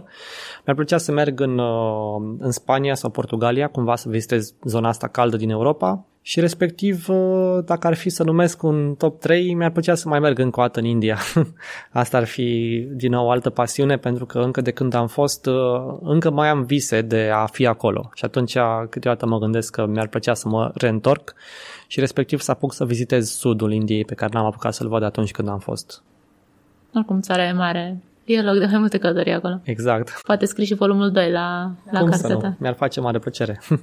Mi-ar 0.64 0.76
plăcea 0.76 0.98
să 0.98 1.12
merg 1.12 1.40
în, 1.40 1.58
uh, 1.58 2.36
în 2.38 2.50
Spania 2.50 2.94
sau 2.94 3.10
Portugalia, 3.10 3.68
cumva 3.68 3.96
să 3.96 4.08
vizitez 4.08 4.54
zona 4.64 4.88
asta 4.88 5.08
caldă 5.08 5.36
din 5.36 5.50
Europa 5.50 6.04
și 6.26 6.40
respectiv, 6.40 7.08
uh, 7.08 7.58
dacă 7.64 7.86
ar 7.86 7.94
fi 7.94 8.08
să 8.08 8.22
numesc 8.22 8.62
un 8.62 8.94
top 8.94 9.20
3, 9.20 9.54
mi-ar 9.54 9.70
plăcea 9.70 9.94
să 9.94 10.08
mai 10.08 10.18
merg 10.18 10.38
încă 10.38 10.60
o 10.60 10.62
dată 10.62 10.78
în 10.78 10.84
India. 10.84 11.18
Asta 11.92 12.16
ar 12.16 12.24
fi 12.24 12.80
din 12.90 13.10
nou 13.10 13.26
o 13.26 13.30
altă 13.30 13.50
pasiune 13.50 13.96
pentru 13.96 14.26
că 14.26 14.38
încă 14.38 14.60
de 14.60 14.70
când 14.70 14.94
am 14.94 15.06
fost, 15.06 15.46
uh, 15.46 15.54
încă 16.02 16.30
mai 16.30 16.48
am 16.48 16.62
vise 16.62 17.02
de 17.02 17.30
a 17.34 17.46
fi 17.46 17.66
acolo. 17.66 18.10
Și 18.14 18.24
atunci 18.24 18.56
câteodată 18.90 19.26
mă 19.26 19.38
gândesc 19.38 19.72
că 19.72 19.86
mi-ar 19.86 20.06
plăcea 20.06 20.34
să 20.34 20.48
mă 20.48 20.70
reîntorc 20.74 21.34
și 21.86 22.00
respectiv 22.00 22.40
să 22.40 22.50
apuc 22.50 22.72
să 22.72 22.84
vizitez 22.84 23.30
sudul 23.30 23.72
Indiei 23.72 24.04
pe 24.04 24.14
care 24.14 24.30
n-am 24.34 24.44
apucat 24.44 24.74
să-l 24.74 24.88
văd 24.88 25.02
atunci 25.02 25.30
când 25.30 25.48
am 25.48 25.58
fost. 25.58 26.02
Oricum, 26.94 27.20
țara 27.20 27.46
e 27.46 27.52
mare. 27.52 28.02
E 28.24 28.42
loc 28.42 28.58
de 28.58 28.66
mai 28.66 28.78
multe 28.78 28.98
călătorii 28.98 29.32
acolo. 29.32 29.60
Exact. 29.62 30.20
Poate 30.22 30.44
scrii 30.44 30.66
și 30.66 30.74
volumul 30.74 31.10
2 31.10 31.30
la, 31.30 31.70
la 31.90 31.98
Cum 31.98 32.08
cartea 32.10 32.28
să 32.28 32.34
nu? 32.34 32.40
ta. 32.40 32.56
Mi-ar 32.58 32.74
face 32.74 33.00
mare 33.00 33.18
plăcere. 33.18 33.60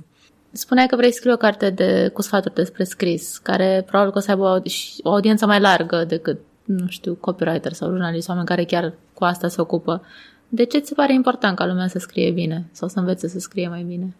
Spuneai 0.52 0.88
că 0.88 0.96
vrei 0.96 1.12
să 1.12 1.18
scrii 1.18 1.34
o 1.34 1.38
carte 1.38 1.70
de, 1.70 2.10
cu 2.14 2.22
sfaturi 2.22 2.54
despre 2.54 2.84
scris, 2.84 3.38
care 3.38 3.84
probabil 3.88 4.12
că 4.12 4.18
o 4.18 4.22
să 4.22 4.32
aibă 4.32 4.44
o, 4.44 4.70
și 4.70 5.00
o 5.04 5.12
audiență 5.12 5.46
mai 5.46 5.60
largă 5.60 6.04
decât, 6.08 6.40
nu 6.66 6.88
știu, 6.88 7.14
copywriter 7.14 7.74
sau 7.74 7.90
jurnalist, 7.90 8.30
oameni 8.30 8.48
care 8.48 8.64
chiar 8.64 8.94
cu 9.14 9.24
asta 9.24 9.48
se 9.48 9.62
ocupă. 9.62 10.02
De 10.50 10.64
ce 10.64 10.80
ți 10.80 10.88
se 10.88 10.94
pare 10.94 11.14
important 11.14 11.58
ca 11.58 11.66
lumea 11.66 11.88
să 11.88 12.00
scrie 12.00 12.32
bine 12.32 12.66
sau 12.72 12.88
să 12.88 13.00
învețe 13.00 13.28
să 13.28 13.40
scrie 13.40 13.68
mai 13.68 13.84
bine? 13.84 14.16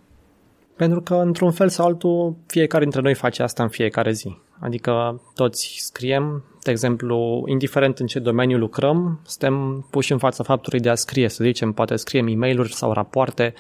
Pentru 0.76 1.02
că, 1.02 1.16
într-un 1.16 1.52
fel 1.52 1.70
sau 1.70 1.86
altul, 1.86 2.36
fiecare 2.48 2.84
dintre 2.84 3.02
noi 3.02 3.14
face 3.14 3.44
asta 3.44 3.64
în 3.64 3.70
fiecare 3.70 4.12
zi. 4.12 4.38
Adică 4.60 5.22
toți 5.34 5.76
scriem, 5.78 6.44
de 6.64 6.72
exemplu, 6.72 7.44
indiferent 7.48 8.00
în 8.00 8.06
ce 8.06 8.20
domeniu 8.20 8.58
lucrăm, 8.58 9.20
suntem 9.26 9.86
puși 9.90 10.12
în 10.12 10.18
fața 10.18 10.44
faptului 10.44 10.80
de 10.80 10.90
a 10.90 10.96
scrie, 10.96 11.30
să 11.30 11.44
zicem, 11.44 11.72
poate 11.72 11.96
scriem 11.96 12.28
e 12.28 12.36
mail 12.36 12.66
sau 12.66 12.94
rapoarte, 12.94 13.54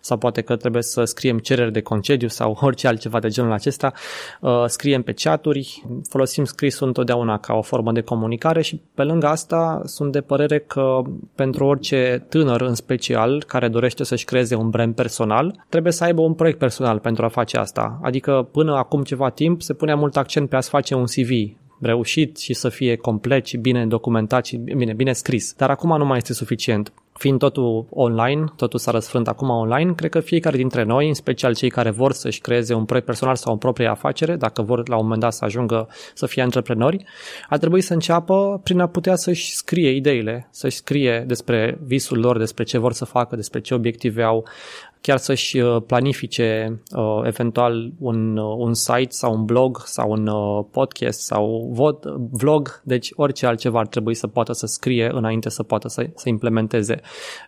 sau 0.00 0.16
poate 0.16 0.40
că 0.40 0.56
trebuie 0.56 0.82
să 0.82 1.04
scriem 1.04 1.38
cereri 1.38 1.72
de 1.72 1.80
concediu 1.80 2.28
sau 2.28 2.58
orice 2.60 2.86
altceva 2.86 3.18
de 3.20 3.28
genul 3.28 3.52
acesta, 3.52 3.92
Uh, 4.40 4.64
scriem 4.66 5.02
pe 5.02 5.12
chaturi, 5.12 5.84
folosim 6.08 6.44
scrisul 6.44 6.86
întotdeauna 6.86 7.38
ca 7.38 7.54
o 7.54 7.62
formă 7.62 7.92
de 7.92 8.00
comunicare 8.00 8.62
și 8.62 8.80
pe 8.94 9.02
lângă 9.02 9.26
asta 9.26 9.80
sunt 9.84 10.12
de 10.12 10.20
părere 10.20 10.58
că 10.58 11.02
pentru 11.34 11.64
orice 11.64 12.26
tânăr 12.28 12.60
în 12.60 12.74
special 12.74 13.44
care 13.46 13.68
dorește 13.68 14.04
să-și 14.04 14.24
creeze 14.24 14.54
un 14.54 14.70
brand 14.70 14.94
personal, 14.94 15.64
trebuie 15.68 15.92
să 15.92 16.04
aibă 16.04 16.20
un 16.20 16.34
proiect 16.34 16.58
personal 16.58 16.98
pentru 16.98 17.24
a 17.24 17.28
face 17.28 17.56
asta. 17.56 17.98
Adică 18.02 18.48
până 18.52 18.76
acum 18.76 19.02
ceva 19.02 19.30
timp 19.30 19.62
se 19.62 19.74
punea 19.74 19.96
mult 19.96 20.16
accent 20.16 20.48
pe 20.48 20.56
a-ți 20.56 20.68
face 20.68 20.94
un 20.94 21.04
CV, 21.04 21.56
reușit 21.80 22.38
și 22.38 22.54
să 22.54 22.68
fie 22.68 22.96
complet 22.96 23.46
și 23.46 23.56
bine 23.56 23.86
documentat 23.86 24.46
și 24.46 24.56
bine, 24.56 24.92
bine 24.92 25.12
scris. 25.12 25.54
Dar 25.56 25.70
acum 25.70 25.96
nu 25.96 26.04
mai 26.04 26.16
este 26.16 26.32
suficient. 26.32 26.92
Fiind 27.12 27.38
totul 27.38 27.86
online, 27.90 28.44
totul 28.56 28.78
s-a 28.78 28.90
răsfrânt 28.90 29.28
acum 29.28 29.48
online, 29.48 29.92
cred 29.92 30.10
că 30.10 30.20
fiecare 30.20 30.56
dintre 30.56 30.82
noi, 30.82 31.08
în 31.08 31.14
special 31.14 31.54
cei 31.54 31.70
care 31.70 31.90
vor 31.90 32.12
să-și 32.12 32.40
creeze 32.40 32.74
un 32.74 32.84
proiect 32.84 33.06
personal 33.06 33.36
sau 33.36 33.52
o 33.52 33.56
proprie 33.56 33.86
afacere, 33.86 34.36
dacă 34.36 34.62
vor 34.62 34.88
la 34.88 34.96
un 34.96 35.02
moment 35.02 35.20
dat 35.20 35.32
să 35.32 35.44
ajungă 35.44 35.88
să 36.14 36.26
fie 36.26 36.42
antreprenori, 36.42 37.04
ar 37.48 37.58
trebui 37.58 37.80
să 37.80 37.92
înceapă 37.92 38.60
prin 38.64 38.80
a 38.80 38.86
putea 38.86 39.16
să-și 39.16 39.52
scrie 39.54 39.90
ideile, 39.90 40.48
să-și 40.50 40.76
scrie 40.76 41.24
despre 41.26 41.78
visul 41.84 42.18
lor, 42.18 42.38
despre 42.38 42.64
ce 42.64 42.78
vor 42.78 42.92
să 42.92 43.04
facă, 43.04 43.36
despre 43.36 43.60
ce 43.60 43.74
obiective 43.74 44.22
au, 44.22 44.44
chiar 45.08 45.18
să-și 45.18 45.58
uh, 45.58 45.82
planifice 45.86 46.80
uh, 46.96 47.20
eventual 47.24 47.92
un, 47.98 48.36
uh, 48.36 48.54
un 48.58 48.74
site 48.74 49.10
sau 49.10 49.34
un 49.34 49.44
blog 49.44 49.82
sau 49.84 50.10
un 50.10 50.26
uh, 50.26 50.64
podcast 50.70 51.20
sau 51.20 51.68
vod, 51.72 52.04
vlog, 52.30 52.80
deci 52.84 53.12
orice 53.14 53.46
altceva 53.46 53.78
ar 53.78 53.86
trebui 53.86 54.14
să 54.14 54.26
poată 54.26 54.52
să 54.52 54.66
scrie 54.66 55.10
înainte 55.12 55.48
să 55.48 55.62
poată 55.62 55.88
să, 55.88 56.06
să 56.14 56.28
implementeze 56.28 57.00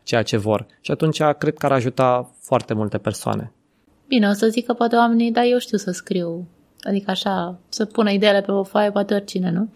ceea 0.02 0.22
ce 0.22 0.36
vor. 0.36 0.66
Și 0.80 0.90
atunci 0.90 1.22
cred 1.38 1.54
că 1.54 1.66
ar 1.66 1.72
ajuta 1.72 2.30
foarte 2.40 2.74
multe 2.74 2.98
persoane. 2.98 3.52
Bine, 4.08 4.28
o 4.28 4.32
să 4.32 4.46
zic 4.46 4.66
că 4.66 4.72
poate 4.72 4.96
oamenii, 4.96 5.32
da, 5.32 5.44
eu 5.44 5.58
știu 5.58 5.78
să 5.78 5.90
scriu. 5.90 6.48
Adică 6.80 7.10
așa, 7.10 7.58
să 7.68 7.84
pună 7.84 8.10
ideile 8.10 8.40
pe 8.40 8.52
o 8.52 8.62
foaie, 8.62 8.90
poate 8.90 9.14
oricine, 9.14 9.50
nu? 9.50 9.68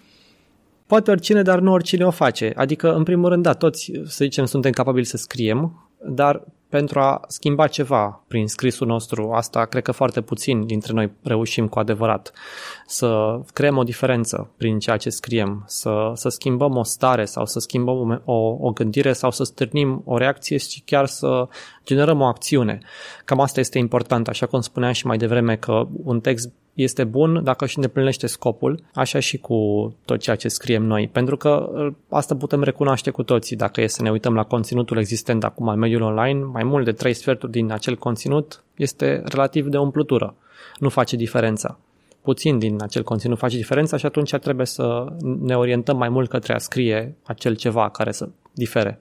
Poate 0.87 1.11
oricine, 1.11 1.43
dar 1.43 1.59
nu 1.61 1.73
oricine 1.73 2.05
o 2.05 2.11
face. 2.11 2.53
Adică, 2.57 2.95
în 2.95 3.03
primul 3.03 3.29
rând, 3.29 3.43
da, 3.43 3.53
toți, 3.53 3.93
să 4.05 4.25
zicem, 4.25 4.45
suntem 4.45 4.71
capabili 4.71 5.05
să 5.05 5.17
scriem, 5.17 5.84
dar 6.07 6.43
pentru 6.69 7.01
a 7.01 7.21
schimba 7.29 7.67
ceva 7.67 8.23
prin 8.29 8.49
scrisul 8.49 8.87
nostru, 8.87 9.33
asta 9.33 9.65
cred 9.65 9.83
că 9.83 9.93
foarte 9.93 10.21
puțin 10.21 10.67
dintre 10.67 10.93
noi 10.93 11.11
reușim 11.23 11.69
cu 11.69 11.79
adevărat, 11.79 12.33
să 12.87 13.41
creăm 13.53 13.77
o 13.77 13.83
diferență 13.83 14.51
prin 14.57 14.79
ceea 14.79 14.97
ce 14.97 15.11
scriem, 15.11 15.65
să, 15.67 16.13
să 16.15 16.29
schimbăm 16.29 16.77
o 16.77 16.83
stare 16.83 17.25
sau 17.25 17.47
să 17.47 17.59
schimbăm 17.59 18.23
o, 18.25 18.57
o 18.61 18.71
gândire 18.71 19.13
sau 19.13 19.31
să 19.31 19.45
stârnim 19.45 20.03
o 20.05 20.17
reacție 20.17 20.57
și 20.57 20.83
chiar 20.85 21.07
să 21.07 21.49
generăm 21.85 22.21
o 22.21 22.25
acțiune. 22.25 22.79
Cam 23.25 23.41
asta 23.41 23.61
este 23.61 23.79
important, 23.79 24.29
așa 24.29 24.47
cum 24.47 24.61
spuneam 24.61 24.93
și 24.93 25.07
mai 25.07 25.17
devreme 25.17 25.57
că 25.57 25.87
un 26.05 26.21
text 26.21 26.53
este 26.75 27.05
bun 27.05 27.41
dacă 27.45 27.65
își 27.65 27.77
îndeplinește 27.77 28.27
scopul, 28.27 28.81
așa 28.95 29.19
și 29.19 29.39
cu 29.39 29.93
tot 30.05 30.21
ceea 30.21 30.37
ce 30.37 30.49
scriem 30.49 30.83
noi. 30.83 31.09
Pentru 31.13 31.37
că 31.37 31.71
asta 32.09 32.37
putem 32.37 32.63
recunoaște 32.63 33.11
cu 33.11 33.23
toții. 33.23 33.57
Dacă 33.57 33.81
e 33.81 33.87
să 33.87 34.03
ne 34.03 34.11
uităm 34.11 34.35
la 34.35 34.43
conținutul 34.43 34.99
existent 34.99 35.45
acum 35.45 35.69
în 35.69 35.79
mediul 35.79 36.03
online, 36.03 36.45
mai 36.45 36.65
mult 36.65 36.85
de 36.85 36.93
trei 36.93 37.15
sferturi 37.15 37.53
din 37.53 37.73
acel 37.73 37.97
conținut 37.97 38.63
este 38.77 39.23
relativ 39.25 39.67
de 39.67 39.79
umplutură. 39.79 40.35
Nu 40.79 40.89
face 40.89 41.17
diferența. 41.17 41.79
Puțin 42.23 42.59
din 42.59 42.83
acel 42.83 43.03
conținut 43.03 43.39
face 43.39 43.57
diferența 43.57 43.97
și 43.97 44.07
atunci 44.07 44.35
trebuie 44.35 44.67
să 44.67 45.07
ne 45.41 45.57
orientăm 45.57 45.97
mai 45.97 46.09
mult 46.09 46.29
către 46.29 46.55
a 46.55 46.59
scrie 46.59 47.15
acel 47.23 47.57
ceva 47.57 47.89
care 47.89 48.13
să 48.13 48.29
difere. 48.53 49.01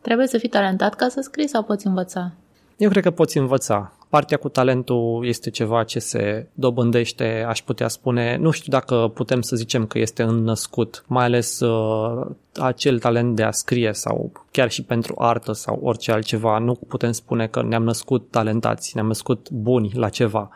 Trebuie 0.00 0.26
să 0.26 0.38
fii 0.38 0.48
talentat 0.48 0.94
ca 0.94 1.08
să 1.08 1.20
scrii 1.20 1.48
sau 1.48 1.62
poți 1.62 1.86
învăța? 1.86 2.32
Eu 2.76 2.88
cred 2.88 3.02
că 3.02 3.10
poți 3.10 3.38
învăța. 3.38 3.92
Partea 4.08 4.36
cu 4.36 4.48
talentul 4.48 5.26
este 5.26 5.50
ceva 5.50 5.84
ce 5.84 5.98
se 5.98 6.48
dobândește, 6.52 7.44
aș 7.48 7.62
putea 7.62 7.88
spune, 7.88 8.36
nu 8.36 8.50
știu 8.50 8.72
dacă 8.72 9.10
putem 9.14 9.40
să 9.40 9.56
zicem 9.56 9.86
că 9.86 9.98
este 9.98 10.22
înnăscut, 10.22 11.04
mai 11.06 11.24
ales 11.24 11.60
uh, 11.60 12.26
acel 12.54 12.98
talent 12.98 13.36
de 13.36 13.42
a 13.42 13.50
scrie 13.50 13.92
sau 13.92 14.32
chiar 14.50 14.70
și 14.70 14.82
pentru 14.82 15.14
artă 15.18 15.52
sau 15.52 15.78
orice 15.82 16.12
altceva. 16.12 16.58
Nu 16.58 16.74
putem 16.74 17.12
spune 17.12 17.46
că 17.46 17.62
ne-am 17.62 17.84
născut 17.84 18.30
talentați, 18.30 18.90
ne-am 18.94 19.06
născut 19.06 19.50
buni 19.50 19.90
la 19.94 20.08
ceva. 20.08 20.50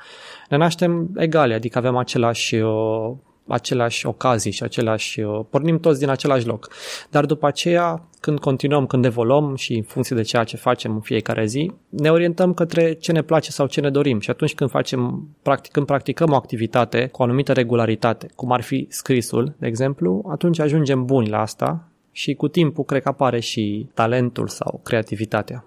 Ne 0.49 0.57
naștem 0.57 1.11
egale, 1.17 1.55
adică 1.55 1.79
avem 1.79 1.97
același 1.97 2.55
uh, 2.55 3.13
aceleași 3.51 4.07
ocazii 4.07 4.51
și 4.51 4.63
aceleași, 4.63 5.21
uh, 5.21 5.41
pornim 5.51 5.81
toți 5.81 5.99
din 5.99 6.09
același 6.09 6.47
loc. 6.47 6.69
Dar 7.11 7.25
după 7.25 7.47
aceea, 7.47 8.09
când 8.21 8.39
continuăm, 8.39 8.87
când 8.87 9.05
evoluăm 9.05 9.55
și 9.57 9.75
în 9.75 9.83
funcție 9.83 10.17
de 10.17 10.23
ceea 10.23 10.45
ce 10.45 10.57
facem 10.57 10.95
în 10.95 11.01
fiecare 11.01 11.47
zi, 11.47 11.73
ne 11.89 12.11
orientăm 12.11 12.55
către 12.55 12.93
ce 12.93 13.13
ne 13.13 13.23
place 13.23 13.51
sau 13.51 13.67
ce 13.67 13.81
ne 13.81 13.91
dorim 13.91 14.21
și 14.21 14.31
atunci 14.31 14.55
când 14.55 14.71
facem, 14.71 15.29
practic, 15.43 15.73
când 15.73 15.87
practicăm 15.87 16.31
o 16.33 16.35
activitate 16.35 17.07
cu 17.07 17.23
o 17.23 17.25
anumită 17.25 17.53
regularitate, 17.53 18.31
cum 18.35 18.53
ar 18.53 18.61
fi 18.61 18.87
scrisul, 18.91 19.55
de 19.59 19.67
exemplu, 19.67 20.25
atunci 20.31 20.59
ajungem 20.59 21.05
buni 21.05 21.29
la 21.29 21.41
asta 21.41 21.89
și 22.13 22.35
cu 22.35 22.49
timpul 22.49 22.85
cred 22.85 23.03
că 23.03 23.09
apare 23.09 23.41
și 23.41 23.89
talentul 23.95 24.49
sau 24.49 24.81
creativitatea. 24.85 25.65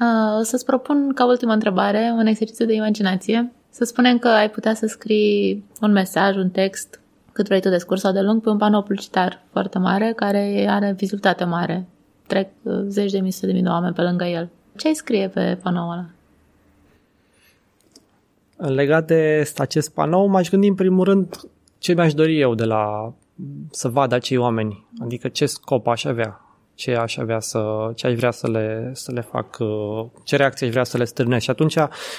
Uh, 0.00 0.38
o 0.40 0.42
să-ți 0.42 0.64
propun 0.64 1.12
ca 1.14 1.26
ultimă 1.26 1.52
întrebare 1.52 2.14
un 2.16 2.26
exercițiu 2.26 2.66
de 2.66 2.74
imaginație. 2.74 3.52
Să 3.74 3.84
spunem 3.84 4.18
că 4.18 4.28
ai 4.28 4.50
putea 4.50 4.74
să 4.74 4.86
scrii 4.86 5.64
un 5.80 5.92
mesaj, 5.92 6.36
un 6.36 6.50
text, 6.50 7.00
cât 7.32 7.46
vrei 7.46 7.60
tu 7.60 7.68
de 7.68 7.76
scurs 7.76 8.00
sau 8.00 8.12
de 8.12 8.20
lung, 8.20 8.42
pe 8.42 8.48
un 8.48 8.58
panou 8.58 8.82
publicitar 8.82 9.42
foarte 9.50 9.78
mare, 9.78 10.12
care 10.16 10.66
are 10.68 10.94
vizibilitate 10.96 11.44
mare. 11.44 11.86
Trec 12.26 12.48
uh, 12.62 12.84
zeci 12.86 13.10
de 13.10 13.18
mii, 13.18 13.30
sute 13.30 13.46
de 13.46 13.52
mii 13.52 13.62
de 13.62 13.68
oameni 13.68 13.94
pe 13.94 14.02
lângă 14.02 14.24
el. 14.24 14.50
Ce 14.76 14.86
ai 14.86 14.94
scrie 14.94 15.28
pe 15.28 15.58
panoul 15.62 15.92
ăla? 15.92 16.06
Legat 18.74 19.06
de 19.06 19.50
acest 19.56 19.90
panou, 19.90 20.26
m-aș 20.26 20.50
gândi 20.50 20.66
în 20.66 20.74
primul 20.74 21.04
rând 21.04 21.40
ce 21.78 21.92
mi-aș 21.92 22.14
dori 22.14 22.40
eu 22.40 22.54
de 22.54 22.64
la 22.64 23.12
să 23.70 23.88
vad 23.88 24.12
acei 24.12 24.36
oameni, 24.36 24.86
adică 25.00 25.28
ce 25.28 25.46
scop 25.46 25.86
aș 25.86 26.04
avea, 26.04 26.40
ce 26.74 26.94
aș 26.94 27.16
avea 27.16 27.40
să, 27.40 27.92
ce 27.94 28.06
aș 28.06 28.14
vrea 28.14 28.30
să 28.30 28.50
le, 28.50 28.90
să 28.92 29.12
le 29.12 29.20
fac, 29.20 29.56
uh, 29.58 30.06
ce 30.24 30.36
reacție 30.36 30.66
aș 30.66 30.72
vrea 30.72 30.84
să 30.84 30.96
le 30.96 31.04
stârnesc. 31.04 31.44
Și 31.44 31.50
atunci, 31.50 31.76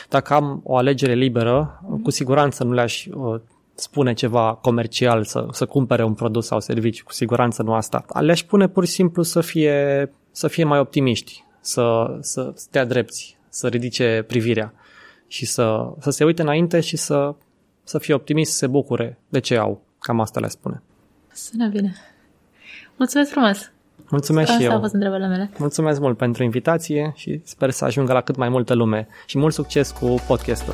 dacă 0.10 0.34
am 0.34 0.62
o 0.64 0.78
alegere 0.78 1.14
liberă, 1.14 1.82
cu 2.04 2.10
siguranță 2.10 2.64
nu 2.64 2.74
le-aș 2.74 3.06
uh, 3.06 3.42
spune 3.76 4.14
ceva 4.14 4.54
comercial, 4.62 5.24
să, 5.24 5.48
să 5.52 5.66
cumpere 5.66 6.04
un 6.04 6.14
produs 6.14 6.46
sau 6.46 6.60
serviciu, 6.60 7.04
cu 7.04 7.14
siguranță 7.14 7.64
nu 7.64 7.74
asta. 7.74 8.06
Le-aș 8.20 8.44
pune 8.44 8.68
pur 8.68 8.86
și 8.86 8.92
simplu 8.92 9.24
să 9.24 9.42
fie, 9.42 10.12
să 10.32 10.48
fie 10.48 10.64
mai 10.64 10.80
optimiști, 10.80 11.44
să, 11.60 12.18
să 12.22 12.52
stea 12.56 12.86
drepți, 12.86 13.38
să 13.50 13.68
ridice 13.68 14.24
privirea 14.28 14.74
și 15.28 15.46
să, 15.46 15.94
să 16.00 16.10
se 16.10 16.24
uite 16.24 16.42
înainte 16.42 16.80
și 16.80 16.98
să, 16.98 17.36
să 17.84 17.98
fie 17.98 18.14
optimist, 18.14 18.52
să 18.52 18.58
se 18.58 18.68
bucure 18.68 19.20
de 19.30 19.40
ce 19.40 19.58
au. 19.58 19.82
Cam 20.00 20.20
asta 20.20 20.40
le 20.40 20.48
spune. 20.48 20.82
Sună 21.34 21.68
bine. 21.68 21.96
Mulțumesc 22.96 23.32
frumos! 23.32 23.75
Mulțumesc 24.10 24.48
Asta 24.50 24.60
și 24.60 24.66
eu. 24.66 24.72
au 24.72 24.80
fost 24.80 24.94
întrebările 24.94 25.28
mele. 25.28 25.50
Mulțumesc 25.58 26.00
mult 26.00 26.18
pentru 26.18 26.44
invitație 26.44 27.14
și 27.16 27.42
sper 27.44 27.70
să 27.70 27.86
ajungă 27.86 28.14
la 28.14 28.22
cât 28.22 28.36
mai 28.36 28.50
multă 28.50 28.74
lume 28.74 29.08
și 29.26 29.38
mult 29.38 29.54
succes 29.54 29.92
cu 29.92 30.16
podcastul. 30.28 30.74